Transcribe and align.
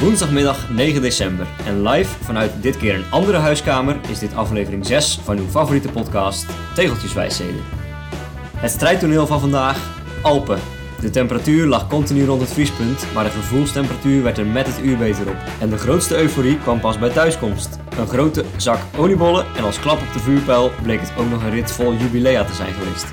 woensdagmiddag 0.00 0.70
9 0.70 1.02
december 1.02 1.46
en 1.66 1.82
live 1.88 2.24
vanuit 2.24 2.52
dit 2.60 2.76
keer 2.76 2.94
een 2.94 3.10
andere 3.10 3.38
huiskamer 3.38 3.96
is 4.08 4.18
dit 4.18 4.34
aflevering 4.34 4.86
6 4.86 5.20
van 5.24 5.38
uw 5.38 5.48
favoriete 5.48 5.88
podcast 5.88 6.46
Tegeltjeswijsheden. 6.74 7.64
Het 8.56 8.70
strijdtoneel 8.70 9.26
van 9.26 9.40
vandaag, 9.40 9.96
Alpen. 10.22 10.58
De 11.00 11.10
temperatuur 11.10 11.66
lag 11.66 11.88
continu 11.88 12.24
rond 12.24 12.40
het 12.40 12.52
vriespunt, 12.52 13.06
maar 13.14 13.24
de 13.24 13.30
gevoelstemperatuur 13.30 14.22
werd 14.22 14.38
er 14.38 14.46
met 14.46 14.66
het 14.66 14.80
uur 14.82 14.96
beter 14.96 15.28
op. 15.28 15.36
En 15.60 15.70
de 15.70 15.78
grootste 15.78 16.16
euforie 16.16 16.58
kwam 16.58 16.80
pas 16.80 16.98
bij 16.98 17.10
thuiskomst. 17.10 17.78
Een 17.98 18.08
grote 18.08 18.44
zak 18.56 18.78
oliebollen 18.96 19.46
en 19.56 19.64
als 19.64 19.80
klap 19.80 20.00
op 20.00 20.12
de 20.12 20.18
vuurpijl 20.18 20.70
bleek 20.82 21.00
het 21.00 21.12
ook 21.16 21.30
nog 21.30 21.42
een 21.42 21.50
rit 21.50 21.70
vol 21.70 21.94
jubilea 21.94 22.44
te 22.44 22.54
zijn 22.54 22.72
geweest. 22.72 23.06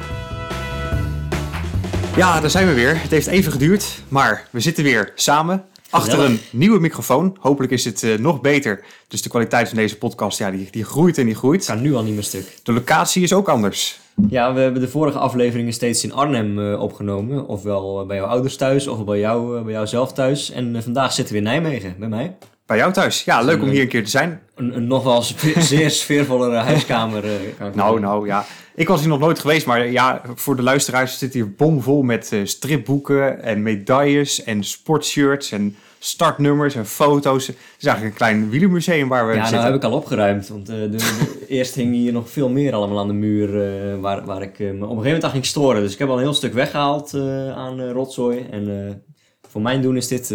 Ja, 2.16 2.40
daar 2.40 2.50
zijn 2.50 2.68
we 2.68 2.74
weer. 2.74 3.02
Het 3.02 3.12
heeft 3.12 3.28
even 3.28 3.52
geduurd, 3.52 4.02
maar 4.08 4.48
we 4.52 4.60
zitten 4.60 4.84
weer 4.84 5.12
samen 5.16 5.66
achter 5.96 6.20
een 6.20 6.40
nieuwe 6.52 6.80
microfoon. 6.80 7.38
Hopelijk 7.40 7.74
is 7.74 7.86
het 7.86 8.04
eh, 8.04 8.18
nog 8.18 8.42
beter. 8.42 8.84
Dus 9.08 9.22
de 9.22 9.30
kwaliteit 9.30 9.68
van 9.68 9.78
deze 9.78 9.98
podcast, 9.98 10.38
ja, 10.38 10.52
die, 10.52 10.68
die 10.72 10.84
groeit 10.84 11.18
en 11.18 11.26
die 11.26 11.36
groeit. 11.36 11.66
Kan 11.66 11.82
nu 11.82 11.96
al 11.96 12.04
niet 12.04 12.14
meer 12.14 12.24
stuk. 12.24 12.58
De 12.64 12.74
locatie 12.74 13.24
is 13.24 13.34
ook 13.34 13.50
anders. 13.50 14.00
Ja, 14.30 14.54
we 14.54 14.60
hebben 14.60 14.82
de 14.82 14.88
vorige 14.88 15.18
afleveringen 15.18 15.74
steeds 15.74 16.04
in 16.04 16.14
Arnhem 16.14 16.60
eh, 16.60 16.82
opgenomen. 16.82 17.48
Ofwel 17.48 18.02
eh, 18.02 18.08
bij 18.08 18.18
jouw 18.18 18.26
ouders 18.26 18.56
thuis, 18.56 18.88
of 18.88 19.04
bij 19.04 19.20
jou, 19.20 19.62
bij 19.62 19.74
jou 19.74 19.88
zelf 19.88 20.14
thuis. 20.14 20.52
En 20.52 20.84
vandaag 20.84 21.14
zitten 21.14 21.34
we 21.34 21.40
in 21.40 21.46
Nijmegen, 21.46 21.96
bij 22.00 22.08
mij. 22.08 22.36
Bij 22.66 22.78
jou 22.78 22.94
thuis. 22.94 23.24
Ja, 23.24 23.42
leuk 23.42 23.62
om 23.62 23.70
hier 23.70 23.82
een 23.82 23.88
keer 23.88 24.04
te 24.04 24.10
zijn. 24.10 24.42
Een, 24.56 24.76
een 24.76 24.88
nog 24.88 25.04
wel 25.04 25.22
zeer 25.72 25.90
sfeervollere 25.90 26.56
huiskamer. 26.56 27.24
kan 27.58 27.72
Nou, 27.76 28.00
nou 28.00 28.26
ja. 28.28 28.46
Ik 28.76 28.88
was 28.88 29.00
hier 29.00 29.10
nog 29.10 29.20
nooit 29.20 29.40
geweest, 29.40 29.66
maar 29.66 29.88
ja, 29.88 30.22
voor 30.36 30.56
de 30.56 30.62
luisteraars 30.62 31.18
zit 31.18 31.34
hier 31.34 31.54
bomvol 31.54 32.02
met 32.02 32.32
stripboeken 32.44 33.44
en 33.44 33.64
medailles 33.64 34.44
en 34.44 34.64
sportshirts 34.64 35.52
en 35.52 35.76
startnummers 36.06 36.76
en 36.76 36.86
foto's. 36.86 37.48
Het 37.48 37.56
is 37.80 37.86
eigenlijk 37.86 38.04
een 38.16 38.18
klein 38.28 38.50
wielermuseum 38.50 39.08
waar 39.08 39.26
we 39.28 39.32
Ja, 39.34 39.38
nou 39.38 39.50
zitten. 39.50 39.68
heb 39.68 39.76
ik 39.76 39.84
al 39.84 39.92
opgeruimd. 39.98 40.48
Want 40.48 40.70
eh, 40.70 40.76
de, 40.76 40.90
de- 40.90 41.46
eerst 41.48 41.76
hing 41.76 41.94
hier 41.94 42.12
nog 42.14 42.30
veel 42.30 42.50
meer 42.50 42.74
allemaal 42.74 43.00
aan 43.00 43.08
de 43.08 43.14
muur 43.14 43.62
eh, 43.62 44.00
waar, 44.00 44.26
waar 44.26 44.42
ik 44.42 44.60
eh, 44.60 44.66
me 44.66 44.72
op 44.72 44.74
een 44.74 44.80
gegeven 44.88 45.04
moment 45.04 45.24
aan 45.24 45.32
ging 45.32 45.46
storen. 45.46 45.82
Dus 45.82 45.94
ik 45.94 46.00
heb 46.00 46.08
al 46.10 46.16
een 46.16 46.22
heel 46.24 46.34
stuk 46.34 46.54
weggehaald 46.54 47.14
eh, 47.14 47.52
aan 47.52 47.90
rotzooi. 47.92 48.46
En 48.52 49.04
voor 49.50 49.62
mijn 49.62 49.82
doen 49.82 49.98
is 49.98 50.08
dit, 50.08 50.28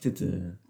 dit 0.00 0.22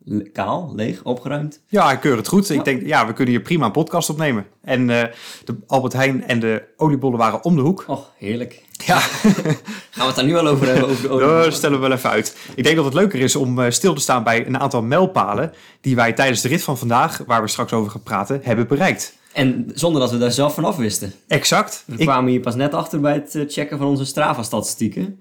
le- 0.08 0.22
kaal, 0.22 0.72
leeg, 0.76 1.02
opgeruimd. 1.02 1.60
Ja, 1.66 1.92
ik 1.92 2.00
keur 2.00 2.16
het 2.16 2.28
goed. 2.28 2.48
Ja. 2.48 2.54
Ik 2.54 2.64
denk, 2.64 2.86
ja, 2.86 3.06
we 3.06 3.12
kunnen 3.12 3.34
hier 3.34 3.42
prima 3.42 3.64
een 3.66 3.72
podcast 3.72 4.10
opnemen. 4.10 4.46
En 4.62 4.90
eh, 4.90 5.02
de 5.44 5.56
Albert 5.66 5.92
Heijn 5.92 6.24
en 6.24 6.40
de 6.40 6.62
oliebollen 6.76 7.18
waren 7.18 7.44
om 7.44 7.56
de 7.56 7.62
hoek. 7.62 7.84
Och, 7.86 8.10
heerlijk. 8.16 8.62
Ja, 8.86 8.98
Gaan 8.98 9.52
we 9.94 10.02
het 10.02 10.14
daar 10.14 10.24
nu 10.24 10.36
al 10.36 10.46
over 10.46 10.66
hebben? 10.66 10.88
Over 10.88 11.02
de 11.18 11.42
dat 11.44 11.54
stellen 11.54 11.80
we 11.80 11.88
wel 11.88 11.96
even 11.96 12.10
uit. 12.10 12.36
Ik 12.54 12.64
denk 12.64 12.76
dat 12.76 12.84
het 12.84 12.94
leuker 12.94 13.20
is 13.20 13.36
om 13.36 13.58
eh, 13.62 13.70
stil 13.70 13.94
te 13.94 14.00
staan 14.00 14.22
bij 14.24 14.46
een 14.46 14.58
aantal 14.58 14.82
mijlpalen 14.82 15.52
die 15.80 15.96
wij 15.96 16.12
tijdens 16.12 16.40
de 16.40 16.48
rit 16.48 16.62
van 16.62 16.78
vandaag, 16.78 17.22
waar 17.26 17.42
we 17.42 17.48
straks 17.48 17.72
over 17.72 17.90
gaan 17.90 18.02
praten, 18.02 18.40
hebben 18.42 18.66
bereikt. 18.68 19.16
En 19.32 19.70
zonder 19.74 20.00
dat 20.00 20.10
we 20.10 20.18
daar 20.18 20.32
zelf 20.32 20.54
van 20.54 20.64
af 20.64 20.76
wisten. 20.76 21.12
Exact. 21.28 21.82
We 21.86 21.94
Ik, 21.96 22.06
kwamen 22.06 22.30
hier 22.30 22.40
pas 22.40 22.54
net 22.54 22.74
achter 22.74 23.00
bij 23.00 23.12
het 23.14 23.34
eh, 23.34 23.42
checken 23.48 23.78
van 23.78 23.86
onze 23.86 24.04
Strava-statistieken. 24.04 25.20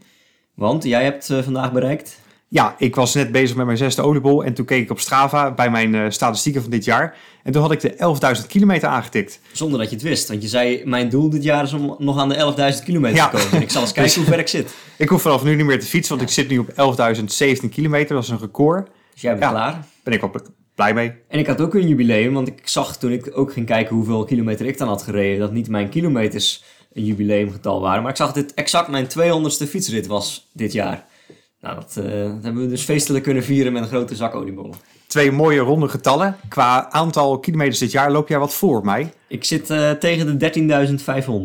Want 0.53 0.83
jij 0.83 1.03
hebt 1.03 1.25
vandaag 1.43 1.71
bereikt... 1.71 2.19
ja, 2.49 2.75
ik 2.77 2.95
was 2.95 3.13
net 3.13 3.31
bezig 3.31 3.55
met 3.55 3.65
mijn 3.65 3.77
zesde 3.77 4.01
oliebol 4.01 4.43
en 4.43 4.53
toen 4.53 4.65
keek 4.65 4.81
ik 4.83 4.91
op 4.91 4.99
Strava 4.99 5.51
bij 5.51 5.69
mijn 5.69 5.95
eh, 5.95 6.05
statistieken 6.09 6.61
van 6.61 6.71
dit 6.71 6.85
jaar. 6.85 7.17
En 7.43 7.51
toen 7.51 7.61
had 7.61 7.71
ik 7.71 7.79
de 7.79 8.37
11.000 8.41 8.47
kilometer 8.47 8.89
aangetikt. 8.89 9.39
Zonder 9.51 9.79
dat 9.79 9.89
je 9.89 9.95
het 9.95 10.03
wist. 10.03 10.27
Want 10.27 10.41
je 10.41 10.47
zei, 10.47 10.81
mijn 10.85 11.09
doel 11.09 11.29
dit 11.29 11.43
jaar 11.43 11.63
is 11.63 11.73
om 11.73 11.95
nog 11.97 12.17
aan 12.17 12.29
de 12.29 12.73
11.000 12.79 12.83
kilometer 12.83 13.17
Ja. 13.17 13.29
te 13.29 13.35
komen. 13.37 13.51
En 13.51 13.61
ik 13.61 13.69
zal 13.71 13.81
eens 13.81 13.91
kijken 13.99 14.15
hoe 14.15 14.23
ver 14.25 14.39
ik 14.39 14.47
zit. 14.47 14.75
Ik 14.97 15.09
hoef 15.09 15.21
vanaf 15.21 15.43
nu 15.43 15.55
niet 15.55 15.65
meer 15.65 15.79
te 15.79 15.85
fietsen, 15.85 16.17
want 16.17 16.27
ik 16.29 16.33
zit 16.35 16.49
nu 16.49 16.57
op 16.57 16.69
11.017 17.63 17.69
kilometer. 17.69 18.15
Dat 18.15 18.23
is 18.23 18.29
een 18.29 18.39
record. 18.39 18.89
Dus 19.13 19.21
jij 19.21 19.31
bent 19.31 19.43
Ja. 19.43 19.49
klaar. 19.49 19.85
Ben 20.03 20.13
ik 20.13 20.21
wel 20.21 20.31
blij 20.75 20.93
mee. 20.93 21.13
En 21.27 21.39
ik 21.39 21.47
had 21.47 21.61
ook 21.61 21.73
een 21.73 21.87
jubileum, 21.87 22.33
want 22.33 22.47
ik 22.47 22.61
zag 22.63 22.97
toen 22.97 23.11
ik 23.11 23.29
ook 23.33 23.53
ging 23.53 23.65
kijken 23.65 23.95
hoeveel 23.95 24.23
kilometer 24.23 24.65
ik 24.65 24.77
dan 24.77 24.87
had 24.87 25.01
gereden, 25.03 25.39
dat 25.39 25.51
niet 25.51 25.69
mijn 25.69 25.89
kilometers 25.89 26.63
een 26.93 27.05
jubileumgetal 27.05 27.81
waren. 27.81 28.01
Maar 28.01 28.11
ik 28.11 28.17
zag 28.17 28.31
dat 28.33 28.43
dit 28.47 28.53
exact 28.53 28.87
mijn 28.87 29.07
200ste 29.07 29.67
fietsrit 29.69 30.07
was 30.07 30.47
dit 30.53 30.71
jaar. 30.73 31.05
Nou, 31.61 31.75
dat, 31.75 31.97
eh, 31.97 32.03
dat 32.11 32.43
hebben 32.43 32.61
we 32.61 32.67
dus 32.67 32.83
feestelijk 32.83 33.23
kunnen 33.23 33.43
vieren 33.43 33.73
met 33.73 33.81
een 33.81 33.87
grote 33.87 34.15
zak 34.15 34.35
oliebollen. 34.35 34.75
Twee 35.07 35.31
mooie 35.31 35.59
ronde 35.59 35.87
getallen. 35.87 36.35
Qua 36.49 36.91
aantal 36.91 37.39
kilometers 37.39 37.79
dit 37.79 37.91
jaar 37.91 38.11
loop 38.11 38.27
jij 38.27 38.39
wat 38.39 38.53
voor 38.53 38.85
mij. 38.85 39.13
Ik 39.27 39.43
zit 39.43 39.69
eh, 39.69 39.91
tegen 39.91 40.37
de 40.37 40.51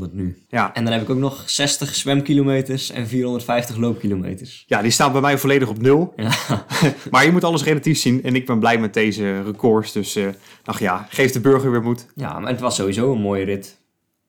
13.500 0.09 0.13
nu. 0.13 0.43
Ja. 0.49 0.75
En 0.75 0.85
dan 0.85 0.93
heb 0.93 1.03
ik 1.03 1.11
ook 1.11 1.19
nog 1.19 1.43
60 1.47 1.95
zwemkilometers 1.95 2.91
en 2.91 3.07
450 3.07 3.77
loopkilometers. 3.77 4.65
ja, 4.67 4.83
die 4.83 4.91
staan 4.91 5.13
bij 5.13 5.21
mij 5.21 5.39
volledig 5.39 5.69
op 5.69 5.81
nul. 5.83 6.13
Ja. 6.17 6.31
Maar 7.11 7.25
je 7.25 7.33
moet 7.33 7.45
alles 7.45 7.65
relatief 7.65 7.99
zien 7.99 8.23
en 8.23 8.35
ik 8.35 8.47
ben 8.47 8.59
blij 8.59 8.79
met 8.79 8.95
deze 8.95 9.43
records. 9.43 9.93
Dus 9.93 10.17
eh 10.17 10.27
ach 10.65 10.81
ja, 10.81 11.07
geef 11.11 11.33
de 11.33 11.41
burger 11.41 11.71
weer 11.71 11.83
moed. 11.83 12.07
ja, 12.15 12.39
maar 12.39 12.51
het 12.51 12.61
was 12.61 12.75
sowieso 12.75 13.13
een 13.13 13.21
mooie 13.21 13.45
rit. 13.45 13.81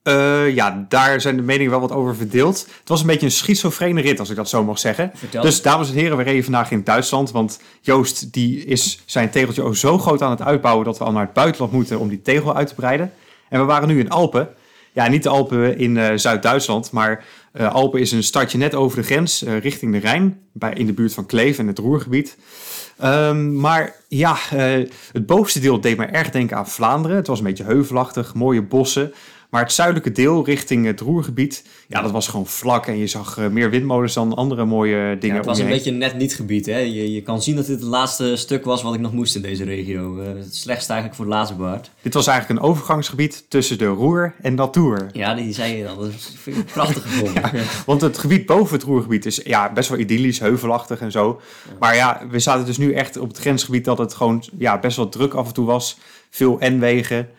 Eh, 0.03 0.55
ja, 0.55 0.85
daar 0.89 1.21
zijn 1.21 1.35
de 1.35 1.41
meningen 1.41 1.71
wel 1.71 1.79
wat 1.79 1.91
over 1.91 2.15
verdeeld. 2.15 2.67
Het 2.79 2.89
was 2.89 3.01
een 3.01 3.07
beetje 3.07 3.25
een 3.25 3.31
schizofrene 3.31 4.01
rit, 4.01 4.19
als 4.19 4.29
ik 4.29 4.35
dat 4.35 4.49
zo 4.49 4.63
mag 4.63 4.79
zeggen. 4.79 5.11
Vertel. 5.13 5.41
Dus 5.41 5.61
dames 5.61 5.89
en 5.89 5.95
heren, 5.95 6.17
we 6.17 6.23
reden 6.23 6.43
vandaag 6.43 6.71
in 6.71 6.83
Duitsland. 6.83 7.31
Want 7.31 7.59
Joost 7.81 8.33
die 8.33 8.65
is 8.65 9.01
zijn 9.05 9.29
tegeltje 9.29 9.61
ook 9.61 9.75
zo 9.75 9.97
groot 9.97 10.21
aan 10.21 10.29
het 10.29 10.41
uitbouwen... 10.41 10.85
dat 10.85 10.97
we 10.97 11.03
al 11.03 11.11
naar 11.11 11.25
het 11.25 11.33
buitenland 11.33 11.71
moeten 11.71 11.99
om 11.99 12.07
die 12.07 12.21
tegel 12.21 12.55
uit 12.55 12.67
te 12.67 12.75
breiden. 12.75 13.13
En 13.49 13.59
we 13.59 13.65
waren 13.65 13.87
nu 13.87 13.99
in 13.99 14.09
Alpen. 14.09 14.49
Ja, 14.93 15.07
niet 15.07 15.23
de 15.23 15.29
Alpen 15.29 15.77
in 15.77 15.97
eh, 15.97 16.11
Zuid-Duitsland, 16.15 16.91
maar 16.91 17.25
eh, 17.51 17.73
Alpen 17.73 17.99
is 17.99 18.11
een 18.11 18.23
stadje 18.23 18.57
net 18.57 18.75
over 18.75 18.97
de 18.97 19.03
grens 19.03 19.41
richting 19.41 19.91
de 19.91 19.99
Rijn. 19.99 20.39
Bij, 20.51 20.73
in 20.73 20.85
de 20.85 20.93
buurt 20.93 21.13
van 21.13 21.25
Kleef 21.25 21.57
en 21.57 21.67
het 21.67 21.77
Roergebied. 21.79 22.37
Ehm, 22.97 23.59
maar 23.59 23.95
ja, 24.07 24.35
het 25.11 25.25
bovenste 25.25 25.59
deel 25.59 25.81
deed 25.81 25.97
mij 25.97 26.09
erg 26.09 26.29
denken 26.29 26.57
aan 26.57 26.67
Vlaanderen. 26.67 27.17
Het 27.17 27.27
was 27.27 27.37
een 27.37 27.45
beetje 27.45 27.63
heuvelachtig, 27.63 28.33
mooie 28.33 28.61
bossen. 28.61 29.13
Maar 29.53 29.61
het 29.61 29.71
zuidelijke 29.71 30.11
deel 30.11 30.45
richting 30.45 30.85
het 30.85 30.99
Roergebied, 30.99 31.63
ja, 31.87 32.01
dat 32.01 32.11
was 32.11 32.27
gewoon 32.27 32.47
vlak. 32.47 32.87
En 32.87 32.97
je 32.97 33.07
zag 33.07 33.37
eh, 33.37 33.47
meer 33.47 33.69
windmolens 33.69 34.13
dan 34.13 34.35
andere 34.35 34.65
mooie 34.65 35.17
dingen 35.19 35.27
Ja, 35.27 35.35
het 35.35 35.45
was 35.45 35.59
een 35.59 35.67
beetje 35.67 35.91
een 35.91 35.97
net 35.97 36.17
niet 36.17 36.35
gebied. 36.35 36.65
Hè? 36.65 36.77
Je, 36.77 37.13
je 37.13 37.21
kan 37.21 37.41
zien 37.41 37.55
dat 37.55 37.65
dit 37.65 37.79
het 37.79 37.89
laatste 37.89 38.35
stuk 38.35 38.65
was 38.65 38.81
wat 38.81 38.93
ik 38.93 38.99
nog 38.99 39.13
moest 39.13 39.35
in 39.35 39.41
deze 39.41 39.63
regio. 39.63 40.19
Eh, 40.19 40.27
het 40.27 40.55
slechtste 40.55 40.91
eigenlijk 40.91 41.21
voor 41.21 41.29
de 41.29 41.35
laatste 41.35 41.55
baard. 41.55 41.91
Dit 42.01 42.13
was 42.13 42.27
eigenlijk 42.27 42.59
een 42.59 42.67
overgangsgebied 42.67 43.45
tussen 43.47 43.77
de 43.77 43.85
Roer 43.85 44.33
en 44.41 44.55
Latour. 44.55 45.09
Ja, 45.11 45.33
die 45.33 45.53
zei 45.53 45.77
je 45.77 45.83
dan. 45.83 45.99
Dat 45.99 46.11
vind 46.37 46.57
ik 46.57 46.65
prachtig 46.65 47.03
gevonden. 47.03 47.41
Ja. 47.53 47.63
Want 47.85 48.01
het 48.01 48.17
gebied 48.17 48.45
boven 48.45 48.75
het 48.75 48.83
Roergebied 48.83 49.25
is 49.25 49.41
ja, 49.43 49.73
best 49.73 49.89
wel 49.89 49.99
idyllisch, 49.99 50.39
heuvelachtig 50.39 50.99
en 50.99 51.11
zo. 51.11 51.41
Maar 51.79 51.95
ja, 51.95 52.21
we 52.29 52.39
zaten 52.39 52.65
dus 52.65 52.77
nu 52.77 52.93
echt 52.93 53.17
op 53.17 53.27
het 53.27 53.37
grensgebied 53.37 53.85
dat 53.85 53.97
het 53.97 54.13
gewoon 54.13 54.43
ja, 54.57 54.79
best 54.79 54.97
wel 54.97 55.09
druk 55.09 55.33
af 55.33 55.47
en 55.47 55.53
toe 55.53 55.65
was. 55.65 55.97
Veel 56.29 56.57
N-wegen. 56.59 57.29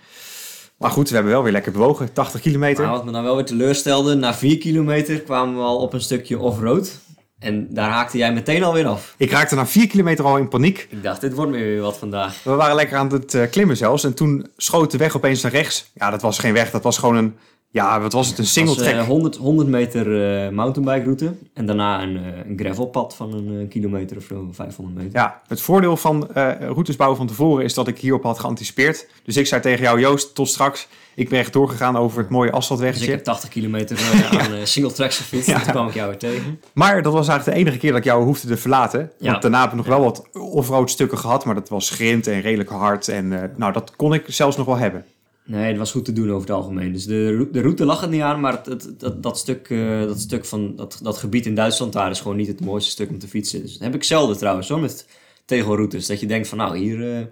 Maar 0.79 0.91
goed, 0.91 1.09
we 1.09 1.15
hebben 1.15 1.33
wel 1.33 1.43
weer 1.43 1.53
lekker 1.53 1.73
bewogen. 1.73 2.13
80 2.13 2.41
kilometer. 2.41 2.85
Maar 2.85 2.93
wat 2.93 3.05
me 3.05 3.13
dan 3.13 3.23
wel 3.23 3.35
weer 3.35 3.45
teleurstelde, 3.45 4.15
na 4.15 4.35
4 4.35 4.59
kilometer 4.59 5.21
kwamen 5.21 5.57
we 5.57 5.63
al 5.63 5.79
op 5.79 5.93
een 5.93 6.01
stukje 6.01 6.39
off-road. 6.39 7.03
En 7.39 7.67
daar 7.71 7.91
haakte 7.91 8.19
jij 8.19 8.33
meteen 8.33 8.63
alweer 8.65 8.87
af. 8.87 9.15
Ik 9.19 9.31
raakte 9.31 9.55
na 9.55 9.67
4 9.67 9.87
kilometer 9.87 10.25
al 10.25 10.37
in 10.37 10.49
paniek. 10.49 10.87
Ik 10.91 11.03
dacht, 11.03 11.21
dit 11.21 11.35
wordt 11.35 11.53
weer 11.53 11.81
wat 11.81 11.97
vandaag. 11.97 12.43
We 12.43 12.51
waren 12.51 12.75
lekker 12.75 12.97
aan 12.97 13.13
het 13.13 13.35
eh, 13.35 13.51
klimmen 13.51 13.77
zelfs. 13.77 14.05
En 14.05 14.15
toen 14.15 14.47
schoot 14.57 14.91
de 14.91 14.99
weg 14.99 15.17
opeens 15.17 15.43
naar 15.43 15.53
rechts. 15.53 15.91
Ja, 15.95 16.11
dat 16.11 16.23
was 16.23 16.39
geen 16.39 16.53
weg. 16.53 16.71
Dat 16.71 16.83
was 16.83 16.99
gewoon 16.99 17.17
een... 17.17 17.37
Ja, 17.75 18.01
wat 18.01 18.13
was 18.13 18.29
het? 18.29 18.39
Een 18.39 18.47
single 18.47 18.71
Het 18.71 18.81
was, 18.81 18.89
eh, 18.89 18.95
track. 18.95 19.09
100, 19.09 19.37
100 19.37 19.69
meter 19.69 20.35
eh 20.45 20.51
mountainbike 20.51 21.05
route. 21.05 21.35
En 21.55 21.67
daarna 21.67 22.03
een, 22.03 22.17
eh, 22.17 22.23
een 22.49 22.59
gravelpad 22.59 23.17
van 23.17 23.33
een 23.33 23.69
kilometer 23.69 24.17
of 24.17 24.25
zo, 24.25 24.49
500 24.53 24.97
meter. 24.97 25.13
Ja, 25.13 25.41
het 25.47 25.61
voordeel 25.61 25.97
van 25.97 26.29
routes 26.61 26.97
bouwen 26.97 27.19
van 27.19 27.27
tevoren 27.27 27.65
is 27.65 27.75
dat 27.75 27.89
ik 27.89 27.99
hierop 27.99 28.23
had 28.23 28.39
geanticipeerd. 28.39 29.07
Dus 29.25 29.37
ik 29.37 29.47
zei 29.47 29.61
tegen 29.61 29.83
jou, 29.83 30.01
Joost, 30.01 30.35
tot 30.35 30.49
straks. 30.49 30.89
Ik 31.15 31.29
ben 31.29 31.39
echt 31.39 31.53
doorgegaan 31.53 31.97
over 31.97 32.19
het 32.19 32.29
mooie 32.29 32.51
Dus 32.51 33.01
ik 33.01 33.09
heb 33.09 33.25
80 33.25 33.49
kilometer 33.49 33.99
aan 34.39 34.67
single 34.67 34.93
tracks 34.93 35.17
gefietst. 35.17 35.49
Ja. 35.49 35.61
Toen 35.61 35.71
kwam 35.71 35.89
ik 35.89 35.95
jou 35.95 36.09
weer 36.09 36.19
tegen. 36.19 36.61
Maar 36.73 37.03
dat 37.03 37.13
was 37.13 37.29
eigenlijk 37.29 37.59
de 37.59 37.65
enige 37.65 37.81
keer 37.81 37.91
dat 37.91 37.99
ik 37.99 38.05
jou 38.05 38.25
hoefde 38.25 38.49
te 38.49 38.57
verlaten. 38.57 39.11
Ja. 39.19 39.31
Want 39.31 39.43
daarna 39.43 39.61
heb 39.61 39.71
ik 39.71 39.77
nog 39.77 39.87
wel 39.87 40.01
wat 40.01 40.29
offroad 40.33 40.91
stukken 40.91 41.19
gehad. 41.19 41.45
Maar 41.45 41.55
dat 41.55 41.69
was 41.69 41.91
grind 41.91 42.27
en 42.27 42.41
redelijk 42.41 42.71
hard. 42.71 43.09
En 43.09 43.53
nou, 43.57 43.73
dat 43.73 43.93
kon 43.97 44.15
ik 44.15 44.25
zelfs 44.27 44.57
nog 44.57 44.67
wel 44.67 44.77
hebben. 44.77 45.05
Nee, 45.47 45.69
het 45.69 45.79
was 45.79 45.91
goed 45.91 46.05
te 46.05 46.13
doen 46.13 46.29
over 46.31 46.41
het 46.41 46.57
algemeen. 46.57 46.93
Dus 46.93 47.07
de, 47.07 47.49
de 47.53 47.61
route 47.61 47.85
lag 47.85 48.01
het 48.01 48.11
niet 48.11 48.21
aan, 48.21 48.41
maar 48.41 48.61
het, 48.65 48.95
dat, 48.99 49.23
dat, 49.23 49.39
stuk, 49.39 49.71
eh, 49.71 50.01
dat 50.01 50.21
stuk 50.21 50.45
van 50.45 50.77
dat, 50.77 51.01
dat 51.03 51.17
gebied 51.17 51.47
in 51.47 51.55
Duitsland 51.55 51.93
daar 51.93 52.11
is 52.11 52.21
gewoon 52.21 52.37
niet 52.37 52.47
het 52.47 52.61
mooiste 52.61 52.91
stuk 52.91 53.11
om 53.11 53.19
te 53.19 53.29
fietsen. 53.29 53.61
Dus 53.63 53.73
dat 53.73 53.83
heb 53.83 53.95
ik 53.95 54.05
zelden 54.05 54.37
trouwens 54.37 54.69
hoor, 54.69 54.81
met 54.81 55.09
tegelroutes. 55.45 56.07
Dat 56.07 56.21
je 56.21 56.27
denkt 56.27 56.49
van 56.49 56.59
nou, 56.59 56.77
hier, 56.79 57.17
eh, 57.17 57.27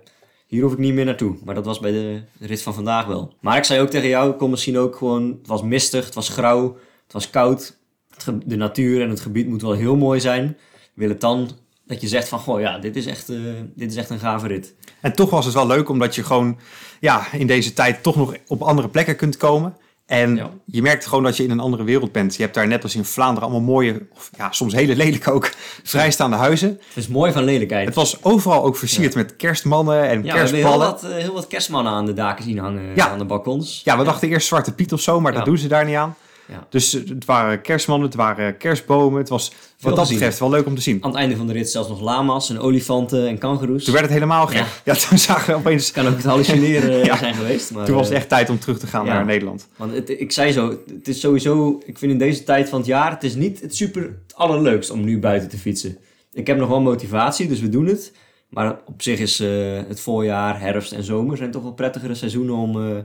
hier 0.47 0.63
hoef 0.63 0.73
ik 0.73 0.79
niet 0.79 0.95
meer 0.95 1.05
naartoe. 1.05 1.37
Maar 1.45 1.55
dat 1.55 1.65
was 1.65 1.81
bij 1.81 1.93
de 1.93 2.23
rit 2.39 2.63
van 2.63 2.75
vandaag 2.75 3.07
wel. 3.07 3.35
Maar 3.41 3.57
ik 3.57 3.65
zei 3.65 3.81
ook 3.81 3.91
tegen 3.91 4.09
jou, 4.09 4.31
ik 4.31 4.39
kon 4.39 4.51
misschien 4.51 4.79
ook 4.79 4.97
gewoon, 4.97 5.29
het 5.39 5.47
was 5.47 5.63
mistig, 5.63 6.05
het 6.05 6.15
was 6.15 6.29
grauw, 6.29 6.77
het 7.05 7.13
was 7.13 7.31
koud. 7.31 7.81
De 8.45 8.57
natuur 8.57 9.03
en 9.03 9.11
het 9.11 9.21
gebied 9.21 9.49
moet 9.49 9.63
wel 9.63 9.73
heel 9.73 9.97
mooi 9.97 10.21
zijn. 10.21 10.57
Wil 10.95 11.09
het 11.09 11.21
dan 11.21 11.51
dat 11.93 12.01
je 12.01 12.09
zegt 12.09 12.29
van, 12.29 12.39
goh 12.39 12.61
ja, 12.61 12.79
dit 12.79 12.97
is 12.97 13.07
echt, 13.07 13.29
eh, 13.29 13.37
dit 13.75 13.91
is 13.91 13.97
echt 13.97 14.11
een 14.11 14.19
gave 14.19 14.47
rit. 14.47 14.75
En 15.01 15.13
toch 15.13 15.31
was 15.31 15.45
het 15.45 15.55
wel 15.55 15.67
leuk 15.67 15.89
omdat 15.89 16.15
je 16.15 16.23
gewoon 16.25 16.59
ja, 17.01 17.27
in 17.33 17.47
deze 17.47 17.73
tijd 17.73 18.03
toch 18.03 18.17
nog 18.17 18.35
op 18.47 18.63
andere 18.63 18.89
plekken 18.89 19.17
kunt 19.17 19.37
komen. 19.37 19.77
En 20.07 20.37
Ja. 20.37 20.51
je 20.67 20.83
merkt 20.83 21.07
gewoon 21.07 21.25
dat 21.25 21.37
je 21.37 21.43
in 21.45 21.51
een 21.51 21.61
andere 21.61 21.85
wereld 21.85 22.13
bent. 22.13 22.37
Je 22.37 22.43
hebt 22.43 22.55
daar 22.55 22.67
net 22.67 22.83
als 22.83 22.95
in 22.95 23.05
Vlaanderen 23.05 23.43
allemaal 23.49 23.67
mooie, 23.75 24.07
of 24.15 24.31
ja, 24.37 24.53
soms 24.53 24.73
hele 24.75 24.97
lelijke 24.97 25.31
ook, 25.33 25.51
vrijstaande 25.83 26.37
huizen. 26.37 26.69
Het 26.69 26.97
is 26.97 27.09
mooi 27.09 27.33
van 27.33 27.45
lelijkheid. 27.45 27.87
Het 27.87 27.95
was 27.95 28.25
overal 28.25 28.65
ook 28.65 28.77
versierd 28.77 29.15
met 29.15 29.37
kerstmannen 29.37 30.09
en 30.09 30.23
ja, 30.25 30.33
we 30.33 30.39
hebben 30.39 30.55
heel 30.55 30.63
kerstballen. 30.63 30.87
wat, 30.91 31.05
eh, 31.05 31.17
heel 31.17 31.33
wat 31.33 31.47
kerstmannen 31.47 31.93
aan 31.93 32.07
de 32.07 32.13
daken 32.13 32.45
zien 32.45 32.59
hangen, 32.59 32.83
Ja. 32.97 33.09
aan 33.09 33.19
de 33.19 33.25
balkons. 33.25 33.81
Ja, 33.85 33.99
we 33.99 34.05
dachten 34.05 34.29
eerst 34.29 34.47
Zwarte 34.47 34.75
Piet 34.75 34.93
of 34.93 35.01
zo, 35.01 35.21
maar 35.21 35.33
Ja. 35.33 35.37
dat 35.39 35.47
doen 35.47 35.59
ze 35.59 35.69
daar 35.69 35.85
niet 35.85 35.97
aan. 35.97 36.17
Ja. 36.49 36.67
Dus 36.71 36.93
het 36.93 37.25
waren 37.25 37.61
kerstmannen, 37.61 38.07
het 38.07 38.17
waren 38.17 38.57
kerstbomen. 38.57 39.19
Het 39.19 39.29
was 39.29 39.53
wat 39.81 39.97
dat 39.97 40.09
betreft 40.09 40.39
wel 40.39 40.51
leuk 40.51 40.67
om 40.67 40.75
te 40.75 40.81
zien. 40.81 40.99
Aan 41.01 41.11
het 41.11 41.19
einde 41.19 41.37
van 41.37 41.47
de 41.47 41.53
rit 41.53 41.71
zelfs 41.71 41.89
nog 41.89 42.01
lama's 42.01 42.51
en 42.51 42.59
olifanten 42.59 43.29
en 43.29 43.39
kangoeroes. 43.39 43.85
Toen 43.85 43.93
werd 43.93 44.05
het 44.05 44.15
helemaal 44.15 44.47
gek. 44.47 44.65
Ja, 44.85 44.95
toen 44.95 45.19
zagen 45.19 45.53
we 45.53 45.59
opeens... 45.59 45.91
kan 45.91 46.07
ook 46.07 46.17
het 46.17 46.25
hallucineren 46.25 46.91
eh, 47.01 47.05
Ja. 47.05 47.17
zijn 47.17 47.35
geweest. 47.35 47.71
Maar, 47.71 47.87
Toen 47.87 47.95
was 47.95 48.05
het 48.05 48.15
eh, 48.15 48.21
echt 48.21 48.29
tijd 48.29 48.51
om 48.51 48.59
terug 48.59 48.79
te 48.79 48.87
gaan 48.87 49.07
naar 49.07 49.25
Nederland. 49.25 49.69
Want 49.77 49.93
het, 49.95 50.09
ik 50.09 50.33
zei 50.33 50.53
zo, 50.53 50.79
het 50.97 51.09
is 51.09 51.21
sowieso, 51.21 51.81
ik 51.85 51.99
vind 51.99 52.13
in 52.13 52.19
deze 52.19 52.45
tijd 52.45 52.69
van 52.69 52.79
het 52.79 52.87
jaar, 52.89 53.11
het 53.11 53.23
is 53.25 53.35
niet 53.35 53.61
het 53.61 53.77
super 53.77 54.03
het 54.03 54.35
allerleukst 54.35 54.91
om 54.91 55.05
nu 55.05 55.19
buiten 55.19 55.49
te 55.49 55.59
fietsen. 55.59 55.99
Ik 56.33 56.47
heb 56.47 56.57
nog 56.59 56.69
wel 56.69 56.81
motivatie, 56.81 57.49
dus 57.49 57.61
we 57.61 57.69
doen 57.69 57.87
het. 57.87 58.13
Maar 58.49 58.79
op 58.87 59.03
zich 59.03 59.19
is 59.19 59.41
eh, 59.41 59.49
het 59.89 60.01
voorjaar, 60.01 60.61
herfst 60.61 60.93
en 60.93 61.05
zomer 61.05 61.37
zijn 61.37 61.51
toch 61.51 61.63
wel 61.63 61.73
prettigere 61.73 62.15
seizoenen 62.15 62.55
om, 62.55 63.05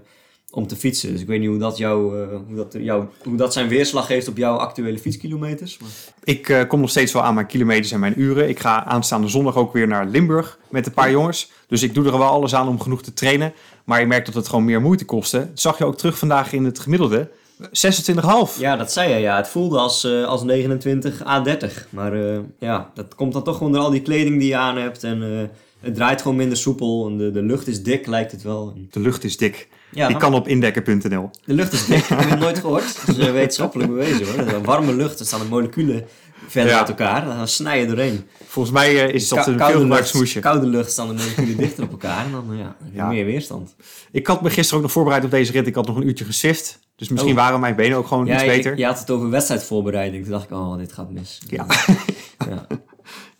om 0.51 0.67
te 0.67 0.75
fietsen. 0.75 1.11
Dus 1.11 1.21
ik 1.21 1.27
weet 1.27 1.39
niet 1.39 1.49
hoe 1.49 1.57
dat, 1.57 1.77
jou, 1.77 2.21
eh, 2.21 2.27
hoe, 2.47 2.55
dat 2.55 2.75
jou, 2.79 3.05
hoe 3.23 3.35
dat 3.35 3.53
zijn 3.53 3.67
weerslag 3.67 4.07
heeft 4.07 4.27
op 4.27 4.37
jouw 4.37 4.55
actuele 4.55 4.99
fietskilometers. 4.99 5.77
Maar... 5.77 5.89
Ik 6.23 6.49
eh, 6.49 6.67
kom 6.67 6.79
nog 6.79 6.89
steeds 6.89 7.13
wel 7.13 7.23
aan 7.23 7.33
mijn 7.33 7.45
kilometers 7.45 7.91
en 7.91 7.99
mijn 7.99 8.21
uren. 8.21 8.49
Ik 8.49 8.59
ga 8.59 8.85
aanstaande 8.85 9.27
zondag 9.27 9.55
ook 9.55 9.73
weer 9.73 9.87
naar 9.87 10.05
Limburg 10.05 10.59
met 10.69 10.85
een 10.85 10.93
paar 10.93 11.11
jongens. 11.11 11.51
Dus 11.67 11.83
ik 11.83 11.93
doe 11.93 12.05
er 12.05 12.17
wel 12.17 12.27
alles 12.27 12.55
aan 12.55 12.67
om 12.67 12.81
genoeg 12.81 13.01
te 13.01 13.13
trainen. 13.13 13.53
Maar 13.83 13.99
je 13.99 14.05
merkt 14.05 14.25
dat 14.25 14.35
het 14.35 14.47
gewoon 14.47 14.65
meer 14.65 14.81
moeite 14.81 15.05
kostte. 15.05 15.37
Dat 15.37 15.59
zag 15.59 15.77
je 15.77 15.85
ook 15.85 15.97
terug 15.97 16.17
vandaag 16.17 16.53
in 16.53 16.65
het 16.65 16.79
gemiddelde. 16.79 17.29
26,5. 17.59 18.59
Ja, 18.59 18.75
dat 18.75 18.91
zei 18.91 19.13
je. 19.13 19.19
Ja. 19.19 19.37
Het 19.37 19.47
voelde 19.47 19.77
als, 19.77 20.03
eh, 20.03 20.25
als 20.25 20.43
29 20.43 21.23
A30. 21.23 21.87
Maar 21.89 22.41
ja, 22.59 22.91
dat 22.93 23.15
komt 23.15 23.33
dan 23.33 23.43
toch 23.43 23.57
gewoon 23.57 23.71
door 23.71 23.81
al 23.81 23.89
die 23.89 24.01
kleding 24.01 24.39
die 24.39 24.47
je 24.47 24.57
aan 24.57 24.77
hebt. 24.77 25.03
En 25.03 25.49
het 25.79 25.95
draait 25.95 26.21
gewoon 26.21 26.37
minder 26.37 26.57
soepel. 26.57 27.07
En 27.07 27.17
de, 27.17 27.31
de 27.31 27.41
lucht 27.41 27.67
is 27.67 27.83
dik, 27.83 28.07
lijkt 28.07 28.31
het 28.31 28.41
wel. 28.43 28.73
De 28.91 28.99
lucht 28.99 29.23
is 29.23 29.37
dik. 29.37 29.67
ja, 29.91 30.07
Die 30.07 30.17
kan 30.17 30.33
op 30.33 30.47
indekker.nl. 30.47 31.29
De 31.45 31.53
lucht 31.53 31.73
is 31.73 31.85
dik. 31.85 31.97
Ik 31.97 32.07
heb 32.17 32.29
het 32.29 32.39
nooit 32.39 32.59
gehoord. 32.59 33.05
Dat 33.05 33.17
is 33.17 33.25
eh, 33.27 33.31
wetenschappelijk 33.31 33.89
bewezen 33.89 34.25
hoor. 34.27 34.53
Een 34.53 34.63
warme 34.63 34.93
lucht, 34.95 35.19
er 35.19 35.25
staan 35.25 35.39
de 35.39 35.45
moleculen 35.45 36.05
verder 36.47 36.71
Ja. 36.71 36.79
uit 36.79 36.89
elkaar. 36.89 37.25
Dan 37.25 37.47
snij 37.47 37.79
je 37.79 37.85
doorheen. 37.85 38.23
Volgens 38.45 38.73
mij 38.73 39.05
eh, 39.07 39.13
is 39.13 39.27
dat 39.27 39.37
een 39.47 39.53
gebruikt 39.53 39.83
lucht, 39.83 40.07
smoesje. 40.07 40.39
koude 40.39 40.65
lucht 40.67 40.91
staan 40.91 41.07
de 41.07 41.13
moleculen 41.13 41.57
dichter 41.57 41.83
op 41.83 41.91
elkaar. 41.91 42.25
En 42.25 42.31
dan 42.31 42.51
eh, 42.51 42.57
ja, 42.59 42.63
heb 42.83 42.89
je 42.91 42.97
Ja. 42.97 43.07
meer 43.07 43.25
weerstand. 43.25 43.75
Ik 44.11 44.27
had 44.27 44.41
me 44.41 44.49
gisteren 44.49 44.75
ook 44.77 44.81
nog 44.83 44.91
voorbereid 44.91 45.23
op 45.23 45.31
deze 45.31 45.51
rit. 45.51 45.67
Ik 45.67 45.75
had 45.75 45.87
nog 45.87 45.95
een 45.95 46.07
uurtje 46.07 46.25
geswift. 46.25 46.79
Dus 46.95 47.09
misschien 47.09 47.31
Oh. 47.33 47.37
waren 47.39 47.59
mijn 47.59 47.75
benen 47.75 47.97
ook 47.97 48.07
gewoon 48.07 48.25
Ja, 48.25 48.33
iets 48.33 48.43
je, 48.43 48.49
beter. 48.49 48.77
je 48.77 48.85
had 48.85 48.99
het 48.99 49.09
over 49.09 49.29
wedstrijdvoorbereiding. 49.29 50.23
Toen 50.23 50.31
dacht 50.31 50.43
ik, 50.43 50.51
oh, 50.51 50.77
dit 50.77 50.91
gaat 50.93 51.11
mis. 51.11 51.41
Ja. 51.49 51.65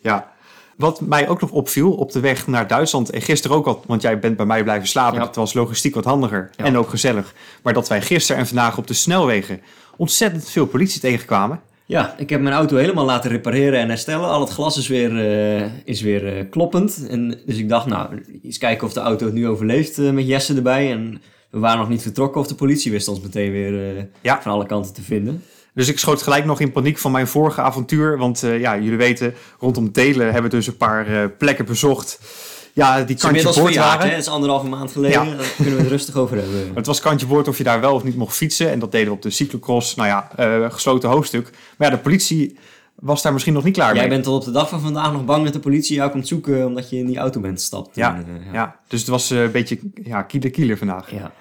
Ja. 0.00 0.32
Wat 0.78 1.00
mij 1.00 1.28
ook 1.28 1.40
nog 1.40 1.50
opviel 1.50 1.92
op 1.92 2.12
de 2.12 2.20
weg 2.20 2.46
naar 2.46 2.66
Duitsland 2.66 3.10
en 3.10 3.22
gisteren 3.22 3.56
ook 3.56 3.66
al, 3.66 3.82
want 3.86 4.02
jij 4.02 4.18
bent 4.18 4.36
bij 4.36 4.46
mij 4.46 4.62
blijven 4.62 4.88
slapen. 4.88 5.18
Ja. 5.20 5.26
Het 5.26 5.36
was 5.36 5.52
logistiek 5.54 5.94
wat 5.94 6.04
handiger 6.04 6.50
Ja. 6.56 6.64
en 6.64 6.76
ook 6.76 6.88
gezellig. 6.88 7.34
Maar 7.62 7.72
dat 7.72 7.88
wij 7.88 8.02
gisteren 8.02 8.40
en 8.40 8.46
vandaag 8.46 8.78
op 8.78 8.86
de 8.86 8.94
snelwegen 8.94 9.60
ontzettend 9.96 10.50
veel 10.50 10.66
politie 10.66 11.00
tegenkwamen. 11.00 11.60
Ja, 11.86 12.14
ik 12.18 12.30
heb 12.30 12.40
mijn 12.40 12.54
auto 12.54 12.76
helemaal 12.76 13.04
laten 13.04 13.30
repareren 13.30 13.78
en 13.80 13.88
herstellen. 13.88 14.28
Al 14.28 14.40
het 14.40 14.50
glas 14.50 14.76
is 14.78 14.88
weer, 14.88 15.18
eh, 15.60 15.66
is 15.84 16.00
weer 16.00 16.36
eh, 16.38 16.44
kloppend. 16.50 17.06
En, 17.08 17.38
dus 17.46 17.56
ik 17.56 17.68
dacht, 17.68 17.86
nou, 17.86 18.22
eens 18.42 18.58
kijken 18.58 18.86
of 18.86 18.92
de 18.92 19.00
auto 19.00 19.24
het 19.24 19.34
nu 19.34 19.48
overleeft 19.48 19.98
eh, 19.98 20.10
met 20.10 20.26
Jesse 20.26 20.54
erbij. 20.54 20.90
En 20.92 21.22
we 21.50 21.58
waren 21.58 21.78
nog 21.78 21.88
niet 21.88 22.02
vertrokken 22.02 22.40
of 22.40 22.46
de 22.46 22.54
politie 22.54 22.90
wist 22.90 23.08
ons 23.08 23.20
meteen 23.20 23.52
weer 23.52 24.08
Ja. 24.20 24.42
van 24.42 24.52
alle 24.52 24.66
kanten 24.66 24.92
te 24.94 25.02
vinden. 25.02 25.42
Dus 25.78 25.88
ik 25.88 25.98
schoot 25.98 26.22
gelijk 26.22 26.44
nog 26.44 26.60
in 26.60 26.72
paniek 26.72 26.98
van 26.98 27.12
mijn 27.12 27.26
vorige 27.26 27.60
avontuur. 27.60 28.18
Want 28.18 28.42
eh, 28.42 28.60
ja, 28.60 28.78
jullie 28.78 28.96
weten, 28.96 29.34
rondom 29.58 29.92
Delen 29.92 30.32
hebben 30.32 30.50
we 30.50 30.56
dus 30.56 30.66
een 30.66 30.76
paar 30.76 31.06
eh, 31.06 31.28
plekken 31.38 31.64
bezocht. 31.64 32.18
Ja, 32.72 33.02
die 33.02 33.16
kantje 33.16 33.42
boord 33.42 33.54
verjaard, 33.54 33.96
waren. 33.96 34.10
Het 34.10 34.18
is 34.18 34.28
anderhalve 34.28 34.66
maand 34.66 34.92
geleden. 34.92 35.26
Ja. 35.26 35.36
Daar 35.36 35.52
kunnen 35.56 35.74
we 35.74 35.80
het 35.80 35.90
rustig 35.90 36.14
over 36.14 36.36
hebben. 36.36 36.70
Het 36.74 36.86
was 36.86 37.00
kantje 37.00 37.26
boord 37.26 37.48
of 37.48 37.58
je 37.58 37.64
daar 37.64 37.80
wel 37.80 37.94
of 37.94 38.04
niet 38.04 38.16
mocht 38.16 38.36
fietsen. 38.36 38.70
En 38.70 38.78
dat 38.78 38.92
deden 38.92 39.08
we 39.08 39.14
op 39.14 39.22
de 39.22 39.30
cyclocross. 39.30 39.94
Nou 39.94 40.08
ja, 40.08 40.30
eh, 40.36 40.72
gesloten 40.72 41.08
hoofdstuk. 41.08 41.50
Maar 41.76 41.90
ja, 41.90 41.96
de 41.96 42.02
politie 42.02 42.58
was 43.00 43.22
daar 43.22 43.32
misschien 43.32 43.54
nog 43.54 43.64
niet 43.64 43.74
klaar 43.74 43.92
Jij 43.92 44.00
mee. 44.00 44.10
bent 44.10 44.24
tot 44.24 44.34
op 44.34 44.44
de 44.44 44.50
dag 44.50 44.68
van 44.68 44.80
vandaag 44.80 45.12
nog 45.12 45.24
bang 45.24 45.44
dat 45.44 45.52
de 45.52 45.58
politie 45.60 45.96
jou 45.96 46.10
komt 46.10 46.28
zoeken 46.28 46.66
omdat 46.66 46.90
je 46.90 46.96
in 46.96 47.06
die 47.06 47.18
auto 47.18 47.40
bent 47.40 47.58
gestapt. 47.58 47.96
Ja, 47.96 48.14
En, 48.16 48.26
eh, 48.46 48.52
Ja, 48.52 48.76
dus 48.88 49.00
het 49.00 49.08
was 49.08 49.30
eh, 49.30 49.42
een 49.42 49.50
beetje 49.52 49.78
ja, 50.02 50.22
kieler 50.22 50.78
vandaag. 50.78 51.10
Ja, 51.10 51.32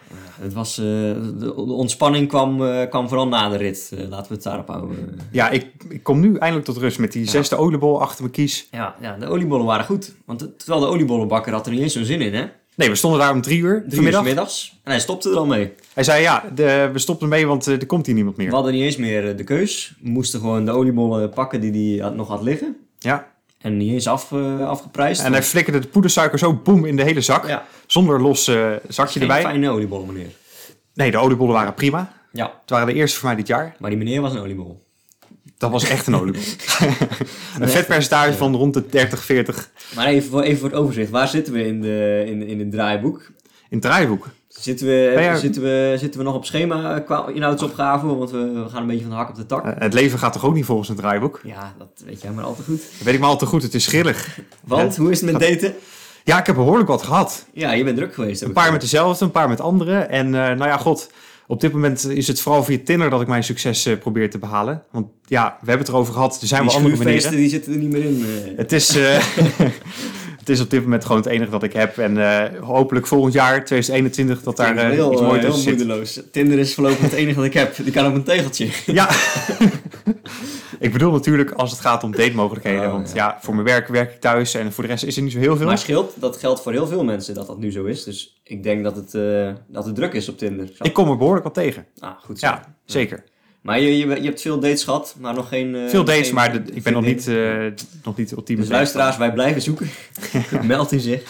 het 0.42 0.54
was, 0.54 0.78
eh, 0.78 0.84
de, 0.86 1.36
de 1.40 1.54
ontspanning 1.54 2.28
kwam, 2.28 2.66
eh, 2.66 2.90
kwam 2.90 3.08
vooral 3.08 3.28
na 3.28 3.50
de 3.50 3.58
rit. 3.58 3.92
Eh, 3.94 4.00
laten 4.10 4.28
we 4.28 4.34
het 4.34 4.44
daarop 4.44 4.68
houden. 4.68 5.20
Ja, 5.32 5.50
ik, 5.50 5.68
ik 5.90 6.04
kom 6.04 6.20
nu 6.20 6.36
eindelijk 6.36 6.66
tot 6.68 6.78
rust 6.78 7.00
met 7.00 7.12
die 7.12 7.30
zesde 7.30 7.56
oliebol 7.56 8.02
achter 8.02 8.22
mijn 8.22 8.34
kies. 8.34 8.68
Ja, 8.72 8.96
ja, 9.02 9.18
de 9.18 9.28
oliebollen 9.28 9.66
waren 9.66 9.86
goed. 9.86 10.16
Want 10.26 10.60
terwijl 10.60 10.80
de 10.82 10.88
oliebollenbakker 10.88 11.54
had 11.54 11.66
er 11.66 11.72
niet 11.72 11.82
eens 11.82 11.94
zo'n 11.94 12.06
zin 12.06 12.22
in, 12.22 12.34
hè? 12.34 12.46
Nee, 12.78 12.90
we 12.90 12.96
stonden 12.96 13.20
daar 13.20 13.32
om 13.34 13.42
drie 13.42 13.60
uur 13.60 13.80
Drie 13.82 13.94
vanmiddag. 13.94 14.22
uur 14.22 14.28
middags. 14.28 14.80
En 14.84 14.92
hij 14.92 15.00
stopte 15.00 15.30
er 15.30 15.36
al 15.38 15.46
mee. 15.46 15.74
Hij 15.94 16.04
zei 16.04 16.22
ja, 16.22 16.44
de, 16.56 16.90
we 16.94 17.00
stoppen 17.00 17.24
ermee, 17.32 17.48
want 17.48 17.68
eh, 17.68 17.74
er 17.74 17.86
komt 17.86 18.06
hier 18.06 18.16
niemand 18.16 18.38
meer. 18.38 18.48
We 18.50 18.54
hadden 18.56 18.74
niet 18.74 18.82
eens 18.84 18.98
meer 18.98 19.30
eh, 19.30 19.38
de 19.38 19.44
keus. 19.44 19.94
We 20.02 20.10
moesten 20.10 20.40
gewoon 20.40 20.66
de 20.66 20.72
oliebollen 20.72 21.30
pakken 21.30 21.62
die 21.62 21.96
hij 21.98 22.04
had- 22.08 22.16
nog 22.16 22.28
had 22.28 22.42
liggen. 22.42 22.76
Ja, 23.00 23.28
En 23.62 23.78
niet 23.78 23.92
eens 23.94 24.08
af, 24.08 24.32
eh, 24.32 24.68
afgeprijsd. 24.68 25.24
en 25.24 25.32
hij 25.32 25.44
flikkerde 25.44 25.80
de 25.80 25.88
poedersuiker 25.88 26.40
zo 26.40 26.54
boem 26.54 26.86
in 26.86 26.96
de 26.96 27.04
hele 27.04 27.22
zak. 27.22 27.48
ja, 27.48 27.66
Zonder 27.88 28.22
los 28.22 28.44
zakje 28.88 29.20
geen 29.20 29.22
erbij. 29.22 29.42
fijne 29.42 29.70
oliebollen, 29.70 30.08
meneer. 30.08 30.30
Nee, 30.94 31.12
de 31.12 31.18
oliebollen 31.18 31.54
waren 31.54 31.74
prima. 31.74 32.14
Ja, 32.32 32.46
Het 32.62 32.70
waren 32.70 32.88
de 32.88 32.94
eerste 32.94 33.18
voor 33.20 33.28
mij 33.28 33.38
dit 33.38 33.48
jaar. 33.48 33.76
maar 33.80 33.90
die 33.90 34.00
meneer 34.00 34.22
was 34.22 34.34
een 34.34 34.40
oliebol. 34.42 34.86
Dat 35.58 35.72
was 35.72 35.84
echt 35.84 36.08
een 36.08 36.16
oliebol. 36.20 36.42
een 37.60 37.70
vetpercentage 37.70 38.34
van 38.34 38.56
rond 38.56 38.74
de 38.74 38.86
30, 38.90 39.24
40 39.24 39.70
Maar 39.96 40.08
even 40.08 40.30
voor, 40.30 40.42
even 40.42 40.60
voor 40.60 40.70
het 40.70 40.78
overzicht. 40.78 41.10
Waar 41.10 41.28
zitten 41.28 41.54
we 41.54 41.66
in, 41.66 41.82
de, 41.82 42.24
in, 42.28 42.48
in 42.48 42.60
het 42.60 42.72
draaiboek? 42.72 43.32
in 43.70 43.78
het 43.78 43.82
draaiboek. 43.82 44.28
Zitten 44.48 44.88
we, 44.88 45.12
Nou 45.14 45.26
ja. 45.26 45.36
zitten, 45.36 45.62
we, 45.62 45.96
zitten 45.98 46.20
we 46.20 46.26
nog 46.26 46.36
op 46.36 46.46
schema 46.46 47.00
qua 47.00 47.28
inhoudsopgave? 47.28 48.06
Want 48.06 48.32
we, 48.32 48.38
we 48.38 48.70
gaan 48.70 48.82
een 48.82 48.88
beetje 48.88 49.02
van 49.02 49.12
de 49.12 49.16
hak 49.16 49.30
op 49.30 49.36
de 49.36 49.46
tak. 49.46 49.66
Eh, 49.66 49.72
het 49.78 49.94
leven 49.94 50.20
gaat 50.20 50.34
toch 50.34 50.46
ook 50.46 50.54
niet 50.54 50.66
volgens 50.66 50.88
het 50.88 50.98
draaiboek? 50.98 51.42
Ja, 51.44 51.74
dat 51.78 51.88
weet 52.06 52.22
jij 52.22 52.32
maar 52.32 52.44
al 52.44 52.56
te 52.56 52.64
goed. 52.64 52.82
Dat 52.82 53.04
weet 53.04 53.14
ik 53.14 53.20
maar 53.20 53.30
al 53.30 53.38
te 53.38 53.46
goed. 53.46 53.64
Het 53.64 53.74
is 53.74 53.84
schillig. 53.84 54.40
Want, 54.64 54.96
hoe 54.98 55.12
is 55.12 55.22
het 55.22 55.32
met 55.32 55.42
daten? 55.42 55.76
Ja, 56.24 56.40
ik 56.40 56.46
heb 56.46 56.56
behoorlijk 56.56 56.88
wat 56.88 57.02
gehad. 57.02 57.46
Ja, 57.54 57.72
je 57.72 57.84
bent 57.84 57.98
druk 57.98 58.14
geweest. 58.14 58.42
Een 58.42 58.54
paar 58.54 58.72
met 58.72 58.82
dezelfde, 58.82 59.26
een 59.26 59.32
paar 59.32 59.50
met 59.50 59.62
andere. 59.62 59.98
En 59.98 60.26
eh, 60.26 60.32
nou 60.32 60.66
ja, 60.66 60.78
god, 60.78 61.12
op 61.48 61.62
dit 61.62 61.74
moment 61.74 62.10
is 62.10 62.28
het 62.28 62.42
vooral 62.42 62.64
via 62.64 62.78
Tinder 62.84 63.10
dat 63.10 63.22
ik 63.22 63.28
mijn 63.28 63.44
succes 63.44 63.86
eh, 63.86 63.98
probeer 63.98 64.30
te 64.30 64.38
behalen. 64.38 64.84
Want 64.92 65.08
ja, 65.28 65.58
we 65.62 65.68
hebben 65.70 65.86
het 65.86 65.88
erover 65.96 66.14
gehad. 66.14 66.42
Er 66.42 66.48
zijn 66.48 66.62
Die 66.62 66.70
wel 66.70 66.80
andere 66.80 67.04
manieren. 67.04 67.32
die 67.32 67.50
zitten 67.50 67.74
er 67.74 67.78
niet 67.80 67.92
meer 67.92 68.04
in. 68.04 68.26
eh. 68.46 68.58
Het 68.58 68.72
is, 68.72 68.96
eh, 68.96 69.24
het 70.40 70.50
is 70.50 70.62
op 70.62 70.70
dit 70.70 70.82
moment 70.84 71.06
gewoon 71.06 71.22
het 71.22 71.30
enige 71.32 71.52
dat 71.52 71.64
ik 71.64 71.74
heb. 71.74 71.98
En 71.98 72.18
eh, 72.18 72.60
hopelijk 72.62 73.08
volgend 73.08 73.34
jaar, 73.34 73.66
2021, 73.66 74.44
dat 74.44 74.58
daar 74.58 74.78
eh, 74.78 74.90
heel, 74.90 75.12
iets 75.12 75.22
moois 75.22 75.42
heel 75.42 75.52
tussen 75.52 75.64
zit. 75.70 75.78
moedeloos. 75.78 76.20
Tinder 76.32 76.60
is 76.60 76.74
voorlopig 76.74 77.00
het 77.02 77.12
enige 77.14 77.36
wat 77.36 77.46
ik 77.46 77.54
heb. 77.54 77.76
Die 77.84 77.92
kan 77.94 78.06
op 78.08 78.14
een 78.16 78.24
tegeltje. 78.24 78.68
Ja. 78.86 79.10
ik 80.80 80.92
bedoel 80.92 81.12
natuurlijk 81.12 81.52
als 81.52 81.72
het 81.72 81.80
gaat 81.80 82.04
om 82.04 82.12
datemogelijkheden. 82.12 82.86
Oh, 82.86 82.92
want 82.92 83.08
ja. 83.14 83.16
ja. 83.16 83.38
voor 83.42 83.54
mijn 83.54 83.66
werk 83.68 83.88
werk 83.88 84.14
ik 84.14 84.22
thuis 84.22 84.54
en 84.54 84.74
voor 84.74 84.84
de 84.84 84.90
rest 84.90 85.04
is 85.04 85.18
er 85.18 85.24
niet 85.24 85.32
zo 85.32 85.40
heel 85.40 85.58
veel. 85.58 85.66
Maar 85.66 85.78
scheelt, 85.78 86.14
dat 86.16 86.38
geldt 86.38 86.62
voor 86.62 86.72
heel 86.72 86.88
veel 86.88 87.04
mensen 87.04 87.34
dat 87.34 87.48
dat 87.48 87.58
nu 87.60 87.72
zo 87.72 87.84
is. 87.86 88.04
Dus 88.04 88.40
ik 88.44 88.64
denk 88.64 88.84
dat 88.84 88.96
het, 88.96 89.12
dat 89.68 89.86
het 89.86 89.96
druk 89.96 90.14
is 90.14 90.30
op 90.30 90.38
Tinder. 90.38 90.68
Zo. 90.76 90.84
Ik 90.84 90.94
kom 90.94 91.10
er 91.10 91.18
behoorlijk 91.18 91.44
wat 91.46 91.54
tegen. 91.54 91.86
Ah, 92.00 92.12
goed 92.24 92.40
zo. 92.40 92.48
Ja, 92.48 92.76
zeker. 92.86 93.24
Maar 93.68 93.80
je, 93.80 93.98
je, 93.98 94.08
je 94.08 94.28
hebt 94.28 94.42
veel 94.42 94.60
dates 94.60 94.84
gehad, 94.84 95.16
maar 95.20 95.34
nog 95.34 95.48
geen... 95.48 95.76
eh, 95.76 95.90
Veel 95.90 96.04
dates, 96.04 96.26
geen 96.26 96.36
maar 96.36 96.52
de- 96.52 96.72
ik 96.74 96.84
ben 96.84 96.94
nog 96.94 97.06
niet, 97.06 97.28
eh 97.28 97.66
nog 98.04 98.18
niet 98.18 98.32
ultieme 98.32 98.62
Dus 98.62 98.72
luisteraars, 98.72 99.18
wij 99.18 99.34
blijven 99.34 99.62
zoeken. 99.62 99.90
Meld 100.64 100.92
u 100.92 101.00
zich. 101.00 101.24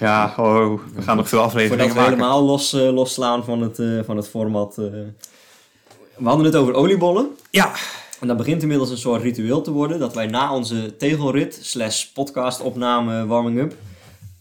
Ja, 0.00 0.34
oh, 0.38 0.80
we 0.94 1.02
gaan 1.02 1.16
nog 1.16 1.28
veel 1.28 1.38
Voordat 1.38 1.54
afleveringen 1.54 1.88
we 1.88 2.00
maken. 2.00 2.12
helemaal 2.12 2.42
los, 2.44 2.72
eh, 2.72 2.92
losslaan 2.92 3.44
van 3.44 3.60
het, 3.62 3.78
van 4.06 4.16
het 4.16 4.28
format. 4.28 4.74
We 4.76 6.24
hadden 6.28 6.44
het 6.46 6.56
over 6.56 6.74
oliebollen. 6.74 7.26
Ja, 7.50 7.72
En 8.20 8.28
dat 8.28 8.36
begint 8.36 8.62
inmiddels 8.62 8.90
een 8.90 8.96
soort 8.98 9.22
ritueel 9.22 9.62
te 9.62 9.70
worden. 9.70 9.98
Dat 9.98 10.14
wij 10.14 10.26
na 10.26 10.54
onze 10.54 10.96
tegelrit 10.96 11.58
slash 11.62 12.04
podcast 12.04 12.60
opname 12.60 13.26
warming 13.26 13.58
up... 13.58 13.74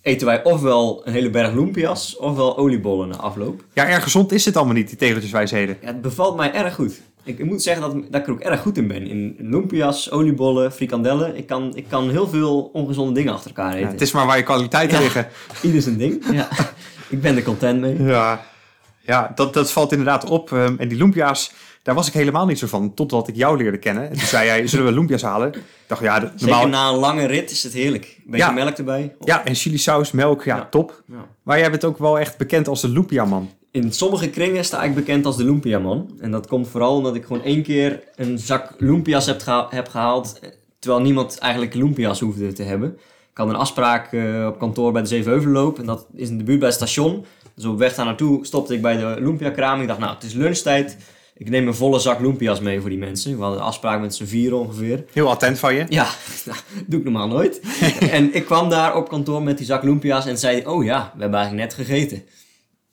eten 0.02 0.28
wij 0.28 0.44
ofwel 0.44 1.02
een 1.06 1.14
hele 1.14 1.30
berg 1.30 1.54
lumpia's 1.54 2.18
ofwel 2.18 2.58
oliebollen 2.58 3.08
na 3.08 3.16
afloop. 3.16 3.64
ja, 3.74 3.88
erg 3.88 4.04
gezond 4.04 4.32
is 4.32 4.46
het 4.46 4.56
allemaal 4.58 4.76
niet, 4.76 4.88
die 4.88 4.98
tegeltjeswijsheden. 4.98 5.78
Ja, 5.82 5.88
het 5.88 6.02
bevalt 6.02 6.36
mij 6.36 6.54
erg 6.54 6.76
goed. 6.76 7.02
Ik, 7.24 7.40
ik 7.40 7.46
moet 7.46 7.62
zeggen 7.62 7.82
dat, 7.84 7.94
dat 8.12 8.22
ik 8.22 8.28
er 8.28 8.34
ook 8.34 8.40
erg 8.40 8.62
goed 8.62 8.78
in 8.78 8.88
ben. 8.88 9.08
In 9.08 9.36
lumpia's, 9.40 10.12
oliebollen, 10.12 10.72
frikandellen. 10.72 11.36
Ik 11.38 11.48
kan, 11.48 11.76
ik 11.76 11.86
kan 11.90 12.10
heel 12.10 12.28
veel 12.28 12.62
ongezonde 12.74 13.14
dingen 13.14 13.34
achter 13.34 13.52
elkaar 13.56 13.72
Ja, 13.72 13.78
eten. 13.78 13.92
het 13.92 14.02
is 14.02 14.12
maar 14.12 14.26
waar 14.26 14.38
je 14.38 14.44
kwaliteiten 14.44 14.98
Ja. 14.98 15.04
liggen. 15.04 15.28
Ieder 15.62 15.82
zijn 15.82 15.98
ding. 15.98 16.24
Ja. 16.32 16.48
ik 17.10 17.22
ben 17.22 17.36
er 17.36 17.44
content 17.44 17.80
mee. 17.80 18.04
Ja, 18.04 18.46
ja 19.02 19.32
dat, 19.36 19.54
dat 19.54 19.72
valt 19.72 19.92
inderdaad 19.92 20.26
op. 20.30 20.52
Ehm, 20.52 20.76
en 20.78 20.88
die 20.88 20.98
lumpia's, 20.98 21.52
daar 21.84 21.96
was 21.96 22.08
ik 22.08 22.14
helemaal 22.14 22.46
niet 22.46 22.60
zo 22.60 22.68
van. 22.68 22.94
Totdat 22.94 23.28
ik 23.28 23.36
jou 23.36 23.58
leerde 23.58 23.78
kennen. 23.78 24.04
En 24.04 24.10
toen 24.18 24.28
zei 24.28 24.46
jij, 24.46 24.68
zullen 24.68 24.86
we 24.86 24.92
lumpia's 24.92 25.22
halen? 25.22 25.48
Ik 25.54 25.60
dacht, 25.88 26.02
ja, 26.02 26.20
de- 26.20 26.30
Zeker 26.36 26.48
normaal... 26.48 26.68
na 26.68 26.90
een 26.90 26.96
lange 27.00 27.26
rit 27.26 27.52
is 27.52 27.64
het 27.64 27.74
heerlijk. 27.74 28.20
Beetje 28.26 28.46
Ja. 28.46 28.52
melk 28.52 28.78
erbij. 28.78 29.16
Ja, 29.20 29.46
en 29.46 29.56
chili 29.56 29.78
saus, 29.78 30.12
melk, 30.12 30.44
ja, 30.44 30.56
Ja. 30.56 30.68
top. 30.70 31.04
Ja. 31.08 31.26
Maar 31.44 31.60
jij 31.60 31.70
bent 31.70 31.86
ook 31.86 31.98
wel 31.98 32.20
echt 32.20 32.38
bekend 32.38 32.68
als 32.68 32.82
de 32.82 32.88
lumpia-man. 32.90 33.50
In 33.72 33.92
sommige 33.94 34.30
kringen 34.30 34.66
sta 34.66 34.84
ik 34.84 34.96
bekend 34.96 35.26
als 35.26 35.38
de 35.38 35.44
Lumpia-man. 35.44 36.12
En 36.20 36.32
dat 36.32 36.48
komt 36.48 36.68
vooral 36.68 36.96
omdat 36.96 37.16
ik 37.16 37.26
gewoon 37.26 37.44
één 37.44 37.64
keer 37.64 38.04
een 38.16 38.40
zak 38.40 38.74
Lumpia's 38.78 39.26
heb, 39.26 39.42
geha- 39.42 39.68
heb 39.70 39.88
gehaald. 39.88 40.40
eh, 40.42 40.50
Terwijl 40.80 41.04
niemand 41.04 41.38
eigenlijk 41.38 41.74
Lumpia's 41.74 42.20
hoefde 42.20 42.54
te 42.54 42.64
hebben. 42.64 42.90
Ik 43.32 43.38
had 43.38 43.50
een 43.50 43.56
afspraak 43.56 44.14
eh, 44.14 44.46
op 44.48 44.60
kantoor 44.60 44.92
bij 44.92 45.02
de 45.02 45.08
Zevenheuvelloop. 45.08 45.80
En 45.80 45.86
dat 45.86 46.08
is 46.16 46.30
in 46.30 46.38
de 46.38 46.44
buurt 46.44 46.60
bij 46.60 46.68
het 46.68 46.78
station. 46.78 47.26
Dus 47.56 47.66
op 47.66 47.78
weg 47.78 47.96
daar 47.96 48.06
naartoe 48.06 48.46
stopte 48.46 48.74
ik 48.74 48.82
bij 48.82 48.98
de 48.98 49.16
Lumpia-kraam. 49.20 49.82
Ik 49.82 49.88
dacht, 49.88 50.00
nou, 50.00 50.14
het 50.14 50.24
is 50.24 50.34
lunchtijd. 50.34 50.98
Ik 51.38 51.50
neem 51.50 51.68
een 51.68 51.76
volle 51.76 52.00
zak 52.00 52.20
Lumpia's 52.20 52.60
mee 52.60 52.80
voor 52.80 52.90
die 52.90 52.98
mensen. 53.00 53.36
We 53.36 53.42
hadden 53.42 53.60
een 53.60 53.66
afspraak 53.66 54.02
met 54.02 54.16
z'n 54.16 54.26
vieren 54.26 54.60
ongeveer. 54.60 55.04
Heel 55.14 55.30
attent 55.30 55.60
van 55.60 55.76
je. 55.76 55.86
Ja, 55.90 56.08
nou, 56.46 56.58
doe 56.88 57.00
ik 57.00 57.04
normaal 57.06 57.28
nooit. 57.28 57.62
en 58.12 58.34
ik 58.34 58.46
kwam 58.46 58.70
daar 58.70 58.96
op 58.96 59.10
kantoor 59.10 59.44
met 59.44 59.58
die 59.58 59.66
zak 59.66 59.84
Lumpia's 59.84 60.26
en 60.26 60.38
zei, 60.38 60.66
oh 60.66 60.84
ja, 60.84 61.12
we 61.16 61.22
hebben 61.22 61.40
eigenlijk 61.40 61.76
net 61.78 61.88
gegeten. 61.88 62.24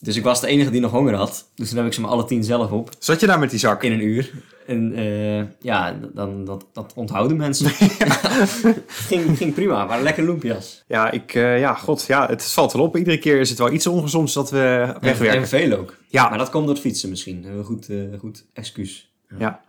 Dus 0.03 0.17
ik 0.17 0.23
was 0.23 0.41
de 0.41 0.47
enige 0.47 0.71
die 0.71 0.81
nog 0.81 0.91
honger 0.91 1.15
had. 1.15 1.51
Dus 1.55 1.69
toen 1.69 1.79
heb 1.79 1.87
ik 1.87 1.93
ze 1.93 2.01
maar 2.01 2.11
alle 2.11 2.25
tien 2.25 2.45
zelf 2.45 2.71
op. 2.71 2.91
Zat 2.99 3.21
je 3.21 3.27
daar 3.27 3.39
met 3.39 3.51
die 3.51 3.59
zak? 3.59 3.83
In 3.83 3.93
een 3.93 4.03
uur. 4.03 4.33
En 4.67 4.93
eh, 4.95 5.45
ja, 5.61 5.99
dan, 6.15 6.45
dat, 6.45 6.67
dat 6.73 6.93
onthouden 6.95 7.37
mensen. 7.37 7.71
ging, 9.09 9.37
ging 9.37 9.55
prima, 9.55 9.87
waren 9.87 10.03
lekker 10.03 10.25
Lumpia's. 10.25 10.85
Ja, 10.87 11.11
ik, 11.11 11.35
eh, 11.35 11.59
ja, 11.59 11.75
god, 11.75 12.05
ja, 12.07 12.27
het 12.27 12.45
valt 12.45 12.73
wel 12.73 12.83
op. 12.83 12.97
Iedere 12.97 13.19
keer 13.19 13.41
is 13.41 13.49
het 13.49 13.59
wel 13.59 13.73
iets 13.73 13.87
ongezonds 13.87 14.33
dat 14.33 14.51
we 14.51 14.93
En, 14.95 15.01
wegwerken. 15.01 15.41
en 15.41 15.49
veel 15.49 15.79
ook. 15.79 15.97
Ja. 16.09 16.29
Maar 16.29 16.39
dat 16.39 16.51
komt 16.51 16.65
door 16.65 16.75
het 16.75 16.83
fietsen 16.83 17.09
misschien. 17.09 17.45
Een 17.45 17.65
goed, 17.65 17.89
eh, 17.89 17.97
goed 18.19 18.45
excuus. 18.53 19.13
Ja. 19.39 19.61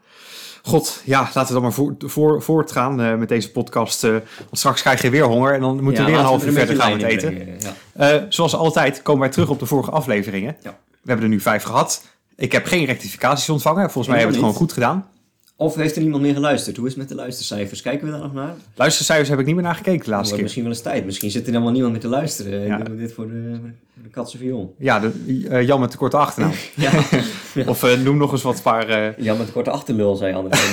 God, 0.62 1.02
ja, 1.06 1.22
laten 1.22 1.48
we 1.48 1.54
dan 1.54 1.62
maar 1.62 1.74
voor, 1.74 1.96
voor, 2.00 2.42
voortgaan 2.42 3.02
eh, 3.02 3.16
met 3.16 3.30
deze 3.30 3.52
podcast. 3.52 4.04
eh, 4.04 4.12
want 4.12 4.26
straks 4.52 4.82
krijg 4.82 5.02
je 5.02 5.10
weer 5.10 5.24
honger 5.24 5.54
en 5.54 5.60
dan 5.62 5.84
moeten 5.84 6.04
we 6.06 6.10
weer 6.10 6.20
een 6.20 6.26
half 6.26 6.42
uur 6.42 6.48
er 6.48 6.54
verder 6.54 6.76
gaan 6.76 6.92
met 6.92 7.02
eten. 7.04 7.34
brengen, 7.34 7.56
Ja. 7.60 8.16
Eh, 8.16 8.24
zoals 8.30 8.56
altijd 8.56 9.02
komen 9.02 9.22
wij 9.22 9.30
terug 9.30 9.50
op 9.50 9.60
de 9.60 9.66
vorige 9.66 9.92
afleveringen. 9.92 10.56
Ja. 10.64 10.78
We 11.02 11.08
hebben 11.08 11.26
er 11.26 11.32
nu 11.32 11.40
vijf 11.40 11.64
gehad. 11.64 12.06
Ik 12.36 12.52
heb 12.52 12.66
geen 12.66 12.86
rectificaties 12.86 13.50
ontvangen. 13.50 13.84
Volgens 13.92 14.08
mij 14.08 14.18
hebben 14.18 14.36
we 14.36 14.42
het 14.42 14.48
gewoon 14.52 14.68
goed 14.68 14.74
gedaan. 14.74 15.08
Of 15.56 15.76
heeft 15.76 15.96
er 15.96 16.02
niemand 16.02 16.22
meer 16.24 16.34
geluisterd? 16.34 16.78
Hoe 16.78 16.86
is 16.86 16.92
het 16.92 17.00
met 17.02 17.10
de 17.10 17.16
luistercijfers? 17.16 17.82
Kijken 17.82 18.06
we 18.06 18.12
daar 18.12 18.22
nog 18.22 18.34
naar? 18.34 18.54
Luistercijfers 18.76 19.30
heb 19.30 19.40
ik 19.40 19.46
niet 19.46 19.56
meer 19.56 19.64
naar 19.64 19.76
gekeken 19.76 20.04
de 20.06 20.10
laatste 20.10 20.34
keer. 20.34 20.44
misschien 20.44 20.64
wel 20.64 20.72
eens 20.72 20.82
tijd. 20.82 21.06
Misschien 21.06 21.32
zit 21.32 21.46
er 21.46 21.52
helemaal 21.52 21.72
niemand 21.72 21.92
meer 21.92 22.02
te 22.02 22.08
luisteren. 22.08 22.66
Ja. 22.66 22.78
Ik 22.78 22.86
doe 22.86 22.96
dit 22.98 23.14
voor 23.14 23.28
de, 23.28 23.58
voor 23.94 24.04
de 24.04 24.10
katse 24.10 24.38
viool. 24.38 24.76
Ja, 24.78 25.00
de, 25.00 25.12
eh, 25.50 25.66
Jan 25.68 25.80
met 25.80 25.92
de 25.92 25.98
korte 25.98 26.18
achternaam. 26.18 26.52
Ja, 26.76 26.92
Of 27.68 27.84
eh, 27.84 28.00
noem 28.00 28.18
nog 28.18 28.32
eens 28.32 28.42
wat 28.42 28.62
paar... 28.62 28.88
eh, 28.88 29.18
Jan 29.18 29.38
met 29.38 29.52
korte 29.52 29.70
achterlul, 29.70 30.16
zei 30.16 30.34
André. 30.34 30.58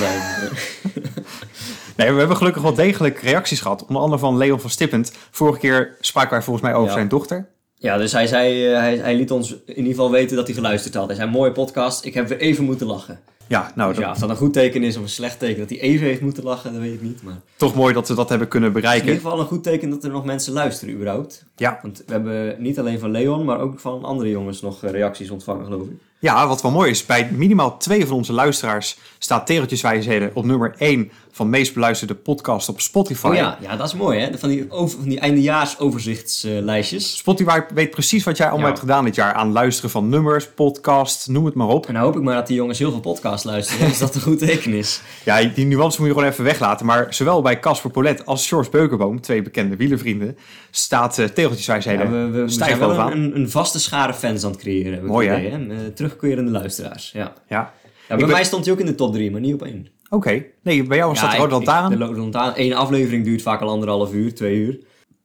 Nee. 1.96 2.12
We 2.12 2.18
hebben 2.18 2.36
gelukkig 2.36 2.62
wel 2.62 2.74
degelijk 2.74 3.18
reacties 3.18 3.60
gehad. 3.60 3.82
Onder 3.86 4.02
andere 4.02 4.20
van 4.20 4.36
Leon 4.36 4.60
van 4.60 4.70
Stippend. 4.70 5.12
Vorige 5.30 5.58
keer 5.58 5.96
spraken 6.00 6.30
wij 6.30 6.42
volgens 6.42 6.64
mij 6.64 6.74
over 6.74 6.88
Ja. 6.88 6.94
zijn 6.94 7.08
dochter. 7.08 7.48
ja, 7.74 7.96
dus 7.96 8.12
hij, 8.12 8.26
zei, 8.26 8.66
eh, 8.72 8.78
hij, 8.78 8.96
hij 8.96 9.14
liet 9.16 9.30
ons 9.30 9.50
in 9.66 9.76
ieder 9.76 9.90
geval 9.90 10.10
weten 10.10 10.36
dat 10.36 10.46
hij 10.46 10.54
geluisterd 10.56 10.94
had. 10.94 11.06
Hij 11.06 11.16
zei, 11.16 11.30
mooie 11.30 11.52
podcast, 11.52 12.04
ik 12.04 12.14
heb 12.14 12.28
weer 12.28 12.38
even 12.38 12.64
moeten 12.64 12.86
lachen. 12.86 13.20
Ja, 13.48 13.72
nou, 13.74 13.94
Dus 13.94 14.02
ja, 14.04 14.10
of 14.10 14.18
dat 14.18 14.30
een 14.30 14.36
goed 14.36 14.52
teken 14.52 14.82
is 14.82 14.96
of 14.96 15.02
een 15.02 15.08
slecht 15.08 15.38
teken 15.38 15.58
dat 15.60 15.68
hij 15.70 15.80
even 15.80 16.06
heeft 16.06 16.20
moeten 16.20 16.42
lachen, 16.44 16.72
dat 16.72 16.80
weet 16.82 16.92
ik 16.94 17.02
niet. 17.02 17.22
Maar 17.22 17.34
toch 17.56 17.74
mooi 17.74 17.94
dat 17.94 18.08
we 18.08 18.14
dat 18.14 18.28
hebben 18.28 18.48
kunnen 18.48 18.68
is 18.68 18.74
in 18.76 18.82
ieder 18.82 18.96
bereiken. 18.98 19.22
geval 19.24 19.40
een 19.40 19.46
goed 19.50 19.62
teken 19.62 19.90
dat 19.90 20.04
er 20.04 20.10
nog 20.10 20.24
mensen 20.24 20.52
luisteren 20.52 20.94
überhaupt. 20.94 21.44
Ja. 21.56 21.78
Want 21.82 22.02
we 22.06 22.12
hebben 22.12 22.56
niet 22.58 22.78
alleen 22.78 22.98
van 22.98 23.10
Leon, 23.10 23.44
maar 23.44 23.60
ook 23.60 23.80
van 23.80 24.04
andere 24.04 24.30
jongens 24.30 24.60
nog 24.60 24.80
reacties 24.82 25.30
ontvangen, 25.30 25.64
geloof 25.64 25.86
ik. 25.86 25.96
Ja, 26.18 26.48
wat 26.48 26.62
wel 26.62 26.70
mooi 26.70 26.90
is, 26.90 27.06
bij 27.06 27.30
minimaal 27.32 27.76
twee 27.76 28.06
van 28.06 28.16
onze 28.16 28.32
luisteraars 28.32 28.98
staat 29.18 29.46
Tegeltjeswijsheden 29.46 30.30
op 30.34 30.44
nummer 30.44 30.74
1 30.78 31.10
van 31.36 31.50
meest 31.50 31.74
beluisterde 31.74 32.14
podcast 32.14 32.68
op 32.68 32.80
Spotify. 32.80 33.26
Oh 33.26 33.34
ja, 33.34 33.58
ja, 33.60 33.76
dat 33.76 33.86
is 33.86 33.94
mooi 33.94 34.20
hè. 34.20 34.38
Van 34.38 34.48
die, 34.48 34.70
over, 34.70 34.98
van 34.98 35.08
die 35.08 35.20
eindejaarsoverzichtslijstjes. 35.20 37.16
Spotify 37.16 37.60
weet 37.74 37.90
precies 37.90 38.24
wat 38.24 38.36
jij 38.36 38.46
allemaal 38.46 38.64
Ja. 38.66 38.72
hebt 38.72 38.80
gedaan 38.84 39.04
dit 39.04 39.14
jaar 39.14 39.32
aan 39.32 39.52
luisteren 39.52 39.90
van 39.90 40.08
nummers, 40.08 40.48
podcast, 40.48 41.28
noem 41.28 41.44
het 41.44 41.54
maar 41.54 41.68
op. 41.68 41.86
En 41.86 41.92
nou 41.92 42.04
hoop 42.06 42.16
ik 42.16 42.22
maar 42.22 42.34
dat 42.34 42.46
die 42.46 42.56
jongens 42.56 42.78
heel 42.78 42.90
veel 42.90 43.00
podcasts 43.00 43.44
luisteren, 43.44 43.88
dus 43.88 43.98
dat 43.98 44.14
een 44.14 44.20
goed 44.20 44.38
teken 44.38 44.72
is. 44.72 45.00
Ja, 45.24 45.42
die 45.42 45.66
nuance 45.66 45.98
moet 46.00 46.08
je 46.08 46.14
gewoon 46.14 46.30
even 46.30 46.44
weglaten. 46.44 46.86
Maar 46.86 47.14
zowel 47.14 47.42
bij 47.42 47.60
Casper 47.60 47.90
Polet 47.90 48.26
als 48.26 48.48
George 48.48 48.70
Beukenboom, 48.70 49.20
twee 49.20 49.42
bekende 49.42 49.76
wielervrienden, 49.76 50.36
staat 50.70 51.18
uh, 51.18 51.26
Ja, 51.34 51.48
we, 51.48 52.06
we, 52.08 52.30
we 52.30 52.48
zijn 52.48 52.78
wel 52.78 52.90
een, 52.98 53.12
een, 53.12 53.36
een 53.36 53.50
vaste 53.50 53.80
schare 53.80 54.14
fans 54.14 54.44
aan 54.44 54.50
het 54.50 54.60
creëren. 54.60 55.04
Mooi, 55.04 55.28
hè? 55.28 55.34
hè? 55.36 55.68
Eh, 55.68 55.76
terugkerende 55.94 56.50
luisteraars, 56.50 57.10
ja. 57.12 57.32
Ja, 57.48 57.72
ja 58.08 58.16
bij 58.16 58.16
ben- 58.16 58.28
mij 58.28 58.44
stond 58.44 58.64
hij 58.64 58.74
ook 58.74 58.80
in 58.80 58.86
de 58.86 58.94
top 58.94 59.12
3, 59.12 59.30
maar 59.30 59.40
niet 59.40 59.54
op 59.54 59.62
één. 59.62 59.88
Oké. 60.08 60.44
Nee, 60.62 60.82
bij 60.82 60.96
jou 60.96 61.10
was 61.10 61.20
dat 61.20 61.32
ja, 61.32 61.36
Rode 61.38 61.54
ik- 61.54 61.60
ik- 61.60 61.66
Lantaarn. 61.66 61.98
De 61.98 62.04
Rode 62.04 62.18
Lantaarn. 62.20 62.52
Eén 62.56 62.72
aflevering 62.74 63.24
duurt 63.24 63.42
vaak 63.42 63.60
al 63.60 63.68
anderhalf 63.68 64.12
uur, 64.12 64.34
twee 64.34 64.56
uur. 64.56 64.78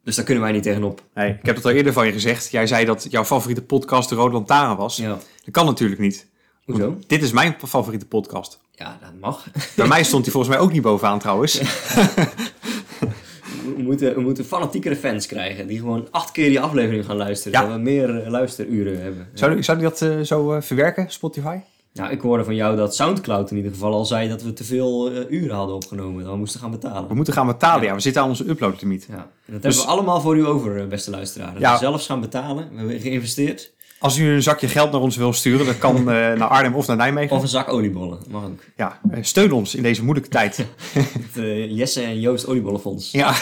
Dus 0.03 0.15
daar 0.15 0.25
kunnen 0.25 0.43
wij 0.43 0.51
niet 0.53 0.63
tegenop. 0.63 1.01
Nee, 1.13 1.29
ik 1.29 1.45
heb 1.45 1.55
het 1.55 1.65
al 1.65 1.71
eerder 1.71 1.93
van 1.93 2.05
je 2.05 2.11
gezegd. 2.11 2.51
Jij 2.51 2.67
zei 2.67 2.85
dat 2.85 3.07
jouw 3.09 3.23
favoriete 3.25 3.61
podcast 3.63 4.09
de 4.09 4.15
Rode 4.15 4.33
Lantaarn 4.33 4.77
was. 4.77 4.97
Ja. 4.97 5.07
Dat 5.09 5.51
kan 5.51 5.65
natuurlijk 5.65 6.01
niet. 6.01 6.29
Hoezo? 6.65 6.97
Dit 7.07 7.23
is 7.23 7.31
mijn 7.31 7.55
favoriete 7.65 8.05
podcast. 8.07 8.59
Ja, 8.71 8.97
dat 9.01 9.11
mag. 9.19 9.47
Bij 9.75 9.87
mij 9.87 10.03
stond 10.03 10.23
hij 10.23 10.31
volgens 10.31 10.55
mij 10.55 10.63
ook 10.63 10.71
niet 10.71 10.81
bovenaan 10.81 11.19
trouwens. 11.19 11.61
We 13.75 13.81
moeten, 13.83 14.15
we 14.15 14.21
moeten 14.21 14.45
fanatiekere 14.45 14.95
fans 14.95 15.25
krijgen 15.27 15.67
die 15.67 15.79
gewoon 15.79 16.07
acht 16.11 16.31
keer 16.31 16.49
die 16.49 16.59
aflevering 16.59 17.05
gaan 17.05 17.15
luisteren. 17.15 17.59
Ja. 17.61 17.65
Dat 17.67 17.75
we 17.75 17.81
meer 17.81 18.21
eh, 18.23 18.29
luisteruren 18.29 19.01
hebben. 19.01 19.27
Zou, 19.33 19.63
zou 19.63 19.77
die 19.79 19.87
dat 19.89 20.01
eh, 20.01 20.19
zo 20.19 20.53
eh, 20.53 20.61
verwerken, 20.61 21.09
Spotify? 21.09 21.57
Nou, 21.93 22.11
ik 22.11 22.21
hoorde 22.21 22.43
van 22.43 22.55
jou 22.55 22.75
dat 22.75 22.95
Soundcloud 22.95 23.51
in 23.51 23.57
ieder 23.57 23.71
geval 23.71 23.93
al 23.93 24.05
zei 24.05 24.29
dat 24.29 24.41
we 24.43 24.53
te 24.53 24.63
veel 24.63 25.11
eh, 25.11 25.31
uren 25.31 25.55
hadden 25.55 25.75
opgenomen. 25.75 26.23
Dat 26.23 26.31
we 26.31 26.37
moesten 26.37 26.59
gaan 26.59 26.71
betalen. 26.71 27.07
We 27.07 27.13
moeten 27.15 27.33
gaan 27.33 27.47
betalen, 27.47 27.85
ja. 27.85 27.93
We 27.93 27.99
zitten 27.99 28.21
aan 28.21 28.27
onze 28.29 28.49
uploadlimiet. 28.49 29.05
Ja, 29.09 29.15
en 29.15 29.23
dat 29.53 29.61
Dus- 29.61 29.75
hebben 29.75 29.81
we 29.95 29.99
allemaal 29.99 30.21
voor 30.21 30.37
u 30.37 30.45
over, 30.47 30.81
eh, 30.81 30.87
beste 30.87 31.09
luisteraar. 31.11 31.51
Dat 31.53 31.61
Ja. 31.61 31.71
we 31.73 31.77
zelfs 31.79 32.05
gaan 32.05 32.21
betalen. 32.21 32.69
We 32.71 32.77
hebben 32.77 32.99
geïnvesteerd. 32.99 33.71
Als 33.99 34.17
u 34.17 34.29
een 34.33 34.41
zakje 34.43 34.67
geld 34.67 34.91
naar 34.91 35.01
ons 35.01 35.15
wil 35.15 35.33
sturen, 35.33 35.65
dat 35.65 35.77
kan 35.77 35.95
eh, 35.99 36.03
naar 36.13 36.47
Arnhem 36.47 36.75
of 36.75 36.87
naar 36.87 36.95
Nijmegen. 36.95 37.35
Of 37.35 37.41
een 37.41 37.47
zak 37.47 37.69
oliebollen. 37.69 38.17
Mag 38.29 38.43
ook. 38.43 38.59
Ja, 38.77 38.99
steun 39.21 39.51
ons 39.51 39.75
in 39.75 39.83
deze 39.83 40.03
moeilijke 40.03 40.29
tijd. 40.29 40.57
Het 40.93 41.69
Jesse 41.71 42.01
en 42.01 42.19
Joost 42.19 42.47
oliebollenfonds. 42.47 43.11
Ja. 43.11 43.33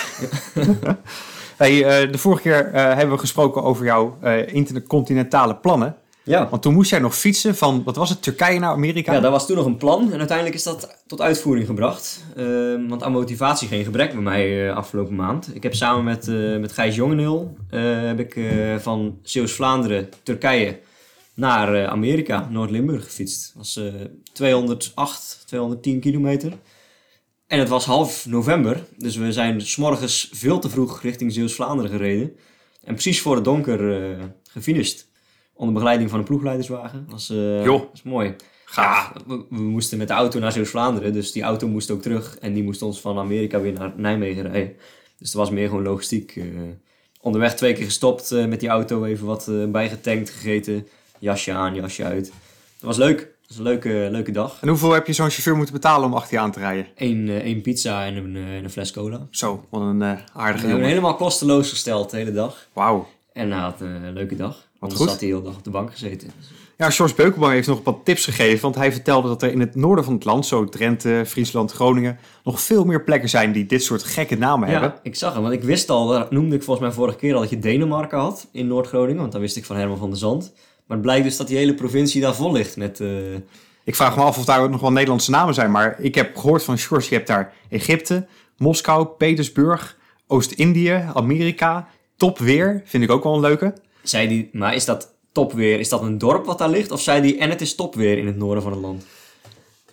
hey, 1.58 2.08
de 2.10 2.18
vorige 2.18 2.42
keer 2.42 2.70
hebben 2.74 3.10
we 3.16 3.18
gesproken 3.22 3.64
over 3.64 3.86
jouw 3.86 4.18
intercontinentale 4.46 5.56
plannen. 5.56 5.96
Ja. 6.30 6.50
Want 6.50 6.62
toen 6.62 6.74
moest 6.74 6.90
jij 6.90 7.00
nog 7.00 7.16
fietsen 7.16 7.56
van, 7.56 7.84
wat 7.84 7.96
was 7.96 8.10
het, 8.10 8.22
Turkije 8.22 8.60
naar 8.60 8.72
Amerika? 8.72 9.14
Ja, 9.14 9.20
dat 9.20 9.32
was 9.32 9.46
toen 9.46 9.56
nog 9.56 9.66
een 9.66 9.78
plan 9.78 10.12
en 10.12 10.18
uiteindelijk 10.18 10.58
is 10.58 10.64
dat 10.64 11.04
tot 11.08 11.22
uitvoering 11.22 11.66
gebracht. 11.66 12.24
Ehm, 12.36 12.88
want 12.88 13.04
aan 13.04 13.12
motivatie 13.12 13.68
geen 13.68 13.84
gebrek 13.84 14.12
bij 14.12 14.22
mij 14.22 14.70
eh, 14.70 14.76
afgelopen 14.76 15.16
maand. 15.16 15.56
Ik 15.56 15.64
heb 15.64 15.76
samen 15.76 16.04
met, 16.04 16.28
eh, 16.28 16.58
met 16.58 16.72
Gijs 16.72 16.96
Jongeneel 16.96 17.58
eh, 17.70 17.82
heb 18.02 18.20
ik, 18.20 18.40
van 18.82 19.20
Zeeuws-Vlaanderen, 19.24 20.10
Turkije, 20.24 20.80
naar 21.34 21.88
Amerika, 21.88 22.48
Noord-Limburg 22.50 23.04
gefietst. 23.04 23.48
Dat 23.48 23.56
was 23.56 23.78
eh 23.78 23.94
208, 24.34 25.44
210 25.46 26.00
kilometer. 26.00 26.54
En 27.48 27.60
het 27.60 27.70
was 27.70 27.86
half 27.86 28.26
november, 28.26 28.84
dus 28.98 29.16
we 29.16 29.32
zijn 29.32 29.62
's 29.62 29.76
morgens 29.76 30.30
veel 30.34 30.60
te 30.60 30.70
vroeg 30.70 31.02
richting 31.02 31.34
Zeeuws-Vlaanderen 31.34 31.92
gereden. 31.92 32.36
En 32.84 32.94
precies 32.94 33.22
voor 33.22 33.36
het 33.36 33.44
donker 33.44 34.18
gefinished. 34.52 35.09
Onder 35.60 35.74
begeleiding 35.74 36.10
van 36.10 36.20
een 36.20 36.26
ploegleiderswagen. 36.26 37.04
Dat 37.04 37.12
was, 37.12 37.30
eh, 37.30 37.66
was 37.92 38.04
mooi. 38.04 38.36
Gaaf. 38.66 39.12
Ja, 39.14 39.22
we, 39.28 39.46
we 39.50 39.62
moesten 39.62 39.98
met 39.98 40.08
de 40.08 40.14
auto 40.14 40.40
naar 40.40 40.52
Zeeuws-Vlaanderen, 40.52 41.14
dus 41.14 41.32
die 41.32 41.44
auto 41.44 41.68
moest 41.68 41.92
ook 41.92 42.02
terug. 42.02 42.38
En 42.38 42.54
die 42.54 42.64
moest 42.64 42.82
ons 42.82 43.02
van 43.02 43.18
Amerika 43.18 43.60
weer 43.60 43.74
naar 43.74 43.94
Nijmegen 43.96 44.52
rijden. 44.52 44.76
Dus 45.18 45.32
dat 45.32 45.42
was 45.42 45.50
meer 45.50 45.68
gewoon 45.68 45.84
logistiek. 45.84 46.36
eh. 46.36 46.44
onderweg 47.22 47.56
twee 47.56 47.74
keer 47.74 47.86
gestopt 47.86 48.32
eh, 48.32 48.46
met 48.46 48.60
die 48.60 48.70
auto, 48.70 49.04
even 49.04 49.26
wat 49.26 49.52
bijgetankt, 49.72 50.30
gegeten. 50.30 50.88
Jasje 51.20 51.52
aan, 51.52 51.76
jasje 51.76 52.04
uit. 52.04 52.26
Dat 52.26 52.32
was 52.80 52.98
leuk. 52.98 53.18
Dat 53.18 53.48
was 53.48 53.58
een 53.58 53.64
leuke, 53.64 54.08
leuke 54.12 54.32
dag. 54.32 54.58
En 54.62 54.68
hoeveel 54.68 54.92
heb 54.92 55.08
je 55.08 55.14
zo'n 55.14 55.30
chauffeur 55.30 55.56
moeten 55.56 55.74
betalen 55.74 56.08
om 56.08 56.14
achter 56.14 56.34
je 56.34 56.40
aan 56.40 56.52
te 56.52 56.60
rijden? 56.60 56.88
Eén 56.96 57.30
één 57.30 57.62
pizza 57.62 58.06
en 58.06 58.16
een, 58.16 58.36
en 58.36 58.64
een 58.64 58.70
fles 58.70 58.92
cola. 58.92 59.28
Zo, 59.32 59.66
wat 59.70 59.82
een 59.82 60.02
eh, 60.02 60.12
We 60.12 60.40
aardige 60.40 60.68
hebben 60.68 60.86
helemaal 60.88 61.16
kosteloos 61.16 61.70
gesteld 61.70 62.10
de 62.10 62.18
hele 62.18 62.32
dag. 62.32 62.68
Wauw. 62.74 63.08
En 63.34 63.52
hij 63.52 63.62
had 63.62 63.82
een 63.82 64.14
leuke 64.14 64.36
dag. 64.36 64.68
Anders 64.80 65.00
goed. 65.00 65.10
had 65.10 65.20
hij 65.20 65.28
de 65.30 65.34
hele 65.36 65.48
dag 65.48 65.58
op 65.58 65.64
de 65.64 65.70
bank 65.70 65.92
gezeten. 65.92 66.32
Ja, 66.78 66.90
George 66.90 67.16
Beukenboom 67.16 67.50
heeft 67.50 67.68
nog 67.68 67.80
wat 67.84 68.00
tips 68.04 68.26
gegeven. 68.26 68.62
Want 68.62 68.76
hij 68.76 68.92
vertelde 68.92 69.28
dat 69.28 69.42
er 69.44 69.52
in 69.52 69.60
het 69.60 69.76
noorden 69.76 70.04
van 70.06 70.14
het 70.14 70.26
land, 70.26 70.46
zo 70.46 70.66
Drenthe, 70.66 71.24
Friesland, 71.28 71.72
Groningen, 71.72 72.18
nog 72.44 72.62
veel 72.62 72.86
meer 72.86 73.04
plekken 73.04 73.30
zijn 73.30 73.52
die 73.52 73.66
dit 73.66 73.84
soort 73.84 74.04
gekke 74.04 74.36
namen 74.38 74.70
hebben. 74.70 74.90
Ja, 74.90 75.00
ik 75.04 75.16
zag 75.16 75.34
hem. 75.34 75.42
Want 75.42 75.54
ik 75.54 75.64
wist 75.64 75.90
al, 75.90 76.08
dat 76.08 76.32
noemde 76.32 76.56
ik 76.56 76.64
volgens 76.64 76.86
mij 76.88 76.96
vorige 76.96 77.18
keer 77.18 77.34
al, 77.34 77.40
dat 77.40 77.50
je 77.50 77.60
Denemarken 77.60 78.18
had 78.20 78.48
in 78.52 78.68
Noord-Groningen. 78.68 79.20
Want 79.22 79.32
dat 79.32 79.42
wist 79.42 79.58
ik 79.58 79.66
van 79.66 79.76
Herman 79.76 79.98
van 79.98 80.10
der 80.10 80.20
Zand. 80.20 80.54
Maar 80.86 80.98
het 80.98 81.06
blijkt 81.06 81.24
dus 81.24 81.38
dat 81.38 81.48
die 81.48 81.58
hele 81.58 81.74
provincie 81.74 82.22
daar 82.22 82.36
vol 82.36 82.52
ligt 82.52 82.78
met... 82.78 83.00
eh, 83.00 83.08
Ik 83.84 83.96
vraag 83.96 84.16
me 84.16 84.22
af 84.24 84.38
of 84.38 84.46
daar 84.46 84.62
ook 84.62 84.70
nog 84.70 84.82
wel 84.82 84.92
Nederlandse 84.92 85.32
namen 85.32 85.54
zijn. 85.54 85.72
Maar 85.72 85.96
ik 86.00 86.16
heb 86.16 86.38
gehoord 86.38 86.64
van 86.64 86.78
George, 86.78 87.10
je 87.10 87.16
hebt 87.16 87.28
daar 87.28 87.54
Egypte, 87.70 88.28
Moskou, 88.58 89.06
Petersburg, 89.06 89.98
Oost-Indië, 90.28 91.04
Amerika. 91.14 91.88
Topweer, 92.18 92.82
vind 92.86 93.04
ik 93.04 93.12
ook 93.12 93.24
wel 93.24 93.34
een 93.34 93.40
leuke. 93.42 93.74
Zei 94.04 94.28
die, 94.28 94.50
maar 94.54 94.76
is 94.76 94.86
dat 94.86 95.14
topweer? 95.32 95.80
Is 95.80 95.90
dat 95.90 96.02
een 96.02 96.18
dorp 96.18 96.46
wat 96.46 96.58
daar 96.58 96.70
ligt? 96.70 96.92
Of 96.92 97.02
zei 97.02 97.22
die, 97.22 97.38
en 97.38 97.50
het 97.50 97.62
is 97.62 97.76
topweer 97.76 98.18
in 98.18 98.26
het 98.26 98.38
noorden 98.38 98.64
van 98.64 98.72
het 98.72 98.82
land? 98.82 99.06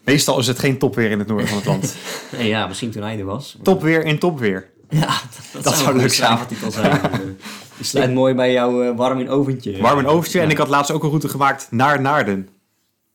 Meestal 0.04 0.38
is 0.38 0.46
het 0.46 0.58
geen 0.58 0.78
topweer 0.78 1.10
in 1.10 1.18
het 1.18 1.28
noorden 1.28 1.48
van 1.48 1.56
het 1.56 1.66
land. 1.66 1.94
Nee, 2.36 2.48
ja, 2.48 2.66
misschien 2.66 2.90
toen 2.90 3.02
hij 3.02 3.18
er 3.18 3.25
was. 3.25 3.56
Topweer 3.62 4.04
in 4.04 4.18
topweer. 4.18 4.70
Ja, 4.88 5.20
dat, 5.52 5.62
zou 5.62 5.76
zou 5.76 5.96
leuk 5.96 6.04
een 6.04 6.10
zijn. 6.10 6.38
Zijn. 6.70 7.38
Je 7.76 7.84
sluit 7.84 8.14
mooi 8.14 8.34
bij 8.34 8.52
jouw 8.52 8.82
eh, 8.82 8.96
warm 8.96 9.20
in 9.20 9.28
oventje. 9.28 9.80
Warm 9.80 9.98
een 9.98 10.06
overtje. 10.06 10.40
En 10.40 10.50
ik 10.50 10.58
had 10.58 10.68
laatst 10.68 10.90
ook 10.90 11.02
een 11.02 11.08
route 11.08 11.28
gemaakt 11.28 11.66
naar 11.70 12.00
Naarden. 12.00 12.48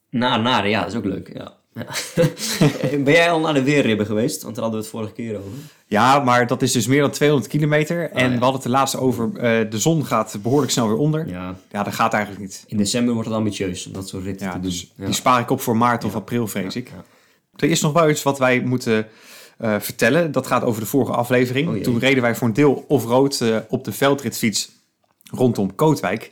Na, 0.09 0.37
na, 0.37 0.63
ja, 0.63 0.79
dat 0.79 0.91
is 0.91 0.97
ook 0.97 1.05
leuk. 1.05 1.31
Ja. 1.33 1.53
Ja. 1.73 1.85
ben 3.03 3.13
jij 3.13 3.31
al 3.31 3.39
naar 3.39 3.53
de 3.53 3.63
weerribben 3.63 4.05
geweest? 4.05 4.41
Want 4.43 4.55
daar 4.55 4.63
hadden 4.63 4.81
we 4.81 4.87
het 4.87 4.95
vorige 4.97 5.13
keer 5.13 5.37
over. 5.37 5.49
Ja, 5.87 6.19
maar 6.19 6.47
dat 6.47 6.61
is 6.61 6.71
dus 6.71 6.87
meer 6.87 7.01
dan 7.01 7.11
200 7.11 7.51
kilometer. 7.51 8.09
en 8.11 8.23
ja. 8.31 8.37
we 8.37 8.43
hadden 8.43 8.53
het 8.55 8.63
er 8.63 8.69
laatst 8.69 8.95
over, 8.97 9.29
eh, 9.35 9.69
de 9.69 9.79
zon 9.79 10.05
gaat 10.05 10.37
behoorlijk 10.41 10.71
snel 10.71 10.87
weer 10.87 10.97
onder. 10.97 11.27
Ja, 11.27 11.55
Ja, 11.71 11.83
dat 11.83 11.93
gaat 11.93 12.13
eigenlijk 12.13 12.43
niet. 12.43 12.63
in 12.67 12.77
december 12.77 13.13
wordt 13.13 13.29
het 13.29 13.37
ambitieus 13.37 13.87
om 13.87 13.93
dat 13.93 14.07
soort 14.07 14.23
ritten 14.23 14.45
Ja, 14.47 14.53
te 14.53 14.59
doen. 14.59 14.69
dus 14.69 14.91
Ja. 14.95 15.05
die 15.05 15.13
spaar 15.13 15.41
ik 15.41 15.49
op 15.49 15.61
voor 15.61 15.77
maart 15.77 16.03
of 16.03 16.15
april, 16.15 16.47
vrees 16.47 16.75
ik. 16.75 16.87
Ja. 16.89 17.03
Er 17.55 17.69
is 17.69 17.81
nog 17.81 17.93
wel 17.93 18.09
iets 18.09 18.23
wat 18.23 18.37
wij 18.39 18.59
moeten 18.61 19.07
eh, 19.57 19.75
vertellen. 19.79 20.31
Dat 20.31 20.47
gaat 20.47 20.63
over 20.63 20.81
de 20.81 20.87
vorige 20.87 21.11
aflevering. 21.11 21.69
Oh. 21.75 21.81
Toen 21.83 21.99
reden 21.99 22.21
wij 22.21 22.35
voor 22.35 22.47
een 22.47 22.53
deel 22.53 22.85
off-road 22.87 23.41
eh, 23.41 23.57
op 23.69 23.83
de 23.83 23.91
veldritfiets 23.91 24.71
rondom 25.31 25.75
Kootwijk. 25.75 26.31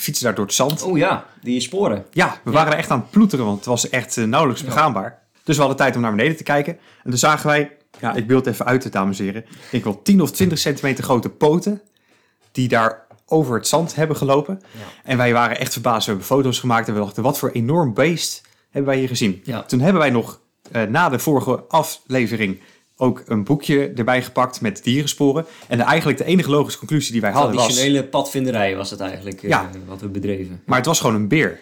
Fietsen 0.00 0.24
daar 0.24 0.34
door 0.34 0.44
het 0.44 0.54
zand. 0.54 0.82
Oh 0.82 0.98
ja, 0.98 1.26
die 1.42 1.60
sporen. 1.60 2.06
Ja, 2.10 2.40
we 2.44 2.50
waren 2.50 2.72
er 2.72 2.78
echt 2.78 2.90
aan 2.90 3.00
het 3.00 3.10
ploeteren, 3.10 3.44
want 3.44 3.56
het 3.56 3.66
was 3.66 3.88
echt 3.88 4.16
eh, 4.16 4.24
nauwelijks 4.24 4.64
begaanbaar. 4.64 5.18
Dus 5.44 5.54
we 5.54 5.60
hadden 5.60 5.80
tijd 5.80 5.96
om 5.96 6.02
naar 6.02 6.14
beneden 6.14 6.36
te 6.36 6.42
kijken. 6.42 6.72
En 7.02 7.10
toen 7.10 7.18
zagen 7.18 7.46
wij, 7.46 7.76
ja, 8.00 8.14
ik 8.14 8.26
beeld 8.26 8.46
even 8.46 8.66
uit, 8.66 8.92
dames 8.92 9.18
en 9.18 9.24
heren. 9.24 9.44
Ik 9.44 9.70
denk 9.70 9.84
wel 9.84 10.02
10 10.02 10.22
of 10.22 10.30
20 10.30 10.58
centimeter 10.58 11.04
grote 11.04 11.28
poten 11.28 11.80
die 12.52 12.68
daar 12.68 13.06
over 13.26 13.54
het 13.54 13.68
zand 13.68 13.94
hebben 13.94 14.16
gelopen. 14.16 14.60
Ja. 14.62 14.80
En 15.04 15.16
wij 15.16 15.32
waren 15.32 15.58
echt 15.58 15.72
verbaasd. 15.72 16.04
We 16.04 16.10
hebben 16.10 16.28
foto's 16.28 16.58
gemaakt 16.58 16.88
en 16.88 16.94
we 16.94 17.00
dachten, 17.00 17.22
wat 17.22 17.38
voor 17.38 17.50
enorm 17.50 17.94
beest 17.94 18.42
hebben 18.70 18.90
wij 18.90 18.98
hier 18.98 19.08
gezien. 19.08 19.40
Ja. 19.44 19.62
Toen 19.62 19.80
hebben 19.80 20.00
wij 20.00 20.10
nog 20.10 20.40
eh, 20.72 20.82
na 20.82 21.08
de 21.08 21.18
vorige 21.18 21.64
aflevering 21.68 22.60
ook 23.00 23.22
een 23.26 23.44
boekje 23.44 23.92
erbij 23.96 24.22
gepakt 24.22 24.60
met 24.60 24.84
dierensporen. 24.84 25.46
En 25.68 25.80
eigenlijk 25.80 26.18
de 26.18 26.24
enige 26.24 26.50
logische 26.50 26.78
conclusie 26.78 27.12
die 27.12 27.20
wij 27.20 27.30
hadden 27.30 27.54
was... 27.54 27.64
Traditionele 27.64 28.04
padvinderij 28.04 28.76
was 28.76 28.90
het 28.90 29.00
eigenlijk 29.00 29.42
eh, 29.42 29.48
Ja. 29.48 29.70
wat 29.86 30.00
we 30.00 30.08
bedreven. 30.08 30.62
Maar 30.66 30.76
het 30.76 30.86
was 30.86 31.00
gewoon 31.00 31.14
een 31.14 31.28
beer. 31.28 31.60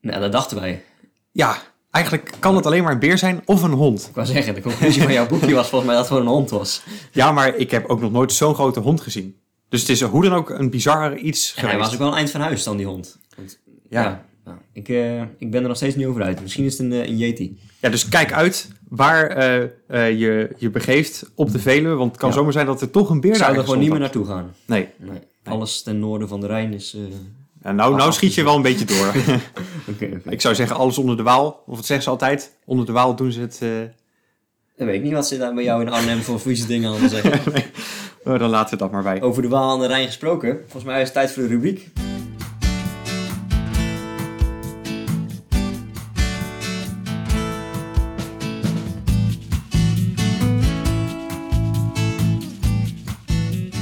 Nou, 0.00 0.20
dat 0.20 0.32
dachten 0.32 0.60
wij. 0.60 0.84
Ja, 1.32 1.56
eigenlijk 1.90 2.32
kan 2.38 2.56
het 2.56 2.66
alleen 2.66 2.82
maar 2.82 2.92
een 2.92 2.98
beer 2.98 3.18
zijn 3.18 3.42
of 3.44 3.62
een 3.62 3.70
hond. 3.72 4.06
Ik 4.08 4.14
wou 4.14 4.26
zeggen, 4.26 4.54
de 4.54 4.60
conclusie 4.60 5.02
van 5.02 5.12
jouw 5.12 5.26
boekje 5.32 5.54
was 5.54 5.68
volgens 5.68 5.90
mij 5.90 6.00
dat 6.00 6.08
het 6.08 6.14
gewoon 6.16 6.22
een 6.32 6.38
hond 6.38 6.50
was. 6.50 6.82
Ja, 7.12 7.32
maar 7.32 7.56
ik 7.56 7.70
heb 7.70 7.86
ook 7.86 8.00
nog 8.00 8.12
nooit 8.12 8.32
zo'n 8.32 8.54
grote 8.54 8.80
hond 8.80 9.00
gezien. 9.00 9.36
Dus 9.68 9.80
het 9.80 9.88
is 9.90 10.00
hoe 10.02 10.22
dan 10.22 10.32
ook 10.34 10.50
een 10.50 10.70
bizar 10.70 11.16
iets 11.16 11.54
En 11.54 11.60
hij 11.60 11.70
geweest. 11.70 11.84
was 11.84 11.92
ook 11.94 11.98
wel 12.02 12.08
een 12.12 12.18
eind 12.18 12.30
van 12.30 12.40
huis 12.40 12.62
dan, 12.64 12.76
die 12.76 12.86
hond. 12.86 13.18
Want, 13.36 13.58
Ja. 13.88 14.02
ja. 14.02 14.24
Ik, 14.72 14.88
eh, 14.88 15.20
ik 15.20 15.50
ben 15.50 15.62
er 15.62 15.68
nog 15.68 15.76
steeds 15.76 15.96
niet 15.96 16.06
over 16.06 16.22
uit. 16.22 16.40
Misschien 16.40 16.64
is 16.64 16.78
het 16.78 16.86
een, 16.86 16.92
eh, 16.92 17.08
een 17.08 17.16
Yeti. 17.16 17.58
Ja, 17.80 17.88
dus 17.88 18.08
kijk 18.08 18.32
uit 18.32 18.68
waar 18.88 19.28
eh, 19.28 20.18
je 20.18 20.50
je 20.56 20.70
begeeft 20.70 21.30
op 21.34 21.52
de 21.52 21.58
Veluwe. 21.58 21.94
Want 21.94 22.10
het 22.10 22.20
kan 22.20 22.28
Ja. 22.28 22.34
zomer 22.34 22.52
zijn 22.52 22.66
dat 22.66 22.80
er 22.80 22.90
toch 22.90 23.10
een 23.10 23.20
beer 23.20 23.30
daar 23.30 23.40
zou 23.40 23.56
er 23.56 23.64
gewoon 23.64 23.78
niet 23.78 23.90
meer 23.90 24.00
naartoe 24.00 24.26
gaan. 24.26 24.54
Nee. 24.64 24.88
Nee. 24.96 25.18
Alles 25.44 25.82
ten 25.82 25.98
noorden 25.98 26.28
van 26.28 26.40
de 26.40 26.46
Rijn 26.46 26.72
is... 26.72 26.96
Ja, 27.62 27.72
nou, 27.72 27.96
nou 27.96 28.12
schiet 28.12 28.34
je 28.34 28.44
wel 28.44 28.56
een 28.56 28.62
beetje 28.62 28.84
door. 28.84 29.14
Ik 30.34 30.40
zou 30.40 30.54
zeggen 30.54 30.76
alles 30.76 30.98
onder 30.98 31.16
de 31.16 31.22
Waal. 31.22 31.62
Of 31.66 31.76
wat 31.76 31.86
zeggen 31.86 32.04
ze 32.04 32.10
altijd? 32.10 32.56
Onder 32.64 32.86
de 32.86 32.92
Waal 32.92 33.16
doen 33.16 33.32
ze 33.32 33.40
het... 33.40 33.58
Dan 34.76 34.86
weet 34.86 34.96
ik 34.96 35.02
niet 35.02 35.12
wat 35.12 35.26
ze 35.28 35.38
daar 35.38 35.54
bij 35.54 35.64
jou 35.64 35.80
in 35.82 35.88
Arnhem 35.88 36.22
voor 36.22 36.40
vieze 36.40 36.66
dingen 36.66 36.90
aan 36.90 37.08
zeggen. 37.08 37.40
oh, 38.24 38.38
dan 38.38 38.50
laten 38.50 38.70
we 38.70 38.76
dat 38.76 38.90
maar 38.90 39.02
bij. 39.02 39.22
Over 39.22 39.42
de 39.42 39.48
Waal 39.48 39.74
en 39.74 39.80
de 39.80 39.86
Rijn 39.86 40.06
gesproken. 40.06 40.58
Volgens 40.60 40.84
mij 40.84 40.96
is 40.98 41.04
het 41.04 41.12
tijd 41.12 41.30
voor 41.32 41.42
de 41.42 41.48
rubriek. 41.48 41.90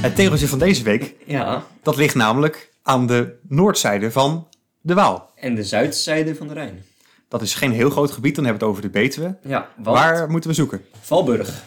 Het 0.07 0.15
tegeltje 0.15 0.47
van 0.47 0.59
deze 0.59 0.83
week, 0.83 1.15
Ja. 1.25 1.63
dat 1.83 1.95
ligt 1.97 2.15
namelijk 2.15 2.71
aan 2.83 3.07
de 3.07 3.35
noordzijde 3.47 4.11
van 4.11 4.47
de 4.81 4.93
Waal. 4.93 5.31
En 5.35 5.55
de 5.55 5.63
zuidzijde 5.63 6.35
van 6.35 6.47
de 6.47 6.53
Rijn. 6.53 6.83
Dat 7.29 7.41
is 7.41 7.53
geen 7.55 7.71
heel 7.71 7.89
groot 7.89 8.11
gebied, 8.11 8.35
dan 8.35 8.43
hebben 8.45 8.61
we 8.61 8.67
het 8.67 8.77
over 8.77 8.91
de 8.91 8.99
Betuwe. 8.99 9.37
Ja. 9.43 9.69
Waar 9.77 10.29
moeten 10.29 10.49
we 10.49 10.55
zoeken? 10.55 10.81
Valburg. 11.01 11.63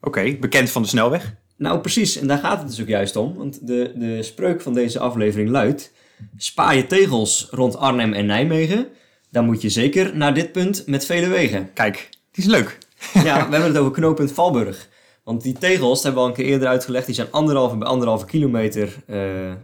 Oké, 0.00 0.36
bekend 0.40 0.70
van 0.70 0.82
de 0.82 0.88
snelweg. 0.88 1.34
Nou, 1.56 1.80
precies. 1.80 2.16
En 2.16 2.26
daar 2.26 2.38
gaat 2.38 2.58
het 2.58 2.68
dus 2.68 2.80
ook 2.80 2.88
juist 2.88 3.16
om. 3.16 3.34
Want 3.34 3.66
de, 3.66 3.92
de 3.94 4.22
spreuk 4.22 4.60
van 4.60 4.74
deze 4.74 4.98
aflevering 4.98 5.48
luidt... 5.50 5.92
Spaar 6.36 6.76
je 6.76 6.86
tegels 6.86 7.48
rond 7.50 7.76
Arnhem 7.76 8.12
en 8.12 8.26
Nijmegen... 8.26 8.86
dan 9.30 9.44
moet 9.44 9.62
je 9.62 9.68
zeker 9.68 10.16
naar 10.16 10.34
dit 10.34 10.52
punt 10.52 10.82
met 10.86 11.06
vele 11.06 11.28
wegen. 11.28 11.72
Kijk, 11.72 12.08
die 12.30 12.44
is 12.44 12.50
leuk. 12.50 12.78
Ja, 13.14 13.20
we 13.22 13.52
hebben 13.52 13.62
het 13.62 13.76
over 13.76 13.92
knooppunt 13.92 14.32
Valburg. 14.32 14.88
Want 15.24 15.42
die 15.42 15.58
tegels, 15.58 16.02
hebben 16.02 16.22
we 16.22 16.28
al 16.28 16.34
een 16.36 16.42
keer 16.42 16.52
eerder 16.52 16.68
uitgelegd... 16.68 17.06
die 17.06 17.14
zijn 17.14 17.30
anderhalve 17.30 17.76
bij 17.76 17.88
anderhalve 17.88 18.26
kilometer 18.26 18.96
eh, 19.06 19.50
eh, 19.50 19.56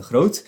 groot. 0.00 0.46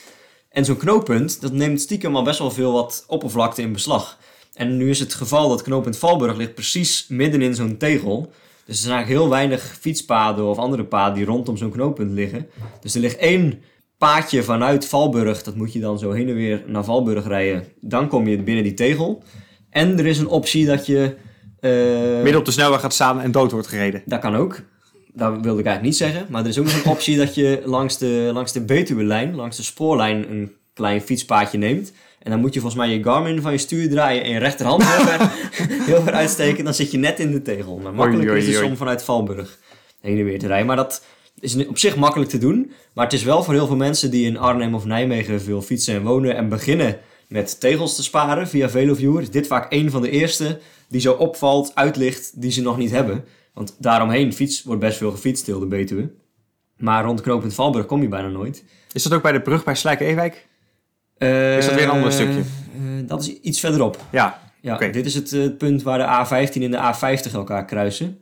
En 0.49 0.65
zo'n 0.65 0.77
knooppunt, 0.77 1.41
dat 1.41 1.53
neemt 1.53 1.81
stiekem 1.81 2.17
al 2.17 2.23
best 2.23 2.39
wel 2.39 2.51
veel 2.51 2.73
wat 2.73 3.05
oppervlakte 3.07 3.63
in 3.63 3.73
beslag. 3.73 4.19
En 4.55 4.77
nu 4.77 4.91
is 4.91 5.01
het 5.01 5.15
geval 5.15 5.49
dat 5.49 5.63
knooppunt 5.63 5.99
Valburg 5.99 6.37
ligt 6.37 6.55
precies 6.55 7.07
midden 7.09 7.43
in 7.43 7.55
zo'n 7.55 7.77
tegel... 7.77 8.33
Dus 8.67 8.77
er 8.77 8.83
zijn 8.83 8.95
eigenlijk 8.95 9.23
heel 9.23 9.31
weinig 9.31 9.79
fietspaden 9.81 10.45
of 10.45 10.59
andere 10.59 10.85
paden 10.85 11.15
die 11.15 11.25
rondom 11.25 11.57
zo'n 11.57 11.71
knooppunt 11.71 12.11
liggen. 12.11 12.47
Dus 12.81 12.95
er 12.95 13.01
ligt 13.01 13.17
één 13.17 13.61
paadje 13.99 14.43
vanuit 14.43 14.87
Valburg. 14.87 15.43
Dat 15.43 15.55
moet 15.55 15.73
je 15.73 15.81
dan 15.81 15.99
zo 15.99 16.13
heen 16.13 16.29
en 16.29 16.35
weer 16.35 16.65
naar 16.67 16.85
Valburg 16.85 17.27
rijden. 17.27 17.65
Dan 17.81 18.09
kom 18.09 18.29
je 18.29 18.43
binnen 18.43 18.65
die 18.65 18.75
tegel. 18.75 19.23
En 19.71 19.99
er 19.99 20.07
is 20.07 20.19
een 20.19 20.29
optie 20.29 20.67
dat 20.67 20.87
je... 20.87 21.17
eh, 21.61 21.71
Midden 22.23 22.37
op 22.37 22.45
de 22.45 22.51
snelweg 22.51 22.81
gaat 22.81 22.95
staan 22.95 23.21
en 23.21 23.31
dood 23.31 23.51
wordt 23.51 23.67
gereden. 23.67 24.03
dat 24.05 24.21
kan 24.21 24.37
ook. 24.37 24.61
Dat 25.13 25.33
wilde 25.33 25.61
ik 25.61 25.67
eigenlijk 25.67 25.83
niet 25.83 25.97
zeggen. 25.97 26.27
Maar 26.31 26.43
er 26.43 26.49
is 26.49 26.59
ook 26.59 26.65
nog 26.65 26.85
een 26.85 26.91
optie 26.91 27.17
dat 27.17 27.35
je 27.35 27.63
langs 27.65 27.99
de, 27.99 28.31
langs 28.33 28.53
de 28.53 28.61
Betuwe-lijn, 28.61 29.35
langs 29.35 29.57
de 29.57 29.63
spoorlijn, 29.63 30.31
een 30.31 30.53
klein 30.75 31.01
fietspaadje 31.01 31.59
neemt. 31.59 31.93
En 32.23 32.31
dan 32.31 32.41
moet 32.41 32.55
je 32.55 32.61
volgens 32.61 32.83
mij 32.83 32.97
je 32.97 33.03
Garmin 33.03 33.43
van 33.43 33.53
je 33.53 33.59
stuur 33.59 33.89
draaien 33.89 34.23
en 34.25 34.31
je 34.31 34.39
rechterhand 34.39 34.83
heel 34.85 35.05
ver, 35.05 35.31
heel 35.91 36.03
ver 36.03 36.13
uitsteken. 36.13 36.65
Dan 36.65 36.75
zit 36.75 36.91
je 36.91 36.99
net 36.99 37.21
in 37.21 37.31
de 37.31 37.43
tegel. 37.43 37.79
Maar 37.79 37.95
makkelijker 37.95 38.33
Oei, 38.33 38.41
is 38.41 38.47
het 38.47 38.57
oei, 38.57 38.71
om 38.71 38.77
vanuit 38.77 39.03
Valburg 39.03 39.59
heen 40.01 40.19
en 40.19 40.25
weer 40.25 40.39
te 40.39 40.47
rijden. 40.47 40.67
Maar 40.67 40.77
dat 40.77 41.05
is 41.41 41.67
op 41.67 41.79
zich 41.79 41.97
makkelijk 41.97 42.31
te 42.31 42.39
doen. 42.39 42.73
Maar 42.93 43.05
het 43.05 43.15
is 43.15 43.23
wel 43.23 43.43
voor 43.43 43.55
heel 43.55 43.67
veel 43.67 43.77
mensen 43.77 44.11
die 44.11 44.27
in 44.27 44.39
Arnhem 44.39 44.75
of 44.75 44.85
Nijmegen 44.85 45.43
veel 45.43 45.63
fietsen 45.63 45.95
en 45.95 46.03
wonen 46.03 46.37
en 46.37 46.49
beginnen 46.49 46.99
met 47.29 47.61
tegels 47.61 47.97
te 47.97 48.03
sparen 48.03 48.49
via 48.49 48.69
Veloviewer. 48.69 49.23
Is 49.23 49.31
dit 49.31 49.47
vaak 49.47 49.67
een 49.73 49.91
van 49.91 50.03
de 50.03 50.11
eerste 50.11 50.59
die 50.89 51.01
zo 51.01 51.13
opvalt, 51.13 51.75
uitlicht, 51.75 52.41
die 52.41 52.51
ze 52.51 52.63
nog 52.63 52.77
niet 52.77 52.91
hebben. 52.91 53.25
Want 53.55 53.75
daaromheen 53.79 54.33
fiets, 54.33 54.63
wordt 54.63 54.81
best 54.81 54.99
veel 54.99 55.11
gefietst, 55.11 55.47
heel 55.47 55.59
de 55.59 55.67
Betuwe. 55.67 56.11
Maar 56.77 57.05
rond 57.05 57.21
knooppunt 57.21 57.55
Valburg 57.55 57.87
kom 57.87 58.03
je 58.03 58.09
bijna 58.09 58.29
nooit. 58.29 58.65
Is 58.93 59.03
dat 59.03 59.13
ook 59.13 59.23
bij 59.23 59.33
de 59.33 59.41
brug 59.41 59.65
bij 59.65 59.75
Slijk-Ewijk? 59.75 60.47
Eh, 61.19 61.57
Is 61.59 61.67
dat 61.67 61.75
weer 61.75 61.85
een 61.85 61.91
ander 61.91 62.13
stukje? 62.13 62.39
eh, 62.41 63.09
dat 63.09 63.23
is 63.23 63.29
iets 63.41 63.61
verderop. 63.61 63.99
Ja, 64.11 64.41
Ja, 64.61 64.75
Oké. 64.75 64.91
dit 64.91 65.07
is 65.07 65.15
het 65.15 65.33
eh, 65.33 65.47
punt 65.59 65.83
waar 65.83 65.99
de 65.99 66.05
A15 66.49 66.63
en 66.63 66.71
de 66.71 66.95
A50 66.95 67.33
elkaar 67.33 67.65
kruisen. 67.65 68.21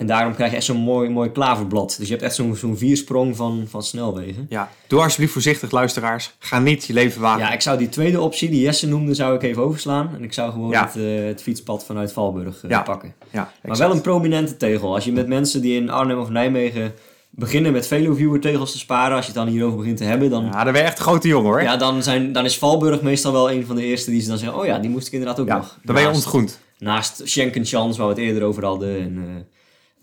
En 0.00 0.06
daarom 0.06 0.34
krijg 0.34 0.50
je 0.50 0.56
echt 0.56 0.64
zo'n 0.66 0.76
mooi, 0.76 1.08
mooi 1.10 1.30
klaverblad. 1.32 1.94
Dus 1.98 2.06
je 2.06 2.12
hebt 2.12 2.24
echt 2.24 2.34
zo'n 2.34 2.56
zo'n 2.56 2.76
viersprong 2.76 3.36
van, 3.36 3.64
van 3.68 3.82
snelwegen. 3.82 4.46
ja. 4.48 4.70
Doe 4.86 5.02
alsjeblieft 5.02 5.32
voorzichtig, 5.32 5.70
luisteraars. 5.70 6.34
Ga 6.38 6.58
niet 6.58 6.84
je 6.84 6.92
leven 6.92 7.20
wagen. 7.20 7.40
Ja, 7.40 7.52
ik 7.52 7.60
zou 7.60 7.78
die 7.78 7.88
tweede 7.88 8.20
optie, 8.20 8.50
die 8.50 8.60
Jesse 8.60 8.88
noemde, 8.88 9.14
zou 9.14 9.34
ik 9.34 9.42
even 9.42 9.62
overslaan. 9.62 10.10
En 10.14 10.22
ik 10.24 10.32
zou 10.32 10.52
gewoon 10.52 10.70
Ja. 10.70 10.84
het, 10.86 10.96
eh, 10.96 11.26
het 11.26 11.42
fietspad 11.42 11.84
vanuit 11.84 12.12
Valburg 12.12 12.62
eh, 12.64 12.70
Ja. 12.70 12.82
pakken. 12.82 13.14
Ja, 13.30 13.52
Maar 13.62 13.76
wel 13.76 13.90
een 13.90 14.00
prominente 14.00 14.56
tegel. 14.56 14.94
Als 14.94 15.04
je 15.04 15.12
met 15.12 15.26
mensen 15.26 15.60
die 15.60 15.80
in 15.80 15.90
Arnhem 15.90 16.18
of 16.18 16.28
Nijmegen 16.28 16.92
beginnen 17.30 17.72
met 17.72 17.86
Veloviewer 17.86 18.40
tegels 18.40 18.72
te 18.72 18.78
sparen, 18.78 19.16
als 19.16 19.26
je 19.26 19.32
het 19.32 19.40
dan 19.40 19.50
hierover 19.50 19.78
begint 19.78 19.96
te 19.96 20.04
hebben, 20.04 20.30
dan, 20.30 20.44
Ja, 20.44 20.64
dan 20.64 20.72
ben 20.72 20.82
je 20.82 20.88
echt 20.88 20.98
een 20.98 21.04
grote 21.04 21.28
jongen 21.28 21.50
hoor. 21.50 21.62
ja, 21.62 21.76
dan, 21.76 22.02
zijn, 22.02 22.32
dan 22.32 22.44
is 22.44 22.58
Valburg 22.58 23.02
meestal 23.02 23.32
wel 23.32 23.50
een 23.50 23.66
van 23.66 23.76
de 23.76 23.84
eerste 23.84 24.10
die 24.10 24.20
ze 24.20 24.28
dan 24.28 24.38
zeggen, 24.38 24.58
oh 24.58 24.64
ja, 24.66 24.78
die 24.78 24.90
moest 24.90 25.06
ik 25.06 25.12
inderdaad 25.12 25.40
ook 25.40 25.46
Ja, 25.48 25.56
nog. 25.56 25.78
dan 25.82 25.94
ben 25.94 26.02
je 26.04 26.08
Naast- 26.10 26.22
ontgroend. 26.24 26.58
Naast 26.78 27.20
Schenkenschans, 27.24 27.96
waar 27.98 28.06
we 28.06 28.12
het 28.12 28.22
eerder 28.22 28.42
over 28.42 28.64
hadden. 28.64 29.00
En, 29.00 29.16
eh, 29.18 29.42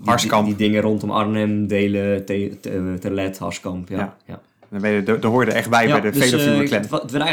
Harskamp. 0.03 0.45
Die, 0.45 0.55
die 0.55 0.67
dingen 0.67 0.81
rondom 0.81 1.12
Arnhem, 1.12 1.67
Delen, 1.67 2.25
Te- 2.25 2.57
Te- 2.62 2.97
Terlet, 2.99 3.38
Harskamp. 3.38 3.89
Ja, 3.89 3.97
Ja. 3.97 4.17
ja. 4.25 4.41
Dan 4.69 4.81
ben 4.81 4.91
je, 4.91 5.03
de, 5.03 5.19
de 5.19 5.27
hoorde 5.27 5.51
echt 5.51 5.69
bij 5.69 5.88
Ja, 5.88 5.99
bij 5.99 6.12
de 6.12 6.19
dus, 6.19 6.29
Veluwe 6.29 6.62
eh, 6.63 6.67
Clan. 6.67 6.81
het, 6.81 6.91
het, 6.91 7.12
werd 7.12 7.23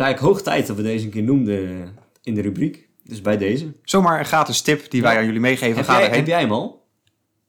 eigenlijk, 0.00 0.18
hoog 0.20 0.42
tijd 0.42 0.66
dat 0.66 0.76
we 0.76 0.82
deze 0.82 1.04
een 1.04 1.10
keer 1.10 1.22
noemden 1.22 1.88
in 2.22 2.34
de 2.34 2.40
rubriek. 2.40 2.88
Dus 3.04 3.20
bij 3.22 3.38
deze. 3.38 3.72
Zomaar 3.84 4.18
een 4.18 4.24
gratis 4.24 4.60
tip 4.60 4.90
die 4.90 5.02
wij 5.02 5.16
aan 5.16 5.24
jullie 5.24 5.40
meegeven. 5.40 5.76
Heb 5.76 5.86
jij, 5.86 6.08
heb 6.08 6.26
jij 6.26 6.40
hem 6.40 6.52
al? 6.52 6.84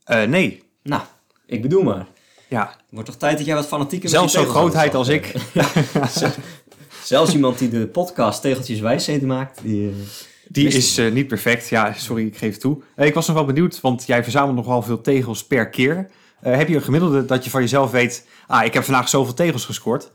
Eh, 0.04 0.24
nee. 0.24 0.64
Nou, 0.84 1.02
ik 1.46 1.62
bedoel 1.62 1.84
maar. 1.84 2.08
Ja. 2.48 2.76
Wordt 2.90 3.08
toch 3.08 3.18
tijd 3.18 3.38
dat 3.38 3.46
jij 3.46 3.56
wat 3.56 3.68
fanatieker 3.68 4.10
Zelfs 4.10 4.34
zo'n 4.34 4.46
grootheid 4.46 4.96
als 4.96 5.08
ik. 5.08 5.34
Zelfs 7.04 7.34
iemand 7.34 7.58
die 7.60 7.70
de 7.70 7.88
podcast 7.88 8.42
Tegeltjes 8.42 8.80
Wijsheden 8.80 9.28
maakt. 9.28 9.60
Die, 9.64 9.90
eh, 9.90 9.96
Die 10.52 10.68
is 10.68 10.98
eh, 10.98 11.12
niet 11.12 11.28
perfect. 11.28 11.70
Ja, 11.70 11.94
sorry, 11.94 12.26
ik 12.26 12.38
geef 12.38 12.52
het 12.52 12.62
toe. 12.62 12.78
Eh, 12.96 13.08
ik 13.08 13.14
was 13.14 13.28
nog 13.28 13.36
wel 13.36 13.46
benieuwd, 13.46 13.82
want 13.82 14.06
jij 14.06 14.24
verzamelt 14.24 14.56
nogal 14.56 14.82
veel 14.82 15.02
tegels 15.02 15.46
per 15.46 15.70
keer. 15.70 16.10
Eh, 16.42 16.56
heb 16.56 16.68
je 16.68 16.76
een 16.76 16.82
gemiddelde 16.82 17.26
dat 17.26 17.44
je 17.44 17.50
van 17.50 17.62
jezelf 17.62 17.92
weet... 17.92 18.26
Ah, 18.48 18.66
ik 18.66 18.74
heb 18.74 18.84
vandaag 18.84 19.10
zoveel 19.10 19.34
tegels 19.34 19.66
gescoord. 19.66 20.12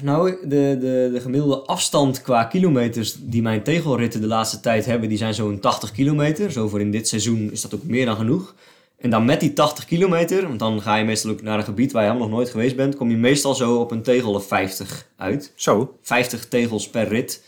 Nou, 0.00 0.36
de, 0.42 0.76
de, 0.80 1.10
de 1.12 1.20
gemiddelde 1.20 1.56
afstand 1.60 2.22
qua 2.22 2.44
kilometers 2.44 3.16
die 3.20 3.42
mijn 3.42 3.62
tegelritten 3.62 4.20
de 4.20 4.26
laatste 4.26 4.60
tijd 4.60 4.86
hebben, 4.86 5.08
die 5.08 5.18
zijn 5.18 5.34
zo'n 5.34 5.60
80 5.60 5.92
kilometer. 5.92 6.52
Zo 6.52 6.68
voor 6.68 6.80
in 6.80 6.90
dit 6.90 7.08
seizoen 7.08 7.52
is 7.52 7.60
dat 7.60 7.74
ook 7.74 7.84
meer 7.84 8.06
dan 8.06 8.16
genoeg. 8.16 8.54
En 8.98 9.10
dan 9.10 9.24
met 9.24 9.40
die 9.40 9.52
80 9.52 9.84
kilometer, 9.84 10.46
want 10.46 10.58
dan 10.58 10.82
ga 10.82 10.96
je 10.96 11.04
meestal 11.04 11.30
ook 11.30 11.42
naar 11.42 11.58
een 11.58 11.64
gebied 11.64 11.92
waar 11.92 12.02
je 12.02 12.08
helemaal 12.08 12.28
nog 12.28 12.38
nooit 12.38 12.50
geweest 12.50 12.76
bent, 12.76 12.96
kom 12.96 13.10
je 13.10 13.16
meestal 13.16 13.54
zo 13.54 13.76
op 13.76 13.90
een 13.90 14.02
tegel 14.02 14.34
of 14.34 14.46
50 14.46 15.06
uit. 15.16 15.52
Zo. 15.54 15.96
50 16.02 16.48
tegels 16.48 16.88
per 16.88 17.08
rit. 17.08 17.42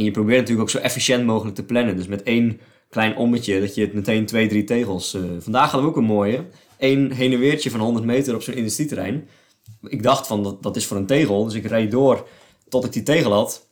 En 0.00 0.06
je 0.06 0.12
probeert 0.12 0.38
natuurlijk 0.38 0.68
ook 0.68 0.70
zo 0.70 0.78
efficiënt 0.78 1.24
mogelijk 1.24 1.56
te 1.56 1.64
plannen. 1.64 1.96
Dus 1.96 2.06
met 2.06 2.22
één 2.22 2.60
klein 2.90 3.16
ommetje, 3.16 3.60
dat 3.60 3.74
je 3.74 3.80
het 3.80 3.92
meteen 3.92 4.26
twee, 4.26 4.48
drie 4.48 4.64
tegels... 4.64 5.14
eh, 5.14 5.22
vandaag 5.38 5.70
hadden 5.70 5.82
we 5.82 5.88
ook 5.88 5.96
een 5.96 6.14
mooie. 6.14 6.44
Eén 6.78 7.12
heen 7.12 7.32
en 7.32 7.38
weertje 7.38 7.70
van 7.70 7.80
100 7.80 8.04
meter 8.04 8.34
op 8.34 8.42
zo'n 8.42 8.54
industrieterrein. 8.54 9.28
Ik 9.82 10.02
dacht 10.02 10.26
van, 10.26 10.42
dat, 10.42 10.62
dat 10.62 10.76
is 10.76 10.86
voor 10.86 10.96
een 10.96 11.06
tegel. 11.06 11.44
Dus 11.44 11.54
ik 11.54 11.66
rijd 11.66 11.90
door 11.90 12.28
tot 12.68 12.84
ik 12.84 12.92
die 12.92 13.02
tegel 13.02 13.32
had. 13.32 13.66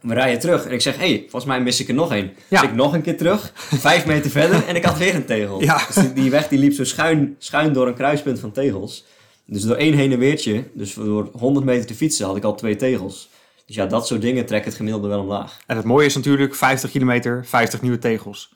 We 0.00 0.14
rijden 0.14 0.40
terug 0.40 0.66
en 0.66 0.72
ik 0.72 0.80
zeg, 0.80 0.96
hé, 0.96 1.08
hey, 1.08 1.20
volgens 1.20 1.44
mij 1.44 1.60
mis 1.60 1.80
ik 1.80 1.88
er 1.88 1.94
nog 1.94 2.12
één. 2.12 2.32
Ja. 2.48 2.60
Dus 2.60 2.70
ik 2.70 2.74
nog 2.76 2.92
een 2.92 3.02
keer 3.02 3.16
terug, 3.16 3.52
vijf 3.56 4.06
meter 4.06 4.30
verder 4.30 4.66
en 4.66 4.76
ik 4.76 4.84
had 4.84 4.98
weer 4.98 5.14
een 5.14 5.24
tegel. 5.24 5.62
Ja. 5.62 5.86
Dus 5.86 5.94
die, 5.94 6.12
die 6.12 6.30
weg 6.30 6.48
die 6.48 6.58
liep 6.58 6.72
zo 6.72 6.84
schuin, 6.84 7.36
schuin 7.38 7.72
door 7.72 7.86
een 7.86 7.94
kruispunt 7.94 8.38
van 8.40 8.52
tegels. 8.52 9.04
Dus 9.46 9.62
door 9.62 9.76
één 9.76 9.94
heen 9.94 10.12
en 10.12 10.18
weertje, 10.18 10.64
dus 10.72 10.94
door 10.94 11.30
100 11.32 11.64
meter 11.64 11.86
te 11.86 11.94
fietsen, 11.94 12.26
had 12.26 12.36
ik 12.36 12.44
al 12.44 12.54
twee 12.54 12.76
tegels. 12.76 13.28
Dus 13.66 13.76
ja, 13.76 13.86
dat 13.86 14.06
soort 14.06 14.20
dingen 14.20 14.46
trekken 14.46 14.68
het 14.68 14.76
gemiddelde 14.76 15.08
wel 15.08 15.20
omlaag. 15.20 15.58
En 15.66 15.76
het 15.76 15.84
mooie 15.84 16.06
is 16.06 16.14
natuurlijk 16.14 16.54
50 16.54 16.90
kilometer, 16.90 17.46
50 17.46 17.82
nieuwe 17.82 17.98
tegels. 17.98 18.54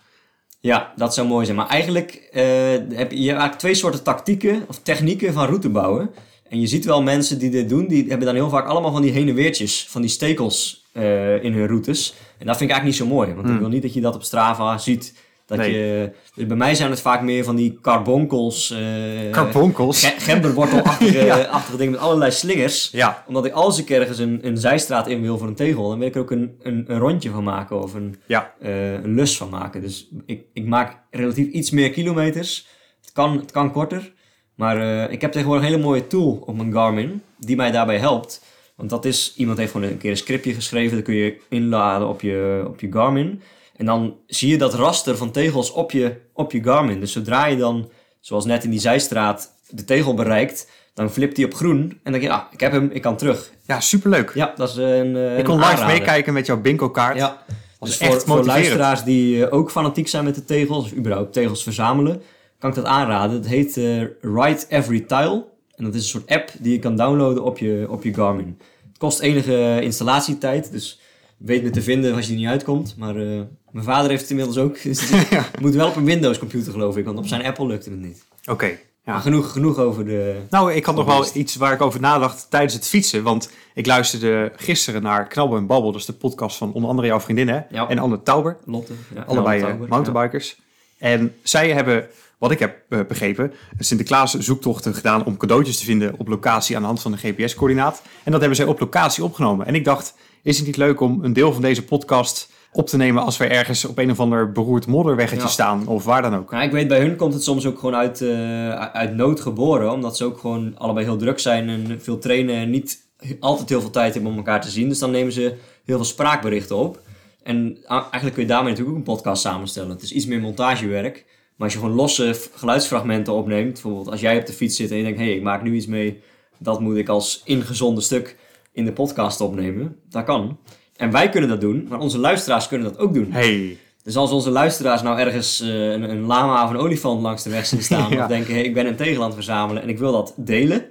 Ja, 0.60 0.92
dat 0.96 1.14
zou 1.14 1.28
mooi 1.28 1.44
zijn. 1.44 1.56
Maar 1.56 1.68
eigenlijk 1.68 2.28
eh, 2.32 2.42
heb 2.42 2.88
je, 2.88 2.96
hebt 2.96 3.16
eigenlijk 3.16 3.58
twee 3.58 3.74
soorten 3.74 4.02
tactieken 4.02 4.64
of 4.68 4.78
technieken 4.78 5.32
van 5.32 5.46
route 5.46 5.68
bouwen. 5.68 6.10
En 6.48 6.60
je 6.60 6.66
ziet 6.66 6.84
wel 6.84 7.02
mensen 7.02 7.38
die 7.38 7.50
dit 7.50 7.68
doen, 7.68 7.86
die 7.86 8.08
hebben 8.08 8.26
dan 8.26 8.34
heel 8.34 8.48
vaak 8.48 8.66
allemaal 8.66 8.92
van 8.92 9.02
die 9.02 9.12
heen 9.12 9.28
en 9.28 9.34
weertjes, 9.34 9.86
van 9.88 10.00
die 10.00 10.10
stekels 10.10 10.86
eh, 10.92 11.44
in 11.44 11.52
hun 11.52 11.66
routes. 11.66 12.14
En 12.38 12.46
dat 12.46 12.56
vind 12.56 12.70
ik 12.70 12.76
eigenlijk 12.76 12.84
niet 12.84 13.08
zo 13.08 13.14
mooi, 13.14 13.34
want 13.34 13.48
ik 13.48 13.58
wil 13.58 13.68
niet 13.68 13.82
dat 13.82 13.94
je 13.94 14.00
dat 14.00 14.14
op 14.14 14.22
Strava 14.22 14.78
ziet. 14.78 15.14
Dat 15.50 15.58
Nee. 15.58 15.72
je, 15.72 16.10
dus 16.34 16.46
bij 16.46 16.56
mij 16.56 16.74
zijn 16.74 16.90
het 16.90 17.00
vaak 17.00 17.22
meer 17.22 17.44
van 17.44 17.56
die 17.56 17.78
carbonkels, 17.82 18.70
eh 18.70 19.30
Carbonkels. 19.30 20.04
ge- 20.06 20.20
gemberwortelachtige 20.20 21.24
Ja. 21.26 21.40
achtige 21.42 21.76
dingen 21.76 21.92
met 21.92 22.00
allerlei 22.00 22.30
slingers. 22.30 22.88
Ja, 22.92 23.24
Omdat 23.28 23.44
ik 23.44 23.52
als 23.52 23.78
ik 23.78 23.90
ergens 23.90 24.18
een, 24.18 24.38
een 24.42 24.56
zijstraat 24.56 25.08
in 25.08 25.22
wil 25.22 25.38
voor 25.38 25.48
een 25.48 25.54
tegel, 25.54 25.88
dan 25.88 25.98
wil 25.98 26.08
ik 26.08 26.14
er 26.14 26.20
ook 26.20 26.30
een, 26.30 26.56
een, 26.62 26.84
een 26.86 26.98
rondje 26.98 27.30
van 27.30 27.44
maken 27.44 27.82
of 27.82 27.94
een, 27.94 28.16
ja. 28.26 28.52
eh, 28.60 28.92
een 28.92 29.14
lus 29.14 29.36
van 29.36 29.48
maken. 29.48 29.80
Dus 29.80 30.08
ik, 30.26 30.44
ik 30.52 30.66
maak 30.66 30.96
relatief 31.10 31.46
iets 31.46 31.70
meer 31.70 31.90
kilometers. 31.90 32.66
Het 33.00 33.12
kan, 33.12 33.36
het 33.40 33.50
kan 33.50 33.72
korter. 33.72 34.12
Maar 34.54 35.04
eh, 35.06 35.12
ik 35.12 35.20
heb 35.20 35.32
tegenwoordig 35.32 35.64
een 35.66 35.70
hele 35.72 35.82
mooie 35.84 36.06
tool 36.06 36.42
op 36.46 36.56
mijn 36.56 36.72
Garmin 36.72 37.22
die 37.38 37.56
mij 37.56 37.70
daarbij 37.70 37.98
helpt. 37.98 38.42
Want 38.76 38.90
dat 38.90 39.04
is, 39.04 39.34
iemand 39.36 39.58
heeft 39.58 39.72
gewoon 39.72 39.88
een 39.90 39.98
keer 39.98 40.10
een 40.10 40.16
scriptje 40.16 40.54
geschreven. 40.54 40.96
Dat 40.96 41.04
kun 41.04 41.14
je 41.14 41.40
inladen 41.48 42.08
op 42.08 42.20
je, 42.20 42.64
op 42.66 42.80
je 42.80 42.92
Garmin. 42.92 43.42
En 43.80 43.86
dan 43.86 44.16
zie 44.26 44.50
je 44.50 44.58
dat 44.58 44.74
raster 44.74 45.16
van 45.16 45.30
tegels 45.30 45.72
op 45.72 45.90
je, 45.90 46.16
op 46.32 46.52
je 46.52 46.62
Garmin. 46.62 47.00
Dus 47.00 47.12
zodra 47.12 47.46
je 47.46 47.56
dan, 47.56 47.90
zoals 48.20 48.44
net 48.44 48.64
in 48.64 48.70
die 48.70 48.80
zijstraat, 48.80 49.52
de 49.68 49.84
tegel 49.84 50.14
bereikt, 50.14 50.70
dan 50.94 51.10
flipt 51.10 51.36
hij 51.36 51.46
op 51.46 51.54
groen. 51.54 51.80
En 51.80 51.98
dan 52.02 52.12
denk 52.12 52.24
je, 52.24 52.30
ah, 52.30 52.42
ik 52.50 52.60
heb 52.60 52.72
hem, 52.72 52.90
ik 52.92 53.02
kan 53.02 53.16
terug. 53.16 53.50
Ja, 53.66 53.80
superleuk. 53.80 54.34
Ja, 54.34 54.52
dat 54.56 54.68
is 54.68 54.76
een, 54.76 55.16
eh, 55.16 55.38
ik 55.38 55.44
kon 55.44 55.56
live 55.56 55.68
aanrader. 55.68 55.86
meekijken 55.86 56.32
met 56.32 56.46
jouw 56.46 56.60
bingo-kaart. 56.60 57.16
Ja, 57.16 57.42
Was 57.78 57.88
dus 57.88 57.98
echt 57.98 58.24
voor, 58.24 58.36
voor 58.36 58.44
luisteraars 58.44 59.02
die 59.02 59.46
eh, 59.46 59.52
ook 59.52 59.70
fanatiek 59.70 60.08
zijn 60.08 60.24
met 60.24 60.34
de 60.34 60.44
tegels, 60.44 60.84
of 60.84 60.92
überhaupt 60.92 61.32
tegels 61.32 61.62
verzamelen, 61.62 62.22
kan 62.58 62.70
ik 62.70 62.76
dat 62.76 62.84
aanraden. 62.84 63.36
Het 63.36 63.46
heet 63.46 63.76
eh 63.76 64.02
Write 64.20 64.66
Every 64.68 65.00
Tile. 65.00 65.44
En 65.76 65.84
dat 65.84 65.94
is 65.94 66.02
een 66.02 66.08
soort 66.08 66.30
app 66.30 66.50
die 66.58 66.72
je 66.72 66.78
kan 66.78 66.96
downloaden 66.96 67.44
op 67.44 67.58
je, 67.58 67.86
op 67.88 68.04
je 68.04 68.14
Garmin. 68.14 68.58
Het 68.88 68.98
kost 68.98 69.20
enige 69.20 69.78
installatietijd, 69.82 70.72
dus 70.72 70.99
weet 71.40 71.62
me 71.62 71.70
te 71.70 71.82
vinden 71.82 72.14
als 72.14 72.26
je 72.26 72.32
er 72.32 72.38
niet 72.38 72.48
uitkomt. 72.48 72.94
Maar 72.98 73.16
eh, 73.16 73.40
mijn 73.70 73.84
vader 73.84 74.10
heeft 74.10 74.22
het 74.22 74.30
inmiddels 74.30 74.58
ook. 74.58 74.82
Dus 74.82 75.10
moet 75.60 75.74
wel 75.74 75.88
op 75.88 75.96
een 75.96 76.04
Windows 76.04 76.38
computer 76.38 76.72
geloof 76.72 76.96
ik, 76.96 77.04
want 77.04 77.18
op 77.18 77.26
zijn 77.26 77.44
Apple 77.44 77.66
lukte 77.66 77.90
het 77.90 78.00
niet. 78.00 78.24
Oké. 78.50 78.78
Ja. 79.04 79.20
genoeg, 79.20 79.52
genoeg 79.52 79.78
over 79.78 80.04
de... 80.04 80.40
Nou, 80.50 80.72
ik 80.72 80.84
had 80.84 80.94
nog 80.94 81.06
wel 81.06 81.26
iets 81.32 81.56
waar 81.56 81.72
ik 81.72 81.80
over 81.82 82.00
nadacht 82.00 82.46
tijdens 82.50 82.74
het 82.74 82.86
fietsen. 82.86 83.22
Want 83.22 83.50
ik 83.74 83.86
luisterde 83.86 84.52
gisteren 84.56 85.02
naar 85.02 85.26
Knabbel 85.26 85.56
en 85.56 85.66
Babbel. 85.66 85.92
Dat 85.92 86.00
is 86.00 86.06
de 86.06 86.12
podcast 86.12 86.56
van 86.56 86.72
onder 86.72 86.90
andere 86.90 87.08
jouw 87.08 87.20
vriendin 87.20 87.48
hè? 87.48 87.60
Ja. 87.70 87.88
en 87.88 87.98
Anne 87.98 88.22
Tauber. 88.22 88.56
Lotte. 88.64 88.92
Ja, 89.14 89.22
Allebei 89.22 89.60
eh, 89.60 89.66
Tauber, 89.66 89.88
mountainbikers. 89.88 90.60
En 90.98 91.34
zij 91.42 91.72
hebben, 91.72 92.06
wat 92.38 92.50
ik 92.50 92.58
heb 92.58 92.76
eh, 92.88 93.00
begrepen, 93.08 93.52
Sinterklaas 93.78 94.34
zoektochten 94.34 94.94
gedaan 94.94 95.24
om 95.24 95.36
cadeautjes 95.36 95.78
te 95.78 95.84
vinden 95.84 96.14
op 96.18 96.28
locatie 96.28 96.76
aan 96.76 96.82
de 96.82 96.88
hand 96.88 97.02
van 97.02 97.12
een 97.12 97.18
GPS-coördinaat. 97.18 98.02
En 98.24 98.30
dat 98.30 98.40
hebben 98.40 98.58
zij 98.58 98.66
op 98.66 98.80
locatie 98.80 99.24
opgenomen. 99.24 99.66
En 99.66 99.74
ik 99.74 99.84
dacht, 99.84 100.14
is 100.42 100.56
het 100.56 100.66
niet 100.66 100.76
leuk 100.76 101.00
om 101.00 101.24
een 101.24 101.32
deel 101.32 101.52
van 101.52 101.62
deze 101.62 101.84
podcast 101.84 102.52
op 102.72 102.86
te 102.86 102.96
nemen 102.96 103.22
als 103.22 103.36
we 103.36 103.44
ergens 103.46 103.84
op 103.84 103.98
een 103.98 104.10
of 104.10 104.20
ander 104.20 104.52
beroerd 104.52 104.86
modderweggetje 104.86 105.44
Ja. 105.44 105.50
staan 105.50 105.86
of 105.86 106.04
waar 106.04 106.22
dan 106.22 106.36
ook? 106.36 106.50
Nou, 106.50 106.64
ik 106.64 106.70
weet, 106.70 106.88
bij 106.88 107.00
hun 107.00 107.16
komt 107.16 107.34
het 107.34 107.42
soms 107.42 107.66
ook 107.66 107.78
gewoon 107.78 107.94
uit, 107.94 108.20
eh, 108.20 108.70
uit 108.70 109.14
nood 109.14 109.40
geboren. 109.40 109.92
Omdat 109.92 110.16
ze 110.16 110.24
ook 110.24 110.38
gewoon 110.38 110.74
allebei 110.78 111.06
heel 111.06 111.16
druk 111.16 111.38
zijn 111.38 111.68
en 111.68 111.98
veel 112.00 112.18
trainen 112.18 112.54
en 112.54 112.70
niet 112.70 112.98
altijd 113.40 113.68
heel 113.68 113.80
veel 113.80 113.90
tijd 113.90 114.14
hebben 114.14 114.30
om 114.30 114.36
elkaar 114.36 114.60
te 114.60 114.70
zien. 114.70 114.88
Dus 114.88 114.98
dan 114.98 115.10
nemen 115.10 115.32
ze 115.32 115.54
heel 115.84 115.96
veel 115.96 116.04
spraakberichten 116.04 116.76
op. 116.76 117.00
En 117.42 117.78
eigenlijk 117.88 118.32
kun 118.32 118.42
je 118.42 118.48
daarmee 118.48 118.70
natuurlijk 118.70 118.98
ook 118.98 119.06
een 119.06 119.14
podcast 119.14 119.42
samenstellen. 119.42 119.90
Het 119.90 120.02
is 120.02 120.12
iets 120.12 120.26
meer 120.26 120.40
montagewerk. 120.40 121.24
Maar 121.56 121.68
als 121.68 121.72
je 121.72 121.78
gewoon 121.84 121.94
losse 121.96 122.34
geluidsfragmenten 122.54 123.32
opneemt, 123.32 123.72
bijvoorbeeld 123.72 124.10
als 124.10 124.20
jij 124.20 124.38
op 124.38 124.46
de 124.46 124.52
fiets 124.52 124.76
zit 124.76 124.90
en 124.90 124.96
je 124.96 125.02
denkt, 125.02 125.18
hé, 125.18 125.24
hey, 125.24 125.34
ik 125.34 125.42
maak 125.42 125.62
nu 125.62 125.74
iets 125.74 125.86
mee, 125.86 126.20
dat 126.58 126.80
moet 126.80 126.96
ik 126.96 127.08
als 127.08 127.40
ingezonden 127.44 128.02
stuk 128.04 128.36
in 128.72 128.84
de 128.84 128.92
podcast 128.92 129.40
opnemen. 129.40 129.96
Dat 130.08 130.24
kan. 130.24 130.58
En 130.96 131.10
wij 131.10 131.28
kunnen 131.28 131.48
dat 131.50 131.60
doen, 131.60 131.86
maar 131.88 131.98
onze 131.98 132.18
luisteraars 132.18 132.68
kunnen 132.68 132.92
dat 132.92 132.98
ook 132.98 133.14
doen. 133.14 133.32
Hey, 133.32 133.78
Dus 134.02 134.16
als 134.16 134.30
onze 134.30 134.50
luisteraars 134.50 135.02
nou 135.02 135.18
ergens 135.18 135.60
eh, 135.60 135.90
een, 135.90 136.10
een 136.10 136.20
lama 136.20 136.64
of 136.64 136.70
een 136.70 136.76
olifant 136.76 137.22
langs 137.22 137.42
de 137.42 137.50
weg 137.50 137.66
zien 137.66 137.82
staan... 137.82 138.10
Ja. 138.14 138.22
of 138.22 138.28
denken, 138.28 138.54
hey, 138.54 138.62
ik 138.62 138.74
ben 138.74 138.86
een 138.86 139.22
het 139.22 139.34
verzamelen 139.34 139.82
en 139.82 139.88
ik 139.88 139.98
wil 139.98 140.12
dat 140.12 140.34
delen 140.36 140.84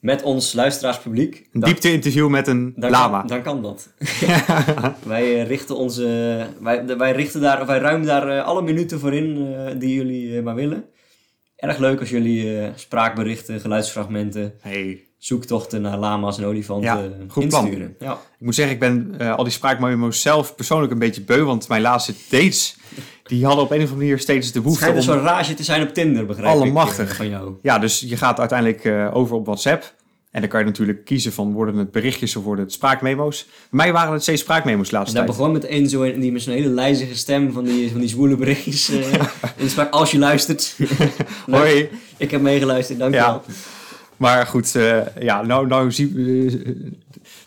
met 0.00 0.22
ons 0.22 0.52
luisteraarspubliek... 0.52 1.48
een 1.52 1.60
diepte-interview 1.60 2.28
met 2.28 2.46
een 2.46 2.72
dan 2.76 2.90
lama. 2.90 3.18
Kan, 3.18 3.26
dan 3.26 3.42
kan 3.42 3.62
dat. 3.62 3.92
wij 5.06 5.40
eh, 5.40 5.46
richten 5.46 5.76
onze... 5.76 6.06
Wij, 6.60 6.96
wij, 6.96 7.12
richten 7.12 7.40
daar, 7.40 7.66
wij 7.66 7.78
ruimen 7.78 8.06
daar 8.06 8.28
eh, 8.28 8.44
alle 8.44 8.62
minuten 8.62 9.00
voor 9.00 9.14
in 9.14 9.54
die 9.78 9.94
jullie 9.94 10.42
maar 10.42 10.54
willen. 10.54 10.84
Erg 11.56 11.78
leuk 11.78 12.00
als 12.00 12.10
jullie 12.10 12.70
spraakberichten, 12.74 13.60
geluidsfragmenten, 13.60 14.54
Hey. 14.60 15.11
Zoektochten 15.24 15.82
naar 15.82 15.98
lama's 15.98 16.38
en 16.38 16.44
olifanten 16.44 16.90
Ja, 16.90 17.08
goed 17.28 17.48
plan. 17.48 17.64
insturen. 17.64 17.94
Ja. 17.98 18.12
Ik 18.12 18.44
moet 18.44 18.54
zeggen, 18.54 18.74
ik 18.74 18.80
ben 18.80 19.14
eh, 19.18 19.34
al 19.34 19.44
die 19.44 19.52
spraakmemo's 19.52 20.20
zelf 20.20 20.54
persoonlijk 20.54 20.92
een 20.92 20.98
beetje 20.98 21.20
beu. 21.22 21.42
Want 21.42 21.68
mijn 21.68 21.82
laatste 21.82 22.14
dates, 22.28 22.76
die 23.24 23.44
hadden 23.44 23.64
op 23.64 23.70
een 23.70 23.76
of 23.76 23.82
andere 23.82 23.98
manier 24.00 24.18
steeds 24.18 24.46
de 24.46 24.52
Het 24.54 24.62
behoefte 24.62 24.88
om... 24.88 24.94
dus 24.94 25.04
zo'n 25.04 25.20
rage 25.20 25.54
te 25.54 25.62
zijn 25.62 25.82
op 25.82 25.94
Tinder, 25.94 26.26
begrijp 26.26 26.48
Allemachtig. 26.48 27.04
ik, 27.04 27.10
eh, 27.10 27.16
van 27.16 27.28
jou. 27.28 27.54
Ja, 27.62 27.78
dus 27.78 28.00
je 28.00 28.16
gaat 28.16 28.38
uiteindelijk 28.38 28.84
eh, 28.84 29.10
over 29.12 29.36
op 29.36 29.46
WhatsApp. 29.46 29.94
En 30.30 30.40
dan 30.40 30.50
kan 30.50 30.60
je 30.60 30.66
natuurlijk 30.66 31.04
kiezen 31.04 31.32
van 31.32 31.52
worden 31.52 31.76
het 31.76 31.90
berichtjes 31.90 32.36
of 32.36 32.44
worden 32.44 32.64
het 32.64 32.74
spraakmemo's. 32.74 33.44
Bij 33.44 33.54
mij 33.70 33.92
waren 33.92 34.12
het 34.12 34.22
steeds 34.22 34.42
spraakmemo's 34.42 34.88
de 34.88 34.96
En 34.96 35.04
dat 35.04 35.14
tijd. 35.14 35.26
begon 35.26 35.52
met 35.52 35.64
één 35.64 35.88
zo 35.88 36.02
in, 36.02 36.20
die 36.20 36.32
met 36.32 36.42
zo'n 36.42 36.52
hele 36.54 36.68
lijzige 36.68 37.16
stem 37.16 37.52
van 37.52 37.64
die, 37.64 37.90
van 37.90 38.00
die 38.00 38.08
zwoele 38.08 38.36
berichtjes. 38.36 38.88
in 39.56 39.70
sprak, 39.70 39.92
als 39.92 40.10
je 40.10 40.18
luistert. 40.18 40.76
Hoi. 41.50 41.88
Ik 42.16 42.30
heb 42.30 42.40
meegeluisterd, 42.40 42.98
dankjewel. 42.98 43.42
Ja. 43.46 43.52
Maar 44.16 44.46
goed, 44.46 44.74
eh, 44.74 44.98
ja, 45.20 45.42
nou, 45.42 45.66
nou, 45.66 45.92
zie, 45.92 46.08
eh, 46.16 46.68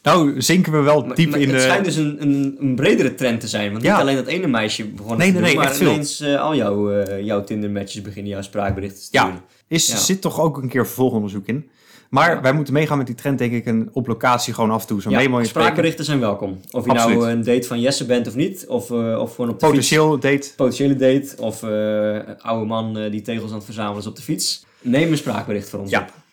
nou 0.04 0.42
zinken 0.42 0.72
we 0.72 0.80
wel 0.80 1.14
diep 1.16 1.30
maar 1.30 1.40
in 1.40 1.48
het 1.50 1.58
de... 1.58 1.64
schijnt 1.64 1.86
dus 1.86 1.96
een, 1.96 2.22
een, 2.22 2.56
een 2.60 2.76
bredere 2.76 3.16
trend 3.16 3.40
te 3.40 3.48
zijn. 3.48 3.66
Want 3.72 3.84
niet 3.84 3.92
Ja. 3.92 4.00
alleen 4.00 4.16
dat 4.16 4.26
ene 4.28 4.48
meisje 4.48 4.86
begon 4.88 5.18
Nee, 5.18 5.28
te 5.28 5.40
nee, 5.40 5.54
doen, 5.54 5.60
nee, 5.62 5.70
maar 5.70 5.82
ineens 5.82 6.20
eh, 6.20 6.42
al 6.42 6.56
jouw, 6.56 7.04
jouw 7.22 7.44
Tinder-matches 7.44 8.02
beginnen 8.02 8.32
jouw 8.32 8.42
spraakberichten 8.42 9.00
te 9.00 9.06
sturen. 9.06 9.28
Ja, 9.28 9.42
is, 9.68 9.88
Ja. 9.88 9.98
zit 9.98 10.22
toch 10.22 10.40
ook 10.42 10.58
een 10.58 10.70
keer 10.70 10.86
vervolgonderzoek 10.86 11.48
in. 11.48 11.70
Maar 12.10 12.30
Ja. 12.36 12.42
wij 12.42 12.54
moeten 12.54 12.74
meegaan 12.74 12.98
met 12.98 13.08
die 13.08 13.16
trend, 13.16 13.38
denk 13.38 13.54
ik, 13.54 13.66
en 13.66 13.90
op 13.94 14.08
locatie 14.08 14.54
gewoon 14.54 14.72
af 14.72 14.82
en 14.82 14.88
toe 14.88 15.02
zo'n 15.02 15.12
Ja, 15.12 15.18
memo 15.18 15.44
spraakberichten 15.44 16.06
zijn 16.06 16.20
welkom. 16.20 16.60
Of 16.72 16.86
je 16.86 16.92
Absoluut. 16.92 17.18
nou 17.18 17.30
een 17.32 17.44
date 17.44 17.68
van 17.68 17.80
Jesse 17.80 18.06
bent 18.06 18.28
of 18.28 18.36
niet. 18.36 18.66
Of, 18.68 18.92
of 18.92 19.36
gewoon 19.36 19.50
op 19.50 19.60
de 19.60 19.66
fiets. 19.66 19.90
Potentieel 19.90 20.20
date. 20.20 20.50
Potentiële 20.56 20.96
date. 20.96 21.34
Of 21.42 21.62
een 21.62 22.42
oude 22.42 22.66
man 22.66 23.10
die 23.12 23.22
tegels 23.22 23.50
aan 23.50 23.56
het 23.56 23.66
verzamelen 23.66 24.00
is 24.00 24.08
op 24.08 24.16
de 24.16 24.22
fiets. 24.22 24.66
Neem 24.82 25.12
een 25.12 25.18
spraakbericht 25.18 25.70
voor 25.70 25.80
ons 25.80 25.90
Ja. 25.90 26.00
op. 26.02 26.24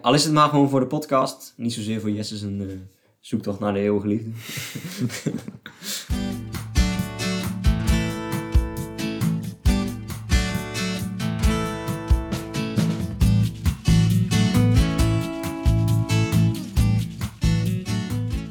Al 0.00 0.14
is 0.14 0.24
het 0.24 0.32
maar 0.32 0.48
gewoon 0.48 0.68
voor 0.68 0.80
de 0.80 0.86
podcast. 0.86 1.54
Niet 1.56 1.72
zozeer 1.72 2.00
voor 2.00 2.10
Jesse's 2.10 2.42
een 2.42 2.60
eh, 2.60 2.66
zoektocht 3.20 3.60
naar 3.60 3.72
de 3.72 3.78
eeuwige 3.78 4.06
liefde. 4.06 4.30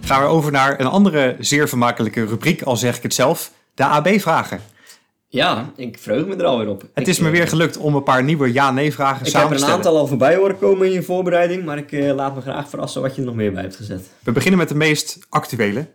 Gaan 0.02 0.22
we 0.22 0.28
over 0.28 0.52
naar 0.52 0.80
een 0.80 0.86
andere 0.86 1.36
zeer 1.40 1.70
vermakelijke 1.70 2.26
rubriek, 2.26 2.62
al 2.62 2.78
zeg 2.78 2.98
ik 2.98 3.04
het 3.04 3.14
zelf. 3.14 3.52
De 3.74 3.84
AB-vragen. 3.84 4.62
Ja, 5.34 5.72
ik 5.76 5.98
verheug 5.98 6.26
me 6.26 6.36
er 6.36 6.46
alweer 6.46 6.68
op. 6.68 6.82
Het 6.82 6.90
Ik, 6.94 7.08
is 7.08 7.20
me 7.20 7.26
eh, 7.26 7.32
weer 7.32 7.48
gelukt 7.48 7.78
om 7.78 7.96
een 7.96 8.04
paar 8.04 8.24
nieuwe 8.24 8.54
ja-nee-vragen 8.54 9.26
Ik 9.26 9.32
samen 9.32 9.48
heb 9.50 9.58
te 9.58 9.64
er 9.64 9.70
een 9.70 9.74
stellen. 9.74 9.76
aantal 9.86 9.98
al 9.98 10.08
voorbij 10.08 10.36
horen 10.36 10.58
komen 10.58 10.88
in 10.88 10.94
je 10.94 11.04
voorbereiding. 11.04 11.66
Maar 11.66 11.78
ik 11.78 11.92
eh, 11.92 12.14
laat 12.14 12.36
me 12.36 12.42
graag 12.42 12.70
verrassen 12.70 13.02
wat 13.02 13.16
je 13.16 13.22
er 13.22 13.28
nog 13.28 13.36
meer 13.36 13.52
bij 13.52 13.62
hebt 13.62 13.76
gezet. 13.76 14.10
We 14.24 14.32
beginnen 14.32 14.60
met 14.60 14.70
de 14.70 14.76
meest 14.76 15.20
actuele. 15.30 15.88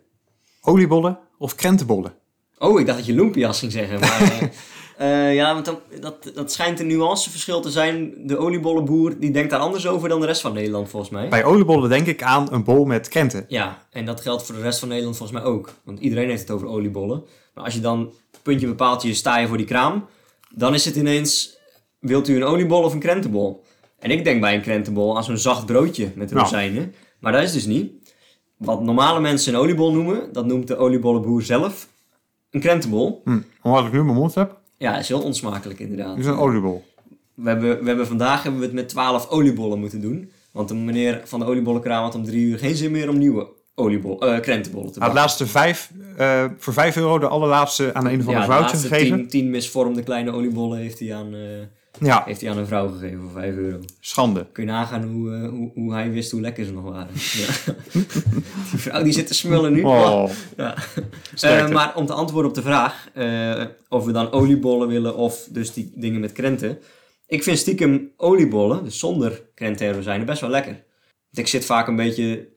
Oliebollen 0.61 1.19
of 1.39 1.55
krentenbollen? 1.55 2.15
Oh, 2.59 2.81
ik 2.81 2.87
dacht 2.87 2.99
dat 2.99 3.07
je 3.07 3.13
lumpias 3.13 3.59
ging 3.59 3.73
zeggen. 3.73 4.01
Maar 4.01 4.21
eh, 4.97 5.35
ja, 5.35 5.53
want 5.53 5.65
dan, 5.65 5.79
dat, 6.01 6.31
dat 6.35 6.53
schijnt 6.53 6.81
een 6.81 6.87
nuanceverschil 6.87 7.61
te 7.61 7.71
zijn. 7.71 8.15
De 8.27 8.39
oliebollenboer 8.39 9.19
die 9.19 9.31
denkt 9.31 9.51
daar 9.51 9.61
anders 9.61 9.87
over 9.87 10.09
dan 10.09 10.21
de 10.21 10.27
rest 10.27 10.41
van 10.41 10.53
Nederland 10.53 10.89
volgens 10.89 11.13
mij. 11.13 11.29
Bij 11.29 11.45
oliebollen 11.45 11.89
denk 11.89 12.07
ik 12.07 12.23
aan 12.23 12.53
een 12.53 12.65
bol 12.65 12.85
met 12.85 13.09
krenten. 13.09 13.45
Ja, 13.49 13.87
en 13.91 14.05
dat 14.05 14.21
geldt 14.21 14.43
voor 14.47 14.55
de 14.55 14.61
rest 14.61 14.79
van 14.79 14.89
Nederland 14.89 15.17
volgens 15.17 15.39
mij 15.39 15.49
ook. 15.49 15.71
Want 15.85 15.99
iedereen 15.99 16.29
heeft 16.29 16.41
het 16.41 16.51
over 16.51 16.67
oliebollen. 16.69 17.25
Maar 17.55 17.65
als 17.65 17.75
je 17.75 17.81
dan 17.81 18.13
puntje 18.47 18.67
bepaalt, 18.67 19.03
je 19.03 19.15
sta 19.15 19.39
je 19.39 19.47
voor 19.47 19.57
die 19.57 19.67
kraam. 19.67 20.07
Dan 20.51 20.75
is 20.75 20.85
het 20.85 20.97
ineens, 20.97 21.59
wilt 21.99 22.29
u 22.29 22.37
een 22.37 22.45
oliebol 22.45 22.83
of 22.83 22.93
een 22.93 22.99
krentenbol? 23.01 23.65
En 23.99 24.11
ik 24.11 24.25
denk 24.25 24.41
bij 24.41 24.55
een 24.55 24.61
krentenbol 24.63 25.17
aan 25.17 25.25
zo'n 25.25 25.37
zacht 25.39 25.67
broodje 25.67 26.11
met 26.15 26.31
Nou. 26.31 26.43
rozijnen. 26.43 26.95
Maar 27.21 27.33
dat 27.33 27.43
is 27.43 27.53
dus 27.53 27.67
niet. 27.67 27.93
Wat 28.57 28.83
normale 28.83 29.21
mensen 29.21 29.55
een 29.55 29.61
oliebol 29.61 29.93
noemen, 29.93 30.33
dat 30.33 30.47
noemt 30.47 30.67
de 30.69 30.77
oliebollenboer 30.77 31.43
zelf 31.43 31.89
een 32.51 32.61
krentenbol. 32.61 33.21
Hm. 33.25 33.39
Omdat 33.63 33.85
ik 33.87 33.93
nu 33.93 34.03
mijn 34.05 34.17
mond 34.17 34.35
heb, 34.35 34.59
Ja, 34.79 34.99
is 34.99 35.09
heel 35.09 35.23
onsmakelijk 35.23 35.79
inderdaad. 35.81 36.19
is 36.19 36.27
een 36.27 36.37
oliebol. 36.37 36.85
We 37.35 37.49
hebben, 37.49 37.81
we 37.81 37.87
hebben 37.87 38.07
vandaag 38.07 38.43
hebben 38.43 38.61
we 38.61 38.67
het 38.67 38.75
met 38.75 38.89
12 38.89 39.29
oliebollen 39.29 39.79
moeten 39.79 40.01
doen. 40.01 40.31
Want 40.53 40.69
de 40.69 40.75
meneer 40.75 41.21
van 41.25 41.41
de 41.41 41.47
oliebollenkraam 41.47 42.03
had 42.03 42.15
om 42.15 42.25
drie 42.25 42.45
uur 42.47 42.59
geen 42.59 42.77
zin 42.77 42.91
meer 42.91 43.09
om 43.09 43.19
nieuwe 43.19 43.49
oliebol, 43.79 44.21
eh, 44.21 44.41
krentenbollen 44.41 44.93
te 44.93 45.01
had 45.01 45.15
laatste 45.15 45.47
vijf, 45.47 45.91
eh, 46.17 46.45
voor 46.59 46.73
5 46.73 46.97
euro 46.97 47.19
de 47.19 47.27
allerlaatste 47.29 47.95
aan 47.95 48.07
een 48.07 48.21
of 48.21 48.27
andere 48.29 48.63
de 48.73 48.77
gegeven. 48.79 49.17
tien, 49.17 49.29
tien 49.29 49.51
misvormde 49.51 50.03
kleine 50.03 50.33
oliebollen 50.33 50.79
heeft 50.79 50.99
hij, 50.99 51.15
aan, 51.15 51.35
eh, 51.35 51.41
Ja, 52.01 52.23
heeft 52.25 52.41
hij 52.41 52.51
aan 52.51 52.59
een 52.59 52.67
vrouw 52.67 52.89
gegeven 52.89 53.21
voor 53.21 53.31
5 53.41 53.55
euro. 53.57 53.79
schande. 54.01 54.47
Kun 54.53 54.65
je 54.65 54.71
nagaan 54.71 55.03
hoe, 55.03 55.31
hoe, 55.49 55.71
hoe 55.75 55.93
hij 55.93 56.11
wist 56.11 56.31
hoe 56.31 56.41
lekker 56.41 56.65
ze 56.65 56.73
nog 56.73 56.85
waren. 56.85 57.09
Ja. 57.15 57.75
Die 58.71 58.79
vrouw 58.81 59.03
die 59.03 59.13
zit 59.13 59.27
te 59.27 59.35
smullen 59.35 59.73
nu. 59.73 59.83
Oh, 59.83 60.31
Ja. 61.37 61.69
maar 61.69 61.97
om 61.97 62.07
te 62.07 62.13
antwoorden 62.13 62.51
op 62.51 62.57
de 62.57 62.63
vraag 62.63 63.09
of 63.89 64.05
we 64.05 64.13
dan 64.13 64.31
oliebollen 64.33 64.89
willen 64.89 65.17
of 65.17 65.49
dus 65.51 65.73
die 65.73 65.93
dingen 65.95 66.21
met 66.21 66.33
krenten. 66.33 66.79
Ik 67.27 67.43
vind 67.43 67.59
stiekem 67.59 68.11
oliebollen, 68.17 68.85
dus 68.85 68.99
zonder 68.99 69.43
krenten 69.55 69.87
en 69.87 69.95
rozijnen, 69.95 70.27
best 70.27 70.41
wel 70.41 70.51
lekker. 70.51 70.85
Ik 71.39 71.47
zit 71.47 71.65
vaak 71.65 71.87
een 71.87 71.97
beetje 71.97 72.49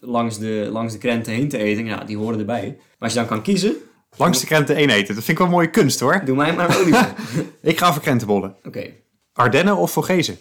langs 0.00 0.38
de, 0.38 0.68
langs 0.72 0.92
de 0.92 0.98
krenten 0.98 1.32
heen 1.32 1.48
te 1.48 1.58
eten. 1.58 1.84
Ja, 1.84 2.04
die 2.04 2.16
horen 2.16 2.38
erbij. 2.38 2.66
Maar 2.76 2.96
als 2.98 3.12
je 3.12 3.18
dan 3.18 3.28
kan 3.28 3.42
kiezen, 3.42 3.76
Langs 4.16 4.40
de 4.40 4.46
krenten 4.46 4.76
één 4.76 4.90
eten. 4.90 5.14
Dat 5.14 5.24
vind 5.24 5.28
ik 5.28 5.38
wel 5.38 5.46
een 5.46 5.52
mooie 5.52 5.70
kunst 5.70 6.00
hoor. 6.00 6.22
doe 6.24 6.36
mij 6.36 6.54
maar 6.54 6.80
een. 6.80 6.94
Ik 7.70 7.78
ga 7.78 7.92
voor 7.92 8.02
krentenbollen. 8.02 8.56
Oké. 8.64 8.90
Ardennen 9.32 9.76
of 9.76 9.90
Vogezen? 9.90 10.38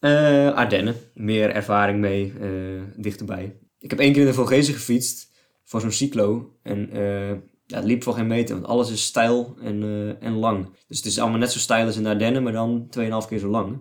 Eh, 0.00 0.54
Ardennen. 0.54 0.94
Meer 1.14 1.50
ervaring 1.50 1.98
mee, 1.98 2.32
eh, 2.40 2.48
dichterbij. 2.96 3.56
Ik 3.78 3.90
heb 3.90 3.98
één 3.98 4.12
keer 4.12 4.20
in 4.20 4.28
de 4.28 4.34
Vogezen 4.34 4.74
gefietst 4.74 5.30
voor 5.64 5.80
zo'n 5.80 5.92
cyclo. 5.92 6.56
En 6.62 6.90
eh, 6.92 7.30
ja, 7.66 7.76
het 7.76 7.84
liep 7.84 8.02
voor 8.02 8.14
geen 8.14 8.26
meter, 8.26 8.54
want 8.54 8.66
alles 8.66 8.90
is 8.90 9.04
steil 9.04 9.56
en, 9.62 10.16
en 10.20 10.32
lang. 10.32 10.68
Dus 10.88 10.96
het 10.96 11.06
is 11.06 11.18
allemaal 11.18 11.38
net 11.38 11.52
zo 11.52 11.58
steil 11.58 11.86
als 11.86 11.96
in 11.96 12.02
de 12.02 12.08
Ardennen, 12.08 12.42
maar 12.42 12.52
dan 12.52 12.88
2,5 12.98 13.28
keer 13.28 13.38
zo 13.38 13.48
lang. 13.48 13.80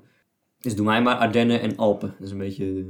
Dus 0.59 0.75
doe 0.75 0.85
mij 0.85 1.01
maar 1.01 1.15
Ardennen 1.15 1.61
en 1.61 1.77
Alpen. 1.77 2.13
Dat 2.17 2.27
is 2.27 2.31
een 2.31 2.37
beetje... 2.37 2.85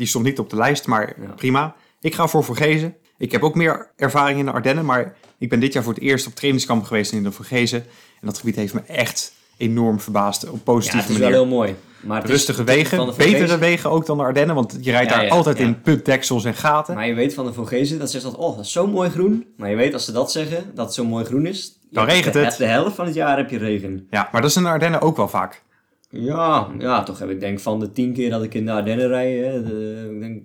Die 0.00 0.08
stond 0.08 0.24
niet 0.24 0.38
op 0.38 0.50
de 0.50 0.56
lijst, 0.56 0.86
maar 0.86 1.14
Ja. 1.22 1.28
prima. 1.36 1.74
Ik 2.00 2.14
ga 2.14 2.26
voor 2.26 2.44
Vogezen. 2.44 2.94
Ik 3.18 3.32
heb 3.32 3.42
ook 3.42 3.54
meer 3.54 3.90
ervaring 3.96 4.38
in 4.38 4.44
de 4.44 4.52
Ardennen, 4.52 4.84
maar 4.84 5.14
ik 5.38 5.48
ben 5.48 5.60
dit 5.60 5.72
jaar 5.72 5.82
voor 5.82 5.92
het 5.92 6.02
eerst 6.02 6.26
op 6.26 6.34
trainingskamp 6.34 6.84
geweest 6.84 7.12
in 7.12 7.22
de 7.22 7.32
Vogezen. 7.32 7.78
En 8.20 8.26
dat 8.26 8.38
gebied 8.38 8.56
heeft 8.56 8.74
me 8.74 8.80
echt 8.86 9.32
enorm 9.56 10.00
verbaasd 10.00 10.48
op 10.48 10.54
ja, 10.54 10.60
positieve 10.64 10.96
het 11.06 11.10
is 11.10 11.18
manier. 11.18 11.32
wel 11.32 11.42
heel 11.42 11.54
mooi. 11.56 11.74
Maar 12.00 12.26
Rustige 12.26 12.64
wegen, 12.64 13.06
betere 13.16 13.58
wegen 13.58 13.90
ook 13.90 14.06
dan 14.06 14.16
de 14.16 14.22
Ardennen, 14.22 14.54
want 14.54 14.78
je 14.80 14.90
rijdt 14.90 15.10
Ja, 15.10 15.16
daar 15.16 15.24
ja, 15.24 15.30
altijd 15.30 15.58
ja. 15.58 15.64
in 15.64 15.80
putdeksels 15.80 16.44
en 16.44 16.54
gaten. 16.54 16.94
Maar 16.94 17.06
je 17.06 17.14
weet 17.14 17.34
van 17.34 17.46
de 17.46 17.52
Vogezen, 17.52 17.98
dat 17.98 18.10
zegt 18.10 18.24
dat, 18.24 18.36
oh, 18.36 18.56
dat 18.56 18.64
is 18.64 18.72
zo 18.72 18.86
mooi 18.86 19.10
groen. 19.10 19.46
Maar 19.56 19.70
je 19.70 19.76
weet 19.76 19.92
als 19.94 20.04
ze 20.04 20.12
dat 20.12 20.32
zeggen, 20.32 20.70
dat 20.74 20.84
het 20.86 20.94
zo 20.94 21.04
mooi 21.04 21.24
groen 21.24 21.46
is. 21.46 21.78
Dan 21.90 22.04
regent 22.04 22.32
de, 22.32 22.38
het. 22.38 22.56
De 22.56 22.64
helft 22.66 22.94
van 22.94 23.04
het 23.06 23.14
jaar 23.14 23.36
heb 23.36 23.50
je 23.50 23.58
regen. 23.58 24.06
Ja, 24.10 24.28
maar 24.32 24.40
dat 24.40 24.50
is 24.50 24.56
in 24.56 24.62
de 24.62 24.68
Ardennen 24.68 25.00
ook 25.00 25.16
wel 25.16 25.28
vaak. 25.28 25.62
Ja, 26.10 26.74
ja, 26.78 27.02
toch 27.02 27.18
heb 27.18 27.30
ik 27.30 27.40
denk 27.40 27.60
van 27.60 27.80
de 27.80 27.90
tien 27.92 28.12
keer 28.12 28.30
dat 28.30 28.42
ik 28.42 28.54
in 28.54 28.64
de 28.64 28.72
Ardennen 28.72 29.08
rijd, 29.08 29.44
hè, 29.44 29.62
de, 29.62 30.10
ik 30.14 30.20
denk 30.20 30.42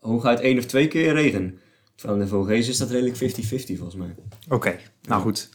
hooguit 0.00 0.40
één 0.40 0.58
of 0.58 0.64
twee 0.64 0.88
keer 0.88 1.12
regen. 1.12 1.58
Van 1.96 2.18
de 2.18 2.26
Vogezen 2.26 2.72
is 2.72 2.78
dat 2.78 2.90
redelijk 2.90 3.16
50-50 3.16 3.18
volgens 3.76 3.94
mij. 3.94 4.14
Oké, 4.48 4.78
nou 5.02 5.22
goed. 5.22 5.48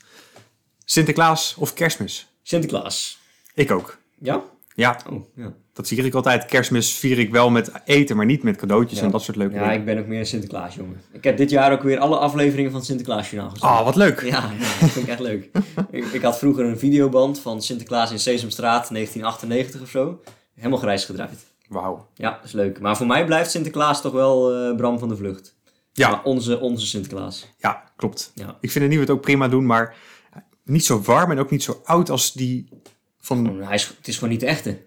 Sinterklaas 0.86 1.56
of 1.60 1.74
kerstmis? 1.74 2.28
Sinterklaas. 2.42 3.20
Ik 3.54 3.72
ook. 3.72 3.98
Ja? 4.20 4.44
Ja, 4.76 5.00
Oh, 5.10 5.26
ja. 5.36 5.54
Dat 5.76 5.88
vier 5.88 6.06
ik 6.06 6.14
altijd. 6.14 6.46
Kerstmis 6.46 6.94
vier 6.94 7.20
ik 7.20 7.32
wel 7.32 7.50
met 7.50 7.72
eten, 7.86 8.16
maar 8.16 8.26
niet 8.26 8.44
met 8.44 8.58
cadeautjes 8.58 9.00
Ja. 9.00 9.06
en 9.06 9.12
dat 9.12 9.22
soort 9.22 9.38
leuke 9.38 9.54
Ja, 9.54 9.60
dingen. 9.62 9.76
ik 9.80 9.86
ben 9.86 9.98
ook 9.98 10.06
meer 10.08 10.20
een 10.20 10.26
Sinterklaas 10.26 10.76
jongen. 10.76 11.02
Ik 11.12 11.24
heb 11.24 11.38
dit 11.38 11.50
jaar 11.50 11.72
ook 11.72 11.84
weer 11.84 12.00
alle 12.00 12.18
afleveringen 12.18 12.70
van 12.72 12.80
het 12.80 12.88
Sinterklaasjournaal 12.90 13.50
gezien. 13.50 13.70
Oh, 13.70 13.84
wat 13.84 13.96
leuk. 13.96 14.22
Ja, 14.22 14.30
ja, 14.60 14.80
dat 14.80 14.90
vind 14.90 15.06
ik 15.06 15.12
echt 15.12 15.20
leuk. 15.20 15.50
ik, 15.92 16.06
ik 16.06 16.22
had 16.22 16.38
vroeger 16.38 16.66
een 16.66 16.80
videoband 16.80 17.40
van 17.40 17.62
Sinterklaas 17.62 18.12
in 18.12 18.20
Sesamstraat 18.20 18.90
1998 18.90 19.82
of 19.82 19.90
zo. 19.90 20.22
Helemaal 20.56 20.80
grijs 20.80 21.06
gedraaid. 21.06 21.46
Wauw. 21.68 22.08
Ja, 22.14 22.30
dat 22.32 22.44
is 22.46 22.52
leuk. 22.52 22.80
Maar 22.80 22.98
voor 22.98 23.08
mij 23.08 23.26
blijft 23.26 23.52
Sinterklaas 23.52 24.02
toch 24.02 24.14
wel 24.14 24.54
eh, 24.54 24.76
Bram 24.76 25.00
van 25.00 25.10
de 25.10 25.16
Vlucht. 25.16 25.56
Ja. 25.94 26.10
Maar 26.10 26.24
onze, 26.24 26.60
onze 26.60 26.86
Sinterklaas. 26.86 27.48
Ja, 27.58 27.84
klopt. 27.96 28.32
Ja. 28.36 28.58
Ik 28.62 28.72
vind 28.72 28.84
de 28.84 28.90
nieuwe 28.90 29.04
het 29.06 29.14
ook 29.14 29.22
prima 29.22 29.48
doen, 29.48 29.66
maar 29.66 29.96
niet 30.64 30.86
zo 30.86 31.02
warm 31.02 31.32
en 31.32 31.40
ook 31.40 31.50
niet 31.52 31.64
zo 31.64 31.82
oud 31.84 32.10
als 32.10 32.34
die 32.34 32.70
van... 33.20 33.62
Hij 33.62 33.76
is, 33.76 33.88
het 33.98 34.08
is 34.08 34.16
gewoon 34.16 34.30
niet 34.30 34.40
de 34.40 34.46
echte. 34.46 34.78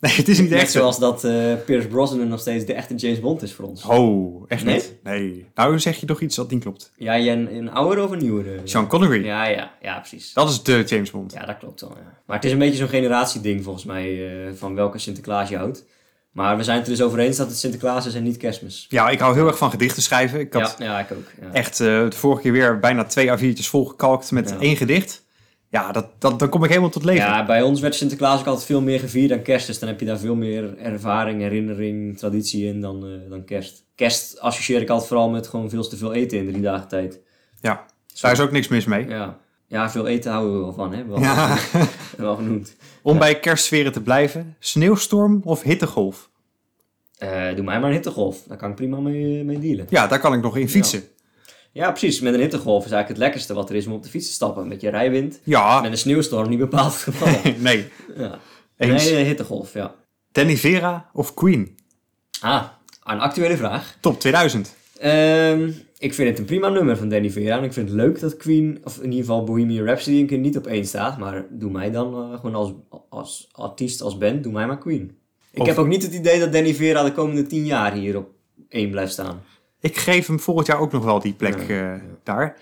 Nee, 0.08 0.12
het 0.16 0.28
is 0.28 0.38
niet 0.40 0.50
Net 0.50 0.60
echt 0.60 0.70
zo. 0.70 0.78
zoals 0.78 0.98
dat 0.98 1.24
eh 1.24 1.54
Pierce 1.64 1.88
Brosnan 1.88 2.28
nog 2.28 2.40
steeds 2.40 2.64
de 2.64 2.72
echte 2.72 2.94
James 2.94 3.20
Bond 3.20 3.42
is 3.42 3.52
voor 3.52 3.64
ons. 3.64 3.84
Oh, 3.84 4.44
echt 4.48 4.64
Nee? 4.64 4.74
niet? 4.74 4.94
Nee. 5.02 5.46
Nou 5.54 5.78
zeg 5.80 5.96
je 6.00 6.06
toch 6.06 6.20
iets 6.20 6.36
dat 6.36 6.50
niet 6.50 6.62
klopt. 6.62 6.92
Ja, 6.96 7.18
jij 7.18 7.32
een, 7.32 7.54
een 7.56 7.70
ouder 7.70 8.04
of 8.04 8.10
een 8.10 8.18
nieuwere? 8.18 8.60
Sean 8.64 8.86
Connery. 8.86 9.24
Ja, 9.24 9.46
ja, 9.46 9.72
ja, 9.82 9.98
precies. 9.98 10.32
Dat 10.32 10.50
is 10.50 10.62
de 10.62 10.82
James 10.86 11.10
Bond. 11.10 11.32
Ja, 11.32 11.46
dat 11.46 11.58
klopt 11.58 11.80
wel. 11.80 11.90
Ja. 11.96 12.12
Maar 12.26 12.36
het 12.36 12.44
is 12.44 12.52
een 12.52 12.58
beetje 12.58 12.76
zo'n 12.76 12.88
generatieding 12.88 13.64
volgens 13.64 13.84
mij, 13.84 14.26
eh, 14.46 14.52
van 14.54 14.74
welke 14.74 14.98
Sinterklaas 14.98 15.48
je 15.48 15.56
houdt. 15.56 15.84
Maar 16.32 16.56
we 16.56 16.62
zijn 16.64 16.76
het 16.78 16.86
er 16.86 16.92
dus 16.92 17.02
over 17.02 17.18
eens 17.18 17.36
dat 17.36 17.46
het 17.48 17.56
Sinterklaas 17.58 18.06
is 18.06 18.14
en 18.14 18.22
niet 18.22 18.36
kerstmis. 18.36 18.86
Ja, 18.88 19.08
ik 19.08 19.18
hou 19.18 19.34
heel 19.34 19.46
erg 19.46 19.58
van 19.58 19.70
gedichten 19.70 20.02
schrijven. 20.02 20.40
Ik 20.40 20.52
had 20.52 20.74
Ja, 20.78 20.84
ja, 20.84 20.98
ik 20.98 21.12
ook. 21.12 21.26
Ja. 21.40 21.52
echt 21.52 21.80
eh, 21.80 21.86
de 21.86 22.16
vorige 22.16 22.42
keer 22.42 22.52
weer 22.52 22.78
bijna 22.78 23.04
twee 23.04 23.30
A4'tjes 23.38 23.68
volgekalkt 23.68 24.30
met 24.30 24.54
één 24.58 24.76
gedicht. 24.76 25.26
Ja, 25.70 25.92
dat, 25.92 26.06
dat, 26.18 26.38
dan 26.38 26.48
kom 26.48 26.62
ik 26.64 26.68
helemaal 26.68 26.90
tot 26.90 27.04
leven. 27.04 27.24
Ja, 27.24 27.44
bij 27.46 27.62
ons 27.62 27.80
werd 27.80 27.94
Sinterklaas 27.94 28.40
ook 28.40 28.46
altijd 28.46 28.66
veel 28.66 28.80
meer 28.80 29.00
gevierd 29.00 29.28
dan 29.28 29.42
kerst. 29.42 29.66
Dus 29.66 29.78
dan 29.78 29.88
heb 29.88 30.00
je 30.00 30.06
daar 30.06 30.18
veel 30.18 30.34
meer 30.34 30.78
ervaring, 30.78 31.40
herinnering, 31.40 32.18
traditie 32.18 32.66
in 32.66 32.80
dan, 32.80 33.04
eh, 33.06 33.30
dan 33.30 33.44
kerst. 33.44 33.84
Kerst 33.94 34.40
associeer 34.40 34.80
ik 34.80 34.88
altijd 34.88 35.08
vooral 35.08 35.30
met 35.30 35.46
gewoon 35.48 35.70
veel 35.70 35.88
te 35.88 35.96
veel 35.96 36.12
eten 36.12 36.38
in 36.38 36.46
drie 36.46 36.62
dagen 36.62 36.88
tijd. 36.88 37.20
Ja, 37.60 37.84
daar 38.20 38.32
is 38.32 38.40
ook 38.40 38.50
niks 38.52 38.68
mis 38.68 38.84
mee. 38.84 39.08
Ja, 39.08 39.38
ja 39.66 39.90
veel 39.90 40.06
eten 40.06 40.30
houden 40.32 40.54
we 40.54 40.60
wel 40.60 40.72
van, 40.72 40.94
hè? 40.94 41.04
Wel, 41.06 41.20
Ja. 41.20 41.58
wel 42.16 42.36
genoemd. 42.36 42.76
Om 43.02 43.18
bij 43.18 43.40
kerstsferen 43.40 43.92
te 43.92 44.02
blijven, 44.02 44.56
sneeuwstorm 44.58 45.40
of 45.44 45.62
hittegolf? 45.62 46.30
Eh, 47.18 47.54
doe 47.54 47.64
mij 47.64 47.80
maar 47.80 47.88
een 47.88 47.94
hittegolf. 47.94 48.42
Daar 48.48 48.56
kan 48.56 48.70
ik 48.70 48.76
prima 48.76 49.00
mee, 49.00 49.44
mee 49.44 49.58
dealen. 49.58 49.86
Ja, 49.88 50.06
daar 50.06 50.20
kan 50.20 50.34
ik 50.34 50.42
nog 50.42 50.56
in 50.56 50.68
fietsen. 50.68 50.98
Ja, 51.00 51.06
precies. 51.86 52.20
Met 52.20 52.34
een 52.34 52.40
hittegolf 52.40 52.84
is 52.84 52.90
eigenlijk 52.90 53.08
het 53.08 53.18
lekkerste 53.18 53.54
wat 53.54 53.70
er 53.70 53.76
is 53.76 53.86
om 53.86 53.92
op 53.92 54.02
de 54.02 54.08
fiets 54.08 54.26
te 54.26 54.32
stappen. 54.32 54.68
Met 54.68 54.80
je 54.80 54.90
rijwind. 54.90 55.40
Ja, 55.44 55.80
Met 55.80 55.90
een 55.90 55.98
sneeuwstorm 55.98 56.48
niet 56.48 56.58
bepaald 56.58 56.92
het 56.94 57.02
geval. 57.14 57.52
nee. 57.58 57.88
ja. 58.16 58.38
Eens. 58.76 59.04
Nee, 59.04 59.18
een 59.18 59.26
hittegolf, 59.26 59.72
ja. 59.72 59.94
Danny 60.32 60.56
Vera 60.56 61.10
of 61.12 61.34
Queen? 61.34 61.76
Ah, 62.40 62.64
een 63.04 63.20
actuele 63.20 63.56
vraag. 63.56 63.96
Top 64.00 64.20
2000. 64.20 64.76
Ehm, 64.98 65.70
ik 65.98 66.14
vind 66.14 66.28
het 66.28 66.38
een 66.38 66.44
prima 66.44 66.68
nummer 66.68 66.96
van 66.96 67.08
Danny 67.08 67.30
Vera. 67.30 67.58
En 67.58 67.64
ik 67.64 67.72
vind 67.72 67.88
het 67.88 67.96
leuk 67.96 68.20
dat 68.20 68.36
Queen, 68.36 68.80
of 68.84 68.96
in 68.96 69.04
ieder 69.04 69.18
geval 69.18 69.44
Bohemian 69.44 69.84
Rhapsody, 69.84 70.16
een 70.20 70.26
keer 70.26 70.38
niet 70.38 70.56
op 70.56 70.66
één 70.66 70.84
staat. 70.86 71.18
Maar 71.18 71.44
doe 71.50 71.70
mij 71.70 71.90
dan 71.90 72.14
eh, 72.14 72.34
gewoon 72.40 72.54
als, 72.54 72.72
als 73.08 73.48
artiest, 73.52 74.00
als 74.02 74.18
band, 74.18 74.42
doe 74.42 74.52
mij 74.52 74.66
maar 74.66 74.78
Queen. 74.78 75.16
Ik 75.52 75.60
Of- 75.60 75.66
heb 75.66 75.76
ook 75.78 75.86
niet 75.88 76.02
het 76.02 76.14
idee 76.14 76.40
dat 76.40 76.52
Danny 76.52 76.74
Vera 76.74 77.02
de 77.02 77.12
komende 77.12 77.46
tien 77.46 77.64
jaar 77.66 77.92
hier 77.92 78.16
op 78.16 78.28
één 78.68 78.90
blijft 78.90 79.12
staan. 79.12 79.42
Ik 79.80 79.96
geef 79.96 80.26
hem 80.26 80.40
volgend 80.40 80.66
jaar 80.66 80.78
ook 80.80 80.92
nog 80.92 81.04
wel 81.04 81.20
die 81.20 81.32
plek 81.32 81.58
Ja, 81.68 81.92
eh, 81.94 82.00
daar. 82.24 82.56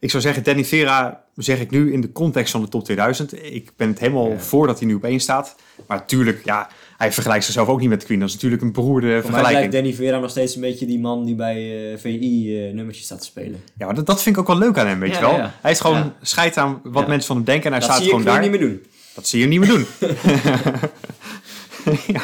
Ik 0.00 0.10
zou 0.10 0.22
zeggen, 0.22 0.42
Danny 0.42 0.64
Vera 0.64 1.24
zeg 1.36 1.60
ik 1.60 1.70
nu 1.70 1.92
in 1.92 2.00
de 2.00 2.12
context 2.12 2.50
van 2.52 2.60
de 2.62 2.68
top 2.68 2.84
2000. 2.84 3.44
Ik 3.52 3.70
ben 3.76 3.88
het 3.88 3.98
helemaal 3.98 4.30
Ja. 4.30 4.38
voor 4.38 4.66
dat 4.66 4.78
hij 4.78 4.88
nu 4.88 4.94
op 4.94 5.04
één 5.04 5.20
staat. 5.20 5.56
Maar 5.86 5.96
natuurlijk, 5.98 6.44
ja, 6.44 6.68
hij 6.96 7.12
vergelijkt 7.12 7.44
zichzelf 7.44 7.68
ook 7.68 7.80
niet 7.80 7.88
met 7.88 8.04
Queen. 8.04 8.18
Dat 8.18 8.28
is 8.28 8.34
natuurlijk 8.34 8.62
een 8.62 8.72
beroerde 8.72 9.12
Voor 9.22 9.30
vergelijking. 9.32 9.72
Danny 9.72 9.92
Vera 9.94 10.18
nog 10.18 10.30
steeds 10.30 10.54
een 10.54 10.60
beetje 10.60 10.86
die 10.86 11.00
man 11.00 11.24
die 11.24 11.34
bij 11.34 11.92
eh, 11.92 11.98
VI 11.98 12.56
eh, 12.66 12.74
nummertjes 12.74 13.04
staat 13.04 13.18
te 13.20 13.24
spelen. 13.26 13.60
Ja, 13.78 13.86
maar 13.86 13.94
dat, 13.94 14.06
dat 14.06 14.22
vind 14.22 14.34
ik 14.36 14.40
ook 14.40 14.46
wel 14.48 14.58
leuk 14.58 14.78
aan 14.78 14.86
hem, 14.86 14.98
weet 15.00 15.10
Ja, 15.10 15.18
je 15.18 15.24
wel. 15.24 15.36
ja. 15.36 15.54
Hij 15.62 15.70
is 15.70 15.80
gewoon 15.80 15.96
Ja. 15.96 16.14
scheid 16.22 16.56
aan 16.56 16.80
wat 16.82 17.02
Ja. 17.02 17.08
mensen 17.08 17.26
van 17.26 17.36
hem 17.36 17.44
denken 17.44 17.64
en 17.64 17.70
hij 17.70 17.80
dat 17.80 17.88
staat 17.88 18.02
zie 18.02 18.06
ik 18.06 18.10
gewoon 18.10 18.26
gewoon 18.26 18.42
daar. 18.42 18.50
niet 18.50 18.60
meer 18.60 18.68
doen. 18.70 18.86
Dat 19.14 19.26
zie 19.26 19.40
je 19.40 19.46
niet 19.46 19.60
meer 19.60 19.68
doen. 19.68 19.86
ja. 22.16 22.20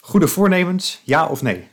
Goede 0.00 0.28
voornemens, 0.28 1.00
ja 1.04 1.26
of 1.26 1.42
nee? 1.42 1.68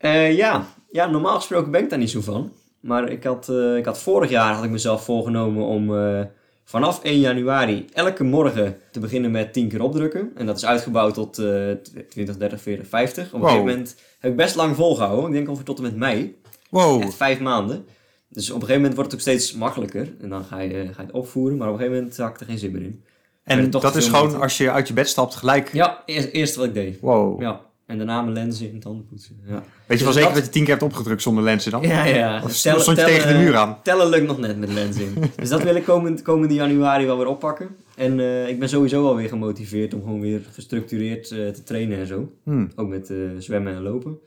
Eh, 0.00 0.36
ja. 0.36 0.66
ja, 0.90 1.06
normaal 1.06 1.36
gesproken 1.36 1.70
ben 1.70 1.82
ik 1.82 1.90
daar 1.90 1.98
niet 1.98 2.10
zo 2.10 2.20
van. 2.20 2.52
Maar 2.80 3.08
ik 3.10 3.24
had, 3.24 3.48
eh, 3.48 3.76
ik 3.76 3.84
had 3.84 3.98
vorig 3.98 4.30
jaar 4.30 4.54
had 4.54 4.64
ik 4.64 4.70
mezelf 4.70 5.04
voorgenomen 5.04 5.64
om 5.64 5.96
eh, 5.96 6.20
vanaf 6.64 7.00
1 7.04 7.18
januari 7.20 7.86
elke 7.92 8.24
morgen 8.24 8.78
te 8.90 9.00
beginnen 9.00 9.30
met 9.30 9.52
10 9.52 9.68
keer 9.68 9.82
opdrukken. 9.82 10.30
En 10.34 10.46
dat 10.46 10.56
is 10.56 10.64
uitgebouwd 10.66 11.14
tot 11.14 11.38
eh 11.38 11.70
20, 12.08 12.36
30, 12.36 12.60
40, 12.60 12.86
50. 12.88 13.26
Op 13.26 13.32
een 13.32 13.38
Wow. 13.40 13.48
gegeven 13.48 13.68
moment 13.70 13.96
heb 14.20 14.30
ik 14.30 14.36
best 14.36 14.54
lang 14.54 14.76
volgehouden. 14.76 15.26
Ik 15.26 15.32
denk 15.32 15.46
ongeveer 15.48 15.64
tot 15.66 15.76
en 15.76 15.82
met 15.82 15.96
mei. 15.96 16.40
Wow. 16.70 17.02
Echt 17.02 17.14
vijf 17.14 17.40
maanden. 17.40 17.84
Dus 18.28 18.48
op 18.48 18.54
een 18.54 18.60
gegeven 18.60 18.76
moment 18.80 18.94
wordt 18.94 19.10
het 19.12 19.20
ook 19.20 19.26
steeds 19.26 19.54
makkelijker. 19.54 20.08
En 20.20 20.28
dan 20.28 20.44
ga 20.44 20.58
je, 20.60 20.70
ga 20.70 21.00
je 21.00 21.06
het 21.06 21.10
opvoeren, 21.12 21.56
maar 21.56 21.66
op 21.68 21.72
een 21.72 21.78
gegeven 21.80 21.98
moment 22.00 22.16
had 22.18 22.30
ik 22.30 22.40
er 22.40 22.46
geen 22.46 22.58
zin 22.58 22.72
meer 22.72 22.82
in. 22.82 23.04
En 23.44 23.70
dat 23.70 23.96
is 23.96 24.08
gewoon 24.08 24.40
als 24.40 24.56
je 24.58 24.70
uit 24.70 24.88
je 24.88 24.94
bed 24.94 25.08
stapt 25.08 25.34
gelijk. 25.34 25.72
Ja, 25.72 26.02
eerst, 26.06 26.28
eerst 26.28 26.54
wat 26.56 26.64
ik 26.66 26.74
deed. 26.74 27.00
Wow. 27.00 27.40
Ja. 27.40 27.60
En 27.90 27.96
daarna 27.96 28.22
mijn 28.22 28.32
lenzen 28.34 28.72
in 28.72 28.80
tanden 28.80 29.06
poetsen. 29.06 29.36
Ja, 29.46 29.62
Weet 29.86 29.98
je 29.98 30.04
wel 30.04 30.12
Dus 30.12 30.14
zeker 30.14 30.22
dat- 30.22 30.34
dat 30.34 30.44
je 30.44 30.50
tien 30.50 30.62
keer 30.62 30.70
hebt 30.70 30.82
opgedrukt 30.84 31.22
zonder 31.22 31.44
lenzen 31.44 31.70
dan? 31.70 31.82
ja. 31.82 32.04
ja. 32.04 32.42
Of 32.44 32.52
stond 32.52 32.84
je 32.98 33.04
tegen 33.04 33.32
de 33.32 33.38
muur 33.38 33.56
aan? 33.56 33.78
Tellen 33.82 34.08
lukt 34.08 34.26
nog 34.26 34.38
net 34.38 34.58
met 34.58 34.72
lenzen 34.72 35.04
in. 35.04 35.14
dus 35.36 35.48
dat 35.48 35.62
wil 35.62 35.74
ik 35.74 35.84
komend, 35.84 36.22
komende 36.22 36.54
januari 36.54 37.06
wel 37.06 37.16
weer 37.16 37.26
oppakken. 37.26 37.68
En 37.96 38.20
eh, 38.20 38.48
ik 38.48 38.58
ben 38.58 38.68
sowieso 38.68 39.06
alweer 39.06 39.28
gemotiveerd 39.28 39.94
om 39.94 40.02
gewoon 40.02 40.20
weer 40.20 40.40
gestructureerd 40.52 41.30
eh, 41.30 41.48
te 41.48 41.62
trainen 41.62 41.98
en 41.98 42.06
zo. 42.06 42.32
Hmm. 42.42 42.70
Ook 42.76 42.88
met 42.88 43.10
eh, 43.10 43.16
zwemmen 43.38 43.74
en 43.74 43.82
lopen. 43.82 44.18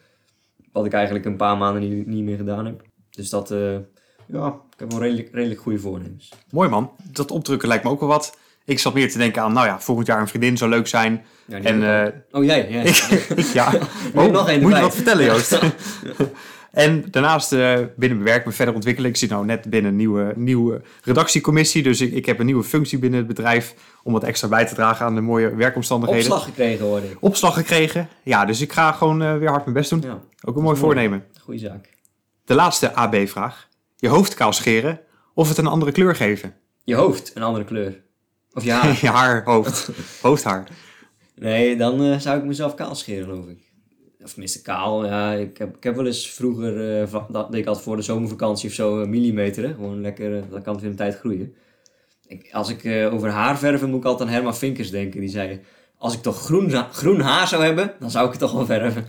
Wat 0.71 0.85
ik 0.85 0.93
eigenlijk 0.93 1.25
een 1.25 1.35
paar 1.35 1.57
maanden 1.57 1.89
niet, 1.89 2.07
niet 2.07 2.23
meer 2.23 2.37
gedaan 2.37 2.65
heb. 2.65 2.81
Dus 3.09 3.29
dat, 3.29 3.49
ja, 4.25 4.47
ik 4.47 4.79
heb 4.79 4.91
wel 4.91 4.99
redelijk, 5.01 5.29
redelijk 5.31 5.59
goede 5.61 5.79
voornemens. 5.79 6.31
Mooi 6.51 6.69
man. 6.69 6.91
Dat 7.11 7.31
opdrukken 7.31 7.67
lijkt 7.67 7.83
me 7.83 7.89
ook 7.89 7.99
wel 7.99 8.09
wat. 8.09 8.37
Ik 8.65 8.79
zat 8.79 8.93
meer 8.93 9.11
te 9.11 9.17
denken 9.17 9.41
aan, 9.41 9.53
nou 9.53 9.65
ja, 9.67 9.79
volgend 9.79 10.07
jaar 10.07 10.19
een 10.21 10.27
vriendin 10.27 10.57
zou 10.57 10.69
leuk 10.69 10.87
zijn. 10.87 11.25
Ja, 11.45 11.57
En 11.61 11.77
ik 11.77 12.13
eh, 12.13 12.19
oh, 12.39 12.43
jij? 12.43 12.69
Ja. 12.69 12.83
ja, 13.71 13.79
Oh, 14.15 14.31
nog 14.31 14.49
één 14.49 14.61
moet 14.61 14.75
je 14.75 14.81
wat 14.81 14.95
vertellen 14.95 15.25
Joost? 15.25 15.59
en 16.71 17.05
daarnaast 17.11 17.51
eh, 17.51 17.73
binnen 17.95 18.17
mijn 18.17 18.29
werk 18.29 18.45
me 18.45 18.51
verder 18.51 18.73
ontwikkelen. 18.73 19.09
Ik 19.09 19.15
zit 19.17 19.29
nou 19.29 19.45
net 19.45 19.69
binnen 19.69 19.91
een 19.91 19.97
nieuwe, 19.97 20.33
nieuwe 20.35 20.81
redactiecommissie. 21.03 21.83
Dus 21.83 22.01
ik, 22.01 22.11
ik 22.13 22.25
heb 22.25 22.39
een 22.39 22.45
nieuwe 22.45 22.63
functie 22.63 22.99
binnen 22.99 23.19
het 23.19 23.27
bedrijf. 23.27 23.73
Om 24.03 24.13
wat 24.13 24.23
extra 24.23 24.47
bij 24.47 24.65
te 24.65 24.75
dragen 24.75 25.05
aan 25.05 25.15
de 25.15 25.21
mooie 25.21 25.55
werkomstandigheden. 25.55 26.23
Opslag 26.31 26.43
gekregen 26.43 26.85
worden. 26.85 27.09
Opslag 27.19 27.53
gekregen. 27.53 28.07
Ja, 28.23 28.45
dus 28.45 28.61
ik 28.61 28.71
ga 28.71 28.91
gewoon 28.91 29.21
eh, 29.21 29.37
weer 29.37 29.49
hard 29.49 29.63
mijn 29.63 29.75
best 29.77 29.89
doen. 29.89 30.01
Ja, 30.01 30.19
Ook 30.43 30.55
een 30.55 30.63
mooi 30.63 30.77
voornemen. 30.77 31.25
goede 31.39 31.59
zaak. 31.59 31.89
De 32.45 32.53
laatste 32.53 32.93
AB-vraag. 32.93 33.67
Je 33.95 34.07
hoofd 34.07 34.33
kaal 34.33 34.53
scheren 34.53 34.99
of 35.33 35.47
het 35.47 35.57
een 35.57 35.67
andere 35.67 35.91
kleur 35.91 36.15
geven? 36.15 36.53
Je 36.83 36.95
hoofd, 36.95 37.31
een 37.35 37.43
andere 37.43 37.65
kleur. 37.65 38.01
Of 38.53 38.63
je 38.63 38.71
haar. 38.71 38.99
Je 39.01 39.07
haar, 39.07 39.43
hoofd. 39.43 39.89
Hoofdhaar. 40.21 40.67
Nee, 41.35 41.75
dan 41.75 42.03
eh, 42.03 42.19
zou 42.19 42.37
ik 42.37 42.43
mezelf 42.43 42.75
kaal 42.75 42.95
scheren, 42.95 43.23
geloof 43.23 43.47
ik. 43.47 43.57
Of 44.23 44.31
tenminste 44.31 44.61
kaal, 44.61 45.05
ja. 45.05 45.31
Ik 45.33 45.57
heb, 45.57 45.75
ik 45.75 45.83
heb 45.83 45.95
wel 45.95 46.05
eens 46.05 46.29
vroeger, 46.29 47.01
eh, 47.01 47.13
dat 47.29 47.51
deed 47.51 47.61
ik 47.61 47.67
altijd 47.67 47.85
voor 47.85 47.95
de 47.95 48.01
zomervakantie 48.01 48.69
of 48.69 48.75
zo, 48.75 49.05
millimeteren. 49.05 49.73
Gewoon 49.73 50.01
lekker, 50.01 50.37
eh, 50.37 50.43
dan 50.49 50.61
kan 50.61 50.73
het 50.73 50.81
weer 50.81 50.91
een 50.91 50.97
tijd 50.97 51.17
groeien. 51.17 51.53
Ik, 52.27 52.49
als 52.51 52.69
ik 52.69 53.11
over 53.11 53.29
haar 53.29 53.57
verven 53.57 53.89
moet 53.89 53.99
ik 53.99 54.05
altijd 54.05 54.29
aan 54.29 54.35
Herman 54.35 54.55
Vinkers 54.55 54.91
denken. 54.91 55.19
Die 55.19 55.29
zei, 55.29 55.61
als 55.97 56.13
ik 56.13 56.21
toch 56.21 56.39
groen, 56.39 56.71
groen 56.91 57.19
haar 57.19 57.47
zou 57.47 57.63
hebben, 57.63 57.93
dan 57.99 58.11
zou 58.11 58.25
ik 58.25 58.31
het 58.31 58.39
toch 58.39 58.51
wel 58.51 58.65
verven. 58.65 59.05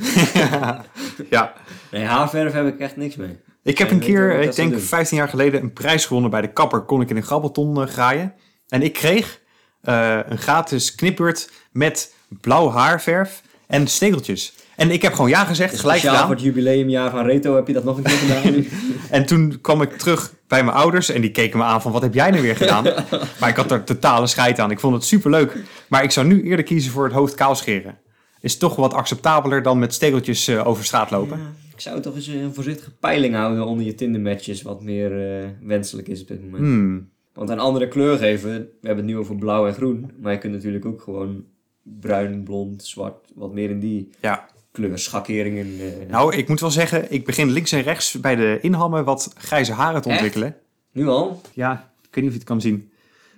ja. 1.31 1.53
Nee, 1.91 2.05
haarverven 2.05 2.65
heb 2.65 2.75
ik 2.75 2.81
echt 2.81 2.97
niks 2.97 3.17
mee. 3.17 3.37
Ik 3.63 3.79
heb 3.79 3.89
En 3.89 3.95
een 3.95 4.01
keer, 4.01 4.39
ik 4.39 4.47
dat 4.47 4.57
denk 4.57 4.71
doen? 4.71 4.81
15 4.81 5.17
jaar 5.17 5.29
geleden, 5.29 5.63
een 5.63 5.73
prijs 5.73 6.07
gewonnen 6.07 6.31
bij 6.31 6.41
de 6.41 6.53
kapper. 6.53 6.81
Kon 6.81 7.01
ik 7.01 7.11
in 7.11 7.17
een 7.17 7.23
grabbelton 7.23 7.87
graaien. 7.87 8.35
En 8.75 8.83
ik 8.83 8.93
kreeg 8.93 9.41
eh, 9.81 10.19
een 10.29 10.39
gratis 10.39 10.95
knipbeurt 10.95 11.51
met 11.73 12.15
blauw 12.41 12.71
haarverf 12.71 13.43
en 13.67 13.87
stekeltjes. 13.87 14.53
En 14.77 14.91
ik 14.91 15.03
heb 15.03 15.13
gewoon 15.13 15.31
ja 15.31 15.45
gezegd, 15.45 15.71
Dus 15.71 15.81
gelijk 15.81 16.01
gedaan. 16.01 16.27
voor 16.27 16.35
het 16.35 16.45
jubileumjaar 16.45 17.11
van 17.11 17.27
Reto 17.27 17.55
heb 17.55 17.67
je 17.67 17.73
dat 17.73 17.85
nog 17.85 17.97
een 17.97 18.03
keer 18.03 18.17
gedaan. 18.17 18.65
En 19.11 19.27
toen 19.27 19.59
kwam 19.61 19.83
ik 19.83 19.93
terug 19.99 20.35
bij 20.49 20.65
mijn 20.65 20.77
ouders 20.77 21.09
en 21.09 21.21
die 21.21 21.31
keken 21.31 21.59
me 21.59 21.65
aan 21.65 21.83
van 21.83 21.93
wat 21.93 22.03
heb 22.03 22.15
jij 22.15 22.31
nou 22.31 22.43
weer 22.43 22.57
gedaan? 22.57 22.85
maar 23.41 23.49
ik 23.49 23.57
had 23.57 23.71
er 23.71 23.85
totale 23.85 24.27
scheid 24.27 24.59
aan. 24.59 24.71
Ik 24.71 24.81
vond 24.81 24.95
het 24.95 25.05
superleuk. 25.05 25.57
Maar 25.89 26.03
ik 26.03 26.11
zou 26.11 26.27
nu 26.27 26.43
eerder 26.43 26.65
kiezen 26.65 26.93
voor 26.93 27.05
het 27.05 27.13
hoofd 27.13 27.35
kaal 27.35 27.55
scheren. 27.55 27.99
Is 28.41 28.57
toch 28.57 28.77
wat 28.77 28.95
acceptabeler 28.95 29.63
dan 29.63 29.79
met 29.79 29.95
stekeltjes 29.95 30.49
eh, 30.49 30.67
over 30.67 30.85
straat 30.85 31.11
lopen. 31.11 31.39
Ja, 31.39 31.53
ik 31.75 31.81
zou 31.81 32.01
toch 32.01 32.15
eens 32.15 32.27
een 32.27 32.55
voorzichtige 32.55 32.91
peiling 32.91 33.35
houden 33.35 33.67
onder 33.67 33.87
je 33.87 33.95
Tinder-matches, 33.95 34.63
wat 34.63 34.83
meer 34.83 35.41
eh, 35.41 35.49
wenselijk 35.63 36.09
is 36.09 36.21
op 36.21 36.29
dit 36.29 36.43
moment. 36.43 36.63
Hmm. 36.63 37.13
Want 37.35 37.49
een 37.49 37.59
andere 37.59 37.89
kleur 37.89 38.19
geven, 38.19 38.51
we 38.81 38.87
hebben 38.87 39.05
het 39.05 39.15
nu 39.15 39.19
over 39.21 39.37
blauw 39.37 39.67
en 39.67 39.75
groen, 39.75 40.11
maar 40.21 40.33
je 40.33 40.39
kunt 40.39 40.53
natuurlijk 40.53 40.85
ook 40.85 41.01
gewoon 41.03 41.45
bruin, 41.83 42.43
blond, 42.43 42.85
zwart, 42.85 43.31
wat 43.35 43.53
meer 43.53 43.71
in 43.71 43.81
die 43.81 44.11
Ja. 44.21 44.47
kleurschakeringen. 44.73 45.67
eh, 45.81 46.09
Nou, 46.09 46.35
ik 46.37 46.49
moet 46.49 46.61
wel 46.61 46.71
zeggen, 46.71 47.13
ik 47.13 47.25
begin 47.25 47.51
links 47.51 47.73
en 47.73 47.83
rechts 47.83 48.21
bij 48.21 48.35
de 48.37 48.59
inhammen 48.61 49.05
wat 49.05 49.33
grijze 49.37 49.73
haren 49.73 50.03
te 50.03 50.09
Echt? 50.09 50.17
ontwikkelen. 50.19 50.57
Nu 50.93 51.07
al? 51.09 51.41
Ja, 51.53 51.93
ik 52.03 52.15
weet 52.15 52.15
niet 52.15 52.25
of 52.27 52.33
je 52.33 52.39
het 52.39 52.45
kan 52.49 52.61
zien. 52.61 52.91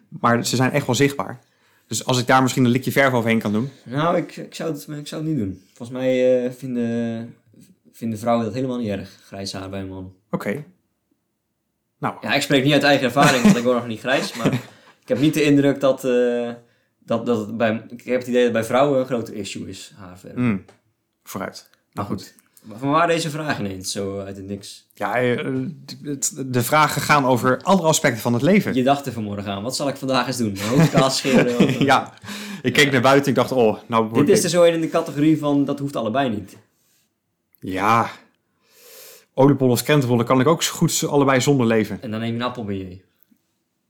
Maar 0.09 0.47
ze 0.47 0.57
zijn 0.57 0.71
echt 0.73 0.87
wel 0.87 0.95
zichtbaar. 0.95 1.39
Dus 1.87 2.05
als 2.07 2.19
ik 2.21 2.27
daar 2.27 2.43
misschien 2.43 2.65
een 2.65 2.71
likje 2.71 2.93
verf 2.93 3.13
overheen 3.13 3.39
kan 3.39 3.53
doen. 3.53 3.69
Nou, 3.85 4.17
ik, 4.17 4.37
ik, 4.37 4.55
zou 4.55 4.73
het, 4.73 4.87
ik 4.99 5.07
zou 5.07 5.23
het 5.23 5.31
niet 5.31 5.39
doen. 5.41 5.63
Volgens 5.75 5.99
mij 5.99 6.45
eh, 6.45 6.51
vinden, 6.53 7.35
vinden 7.93 8.19
vrouwen 8.19 8.45
dat 8.45 8.55
helemaal 8.55 8.79
niet 8.79 8.89
erg, 8.89 9.19
grijs 9.27 9.53
haar 9.53 9.71
bij 9.71 9.81
een 9.81 9.89
man. 9.89 10.13
Oké. 10.31 10.65
Nou, 11.99 12.15
Ja, 12.21 12.35
ik 12.35 12.43
spreek 12.43 12.65
niet 12.65 12.73
uit 12.73 12.83
eigen 12.83 13.07
ervaring, 13.07 13.43
want 13.43 13.57
ik 13.57 13.63
word 13.63 13.77
nog 13.77 13.87
niet 13.87 14.01
grijs, 14.01 14.33
maar 14.33 14.53
ik 15.03 15.09
heb 15.09 15.19
niet 15.19 15.35
de 15.35 15.43
indruk 15.43 15.81
dat, 15.81 16.05
eh, 16.05 16.51
dat, 16.99 17.27
dat 17.27 17.39
het 17.39 17.57
bij, 17.57 17.83
ik 17.89 18.05
heb 18.05 18.19
het 18.19 18.29
idee 18.29 18.43
dat 18.45 18.53
bij 18.53 18.65
vrouwen 18.65 18.99
een 19.01 19.07
groter 19.07 19.35
issue 19.35 19.69
is, 19.69 19.93
haarverf. 19.97 20.35
mm, 20.35 20.65
vooruit. 21.25 21.71
Nou 21.93 22.09
goed. 22.09 22.35
Maar 22.63 22.79
van 22.79 22.91
waar 22.91 23.07
deze 23.07 23.31
vraag 23.31 23.59
ineens, 23.59 23.93
zo 23.93 24.19
uit 24.21 24.37
het 24.37 24.47
niks? 24.47 24.87
Ja, 24.95 25.17
eh, 25.21 25.45
de 26.47 26.63
vragen 26.63 27.03
gaan 27.03 27.25
over 27.27 27.61
andere 27.63 27.89
aspecten 27.89 28.21
van 28.21 28.33
het 28.33 28.43
leven. 28.43 28.75
Je 28.75 28.83
dacht 28.83 29.07
er 29.07 29.13
vanmorgen 29.13 29.53
aan, 29.53 29.63
wat 29.63 29.77
zal 29.77 29.89
ik 29.89 29.97
vandaag 29.97 30.27
eens 30.27 30.37
doen? 30.37 30.57
Mijn 30.93 31.11
scheren? 31.11 31.59
of- 31.59 31.79
Ja, 31.93 32.13
ik 32.63 32.73
keek 32.73 32.93
naar 32.93 33.01
buiten 33.01 33.23
en 33.25 33.29
ik 33.29 33.35
dacht, 33.35 33.53
oh, 33.53 33.79
nou 33.87 34.15
Dit 34.15 34.29
is 34.29 34.45
er 34.45 34.51
zo 34.51 34.63
in 34.63 34.81
de 34.81 34.89
categorie 34.89 35.39
van, 35.39 35.65
dat 35.65 35.79
hoeft 35.79 35.97
allebei 35.97 36.29
niet. 36.29 36.57
Ja, 37.61 38.11
oliebollen 39.39 39.73
of 39.75 39.83
krentenbollen 39.83 40.25
kan 40.25 40.41
ik 40.41 40.47
ook 40.47 40.63
zo 40.63 40.75
goed 40.75 41.05
allebei 41.09 41.41
zonder 41.41 41.67
leven. 41.67 41.99
En 42.03 42.11
dan 42.11 42.21
neem 42.21 42.29
je 42.29 42.35
een 42.37 42.43
appelbeignet. 42.43 42.99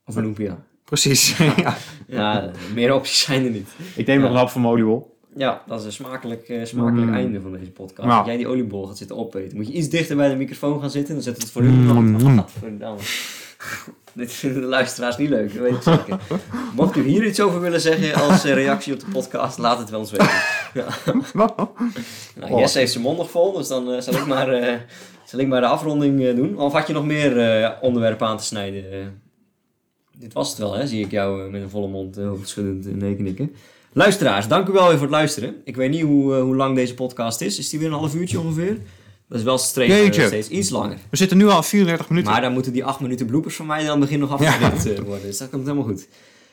Of 0.07 0.17
een 0.17 0.23
lumpia. 0.23 0.59
Precies. 0.85 1.37
ja. 1.57 1.77
Ja, 2.07 2.51
meer 2.75 2.95
opties 2.95 3.21
zijn 3.21 3.45
er 3.45 3.51
niet. 3.51 3.69
Ik 3.95 4.07
neem 4.07 4.21
nog 4.21 4.31
een 4.31 4.37
hap 4.37 4.49
van 4.51 4.61
mijn 4.61 4.73
oliebol. 4.73 5.15
Ja, 5.37 5.63
dat 5.67 5.81
is 5.81 5.87
een 5.87 5.93
smakelijk, 5.93 6.49
eh, 6.49 6.65
smakelijk 6.65 7.07
Mm. 7.07 7.15
einde 7.15 7.41
van 7.41 7.53
deze 7.53 7.71
podcast. 7.71 8.09
Nou. 8.09 8.19
Als 8.19 8.27
jij 8.29 8.37
die 8.37 8.49
oliebol 8.49 8.87
gaat 8.87 8.97
zitten 8.99 9.17
opeten, 9.17 9.57
moet 9.57 9.67
je 9.67 9.73
iets 9.73 9.89
dichter 9.89 10.17
bij 10.17 10.29
de 10.29 10.37
microfoon 10.37 10.81
gaan 10.81 10.91
zitten. 10.91 11.15
Dan 11.15 11.23
zet 11.23 11.37
het 11.43 11.51
voor 11.51 11.63
Mm. 11.63 12.15
u. 12.17 12.21
Gadverdamme. 12.21 13.01
Dit 14.13 14.33
vinden 14.33 14.61
de 14.61 14.67
luisteraars 14.69 15.17
niet 15.17 15.29
leuk, 15.29 15.55
dat 15.55 15.63
weet 15.63 15.75
ik 15.75 15.83
zeker. 15.83 16.19
Mocht 16.75 16.97
u 16.97 17.03
hier 17.09 17.25
iets 17.27 17.41
over 17.41 17.61
willen 17.61 17.81
zeggen 17.81 18.15
als 18.15 18.45
eh, 18.45 18.55
reactie 18.55 18.93
op 18.93 19.01
de 19.01 19.07
podcast, 19.13 19.59
laat 19.59 19.79
het 19.79 19.91
wel 19.91 20.01
eens 20.01 20.11
weten. 20.11 20.29
Ja. 20.77 20.87
Nou. 22.35 22.61
Jesse 22.61 22.79
heeft 22.79 22.93
zijn 22.93 23.05
mond 23.05 23.19
nog 23.19 23.31
vol, 23.31 23.53
dus 23.53 23.69
dan 23.69 23.93
eh, 23.93 24.01
zal, 24.01 24.15
ik 24.15 24.27
maar, 24.27 24.49
eh, 24.49 24.75
zal 25.25 25.39
ik 25.39 25.49
maar 25.49 25.61
de 25.61 25.67
afronding 25.67 26.25
eh, 26.25 26.37
doen. 26.37 26.59
Of 26.59 26.73
had 26.73 26.87
je 26.87 26.93
nog 26.93 27.05
meer 27.05 27.77
onderwerpen 27.81 28.27
aan 28.27 28.39
te 28.39 28.45
snijden? 28.45 28.85
dit 30.19 30.33
was 30.33 30.49
het 30.49 30.59
wel, 30.59 30.75
hè? 30.75 30.87
Zie 30.87 31.05
ik 31.05 31.11
jou 31.11 31.51
met 31.51 31.63
een 31.63 31.71
volle 31.71 31.89
mond 31.89 32.17
hoofdschuddend 32.17 32.97
nee 32.97 33.17
knikken. 33.17 33.55
Luisteraars, 33.93 34.49
dank 34.49 34.69
u 34.69 34.73
wel 34.73 34.89
weer 34.89 34.93
voor 34.93 35.07
het 35.07 35.17
luisteren. 35.17 35.55
Ik 35.65 35.77
weet 35.77 35.91
niet 35.91 36.03
hoe, 36.03 36.35
hoe 36.35 36.57
lang 36.57 36.77
deze 36.77 36.95
podcast 36.95 37.41
is. 37.41 37.59
Is 37.59 37.69
die 37.69 37.79
weer 37.79 37.89
een 37.89 37.95
half 37.95 38.15
uurtje 38.15 38.41
ongeveer? 38.41 38.79
Dat 39.29 39.39
is 39.39 39.45
wel 39.45 39.59
streef 39.59 39.89
Jeetje. 39.89 40.27
steeds 40.27 40.49
iets 40.49 40.71
langer. 40.71 40.99
We 41.11 41.17
zitten 41.17 41.37
nu 41.37 41.47
al 41.47 41.63
34 41.63 42.09
minuten. 42.09 42.33
Maar 42.33 42.41
dan 42.41 42.53
moeten 42.53 42.73
die 42.73 42.85
acht 42.85 43.01
minuten 43.01 43.27
bloepers 43.27 43.57
van 43.57 43.67
mij 43.67 43.85
dan 43.85 44.01
begin 44.01 44.19
nog 44.19 44.33
afgeknipt 44.33 44.87
eh, 44.87 44.99
worden. 44.99 45.27
Dus 45.27 45.39
dat 45.39 45.51
komt 45.51 45.67
helemaal 45.67 45.87
goed. 45.87 46.09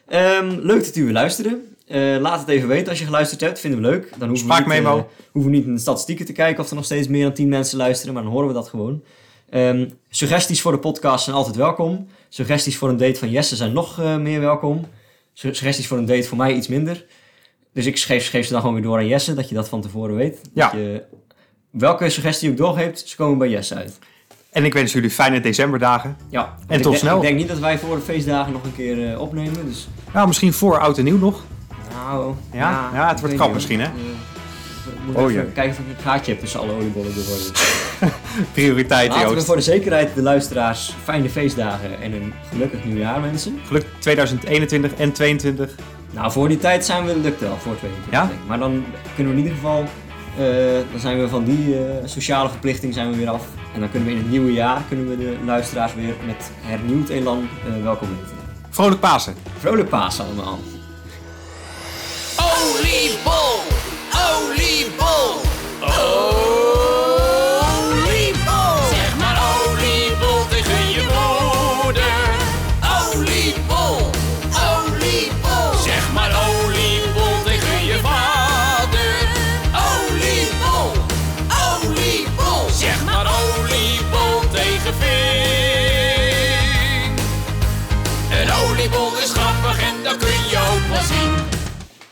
Ehm, 0.08 0.60
leuk 0.60 0.86
dat 0.86 0.96
u 0.96 1.04
weer 1.04 1.14
luisteren. 1.14 1.73
Eh, 1.88 2.16
laat 2.20 2.40
het 2.40 2.50
even 2.50 2.68
weten 2.68 2.90
als 2.90 3.00
je 3.00 3.06
geluisterd 3.06 3.42
hebt. 3.42 3.60
Vinden 3.60 3.82
we 3.82 3.88
leuk. 3.88 4.10
Dan 4.18 4.30
hoeven 4.30 4.48
we, 4.48 4.54
niet, 4.54 4.84
eh, 4.84 4.92
hoeven 5.32 5.52
we 5.52 5.58
niet 5.58 5.66
in 5.66 5.74
de 5.74 5.80
statistieken 5.82 6.26
te 6.26 6.32
kijken 6.32 6.64
of 6.64 6.70
er 6.70 6.76
nog 6.76 6.86
steeds 6.86 7.08
meer 7.08 7.24
dan 7.24 7.34
10 7.34 7.50
mensen 7.50 7.78
luisteren. 7.78 8.14
Maar 8.14 8.24
dan 8.24 8.32
horen 8.32 8.48
we 8.48 8.54
dat 8.54 8.68
gewoon. 8.68 9.04
Ehm, 9.50 9.90
suggesties 10.10 10.62
voor 10.62 10.72
de 10.72 10.78
podcast 10.80 11.24
zijn 11.24 11.36
altijd 11.36 11.56
welkom. 11.56 12.08
Suggesties 12.30 12.78
voor 12.78 12.90
een 12.90 12.98
date 12.98 13.20
van 13.20 13.30
Jesse 13.30 13.56
zijn 13.56 13.74
nog 13.74 14.00
eh, 14.00 14.18
meer 14.18 14.40
welkom. 14.40 14.86
Su- 15.34 15.54
Suggesties 15.54 15.88
voor 15.88 15.98
een 15.98 16.06
date 16.06 16.24
voor 16.28 16.38
mij 16.38 16.54
iets 16.54 16.68
minder. 16.68 17.06
Dus 17.74 17.86
ik 17.86 18.00
geef, 18.00 18.30
geef 18.30 18.46
ze 18.46 18.52
dan 18.52 18.60
gewoon 18.62 18.76
weer 18.76 18.84
door 18.84 18.98
aan 18.98 19.08
Jesse, 19.08 19.34
dat 19.34 19.50
je 19.50 19.56
dat 19.56 19.70
van 19.70 19.82
tevoren 19.82 20.16
weet. 20.16 20.42
Ja. 20.54 20.66
Dat 20.70 20.80
je, 20.80 21.04
welke 21.70 22.10
suggestie 22.10 22.46
je 22.48 22.52
ook 22.54 22.60
doorgeeft, 22.60 23.08
ze 23.10 23.16
komen 23.16 23.38
bij 23.38 23.50
Jesse 23.50 23.76
uit. 23.76 24.00
En 24.52 24.66
ik 24.66 24.74
wens 24.74 24.94
jullie 24.94 25.10
fijne 25.10 25.40
decemberdagen. 25.40 26.18
Ja, 26.30 26.56
En 26.68 26.76
tot 26.82 26.84
denk- 26.92 26.96
snel. 27.04 27.16
Ik 27.16 27.22
denk 27.22 27.38
niet 27.38 27.48
dat 27.48 27.60
wij 27.60 27.80
voor 27.80 27.96
de 27.96 28.02
feestdagen 28.02 28.54
nog 28.54 28.64
een 28.64 28.76
keer 28.76 29.20
opnemen. 29.20 29.66
Dus, 29.66 29.88
Nou, 30.14 30.28
misschien 30.28 30.54
voor 30.54 30.80
oud 30.80 30.98
en 30.98 31.04
nieuw 31.04 31.18
nog. 31.18 31.44
Nou, 31.94 32.34
Ja? 32.52 32.90
Ja, 32.94 33.08
het 33.08 33.20
wordt 33.20 33.40
niet, 33.40 33.54
misschien, 33.54 33.80
hè? 33.80 33.86
Eh, 33.86 33.94
we 34.84 34.92
moeten 35.06 35.24
Oh, 35.24 35.32
even 35.32 35.54
kijken 35.54 35.72
of 35.72 35.80
ik 35.80 35.98
een 35.98 36.04
gaatje 36.04 36.32
heb 36.32 36.42
tussen 36.42 36.60
alle 36.60 36.72
oliebollen 36.72 37.16
door 37.16 37.24
worden. 37.24 37.52
Prioriteit, 38.54 39.12
Laten 39.12 39.36
we 39.36 39.42
voor 39.42 39.56
de 39.56 39.62
zekerheid 39.62 40.16
de 40.16 40.22
luisteraars 40.22 40.96
fijne 41.04 41.30
feestdagen 41.30 42.02
en 42.02 42.14
een 42.14 42.34
gelukkig 42.50 42.86
nieuwjaar 42.86 43.22
wensen. 43.22 43.60
Geluk 43.66 43.86
2021 44.00 44.94
en 44.94 45.12
22. 45.12 45.76
Nou, 46.12 46.32
voor 46.32 46.48
die 46.48 46.58
tijd 46.58 46.86
zijn 46.86 47.06
we 47.06 47.20
lukt 47.20 47.40
wel, 47.40 47.58
voor 47.58 47.76
22. 47.78 48.12
Ja? 48.12 48.30
Maar 48.48 48.60
dan 48.60 48.86
kunnen 49.16 49.34
we 49.34 49.40
in 49.40 49.46
ieder 49.46 49.60
geval, 49.60 49.84
eh, 50.38 50.46
dan 50.92 51.00
zijn 51.00 51.20
we 51.20 51.28
van 51.30 51.44
die 51.44 51.76
eh, 51.76 51.82
sociale 52.06 52.50
verplichting 52.50 52.94
zijn 52.94 53.10
we 53.10 53.18
weer 53.18 53.30
af. 53.30 53.46
En 53.74 53.80
dan 53.80 53.90
kunnen 53.92 54.10
we 54.10 54.16
in 54.16 54.22
het 54.22 54.30
nieuwe 54.30 54.54
jaar, 54.54 54.82
kunnen 54.88 55.10
we 55.10 55.18
de 55.18 55.38
luisteraars 55.46 55.94
weer 55.94 56.14
met 56.26 56.52
hernieuwd 56.62 57.10
elan 57.10 57.48
eh, 57.66 57.84
welkom 57.84 58.08
heten. 58.08 58.38
Vrolijk 58.70 59.00
Pasen. 59.00 59.36
Vrolijk 59.60 59.90
paas 59.90 60.20
allemaal. 60.20 60.60
Oliebol! 62.94 63.60
Oliebol! 64.14 65.42
Oliebol! 65.82 65.84
Zeg 65.84 65.98
maar 65.98 66.63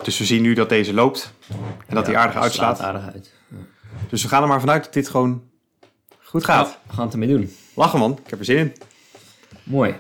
Dus 0.04 0.18
we 0.18 0.26
zien 0.26 0.42
nu 0.42 0.54
dat 0.54 0.70
deze 0.70 0.94
loopt. 0.94 1.34
En 1.88 1.96
dat 1.96 2.06
hij 2.06 2.16
aardig 2.16 2.36
uitslaat. 2.42 2.78
slaat 2.78 2.88
aardig 2.96 3.14
uit. 3.14 3.34
Dus 4.10 4.22
we 4.24 4.28
gaan 4.30 4.42
er 4.42 4.48
maar 4.48 4.60
vanuit 4.60 4.84
dat 4.84 4.94
dit 4.94 5.10
gewoon 5.10 5.44
goed 6.24 6.44
gaat. 6.46 6.68
Ja, 6.68 6.78
we 6.88 6.94
gaan 6.94 7.04
het 7.04 7.14
ermee 7.14 7.28
doen. 7.30 7.56
Lachen 7.76 8.00
man, 8.00 8.20
ik 8.24 8.30
heb 8.30 8.40
er 8.40 8.46
zin 8.46 8.58
in. 8.58 8.74
Mooi. 9.64 9.96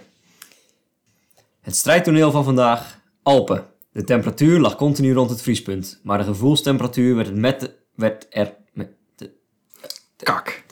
Het 1.61 1.75
strijdtoneel 1.75 2.31
van 2.31 2.43
vandaag, 2.43 2.99
Alpen. 3.23 3.65
De 3.91 4.03
temperatuur 4.03 4.59
lag 4.59 4.75
continu 4.75 5.13
rond 5.13 5.29
het 5.29 5.41
vriespunt, 5.41 5.99
maar 6.03 6.17
de 6.17 6.23
gevoelstemperatuur 6.23 7.15
werd, 7.15 7.27
het 7.27 7.37
met 7.37 7.59
de- 7.59 7.75
werd 7.95 8.27
er... 8.29 8.53
Met 8.73 8.89
de, 9.15 9.31
Kak. 10.17 10.63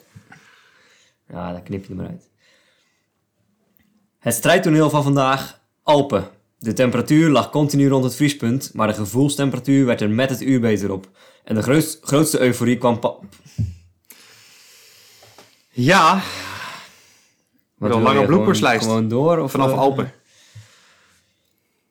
ja, 1.28 1.52
daar 1.52 1.62
knip 1.62 1.84
je 1.84 1.90
er 1.90 1.96
maar 1.96 2.06
uit. 2.08 2.28
Het 4.18 4.34
strijdtoneel 4.34 4.90
van 4.90 5.02
vandaag, 5.02 5.60
Alpen. 5.82 6.28
De 6.62 6.72
temperatuur 6.72 7.28
lag 7.30 7.50
continu 7.50 7.88
rond 7.88 8.04
het 8.04 8.14
vriespunt, 8.16 8.70
maar 8.74 8.86
de 8.86 8.94
gevoelstemperatuur 8.94 9.84
werd 9.86 10.00
er 10.00 10.10
met 10.10 10.30
het 10.30 10.40
uur 10.42 10.60
beter 10.60 10.92
op. 10.92 11.08
En 11.44 11.54
de 11.54 11.62
grootst- 11.62 11.98
grootste 12.02 12.40
euforie 12.40 12.78
kwam... 12.78 12.98
pa- 12.98 13.14
Ja, 15.70 16.22
Wat 17.78 17.90
een 17.94 18.02
lange. 18.02 18.26
Gewoon, 18.84 19.08
door? 19.08 19.38
Of, 19.38 19.50
vanaf 19.50 19.70
eh, 19.70 19.78
Alpen. 19.78 20.12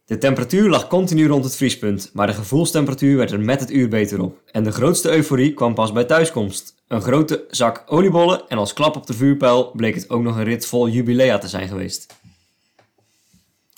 De 0.05 0.17
temperatuur 0.17 0.69
lag 0.69 0.87
continu 0.87 1.27
rond 1.27 1.43
het 1.43 1.55
vriespunt, 1.55 2.09
maar 2.13 2.27
de 2.27 2.33
gevoelstemperatuur 2.33 3.17
werd 3.17 3.31
er 3.31 3.39
met 3.39 3.59
het 3.59 3.71
uur 3.71 3.89
beter 3.89 4.21
op. 4.21 4.41
En 4.51 4.63
de 4.63 4.71
grootste 4.71 5.09
euforie 5.11 5.53
kwam 5.53 5.73
pas 5.73 5.91
bij 5.91 6.03
thuiskomst. 6.03 6.75
Een 6.87 7.01
grote 7.01 7.45
zak 7.49 7.83
oliebollen 7.85 8.47
en 8.47 8.57
als 8.57 8.73
klap 8.73 8.95
op 8.95 9.05
de 9.07 9.13
vuurpijl 9.13 9.71
bleek 9.71 9.95
het 9.95 10.09
ook 10.09 10.21
nog 10.21 10.35
een 10.35 10.43
rit 10.43 10.65
vol 10.65 10.87
jubilea 10.89 11.37
te 11.37 11.47
zijn 11.47 11.67
geweest. 11.67 12.15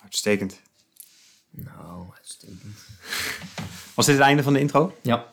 Uitstekend. 0.04 0.60
Nou, 1.52 2.06
uitstekend. 2.18 2.62
Was 3.96 4.06
dit 4.06 4.16
het 4.16 4.24
einde 4.24 4.44
van 4.44 4.54
de 4.54 4.60
intro? 4.60 4.96
Ja. 5.02 5.26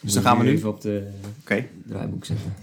Dus 0.00 0.12
dan 0.12 0.22
gaan 0.22 0.38
we 0.38 0.44
nu- 0.44 0.50
even 0.50 0.68
op 0.68 0.80
de 0.80 1.10
draaiboek 1.86 2.24
zetten. 2.24 2.54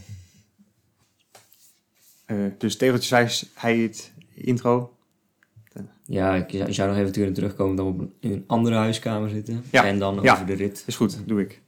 Eh, 2.25 2.37
dus 2.57 2.77
tegeltjeswijs, 2.77 3.45
hij 3.53 3.77
het 3.77 4.11
intro. 4.33 4.95
Ja, 6.05 6.35
ik 6.35 6.73
zou- 6.73 6.89
nog 6.89 6.97
even 6.97 7.33
terugkomen 7.33 7.75
dat 7.75 7.85
we 7.85 7.91
op 7.91 7.99
een- 7.99 8.13
in 8.19 8.31
een 8.31 8.43
andere 8.47 8.75
huiskamer 8.75 9.29
zitten. 9.29 9.63
Ja, 9.71 9.85
En 9.85 9.99
dan 9.99 10.19
ja. 10.21 10.33
over 10.33 10.45
de 10.45 10.53
rit. 10.53 10.83
Is 10.87 10.95
goed, 10.95 11.17
doe 11.27 11.41
ik. 11.41 11.61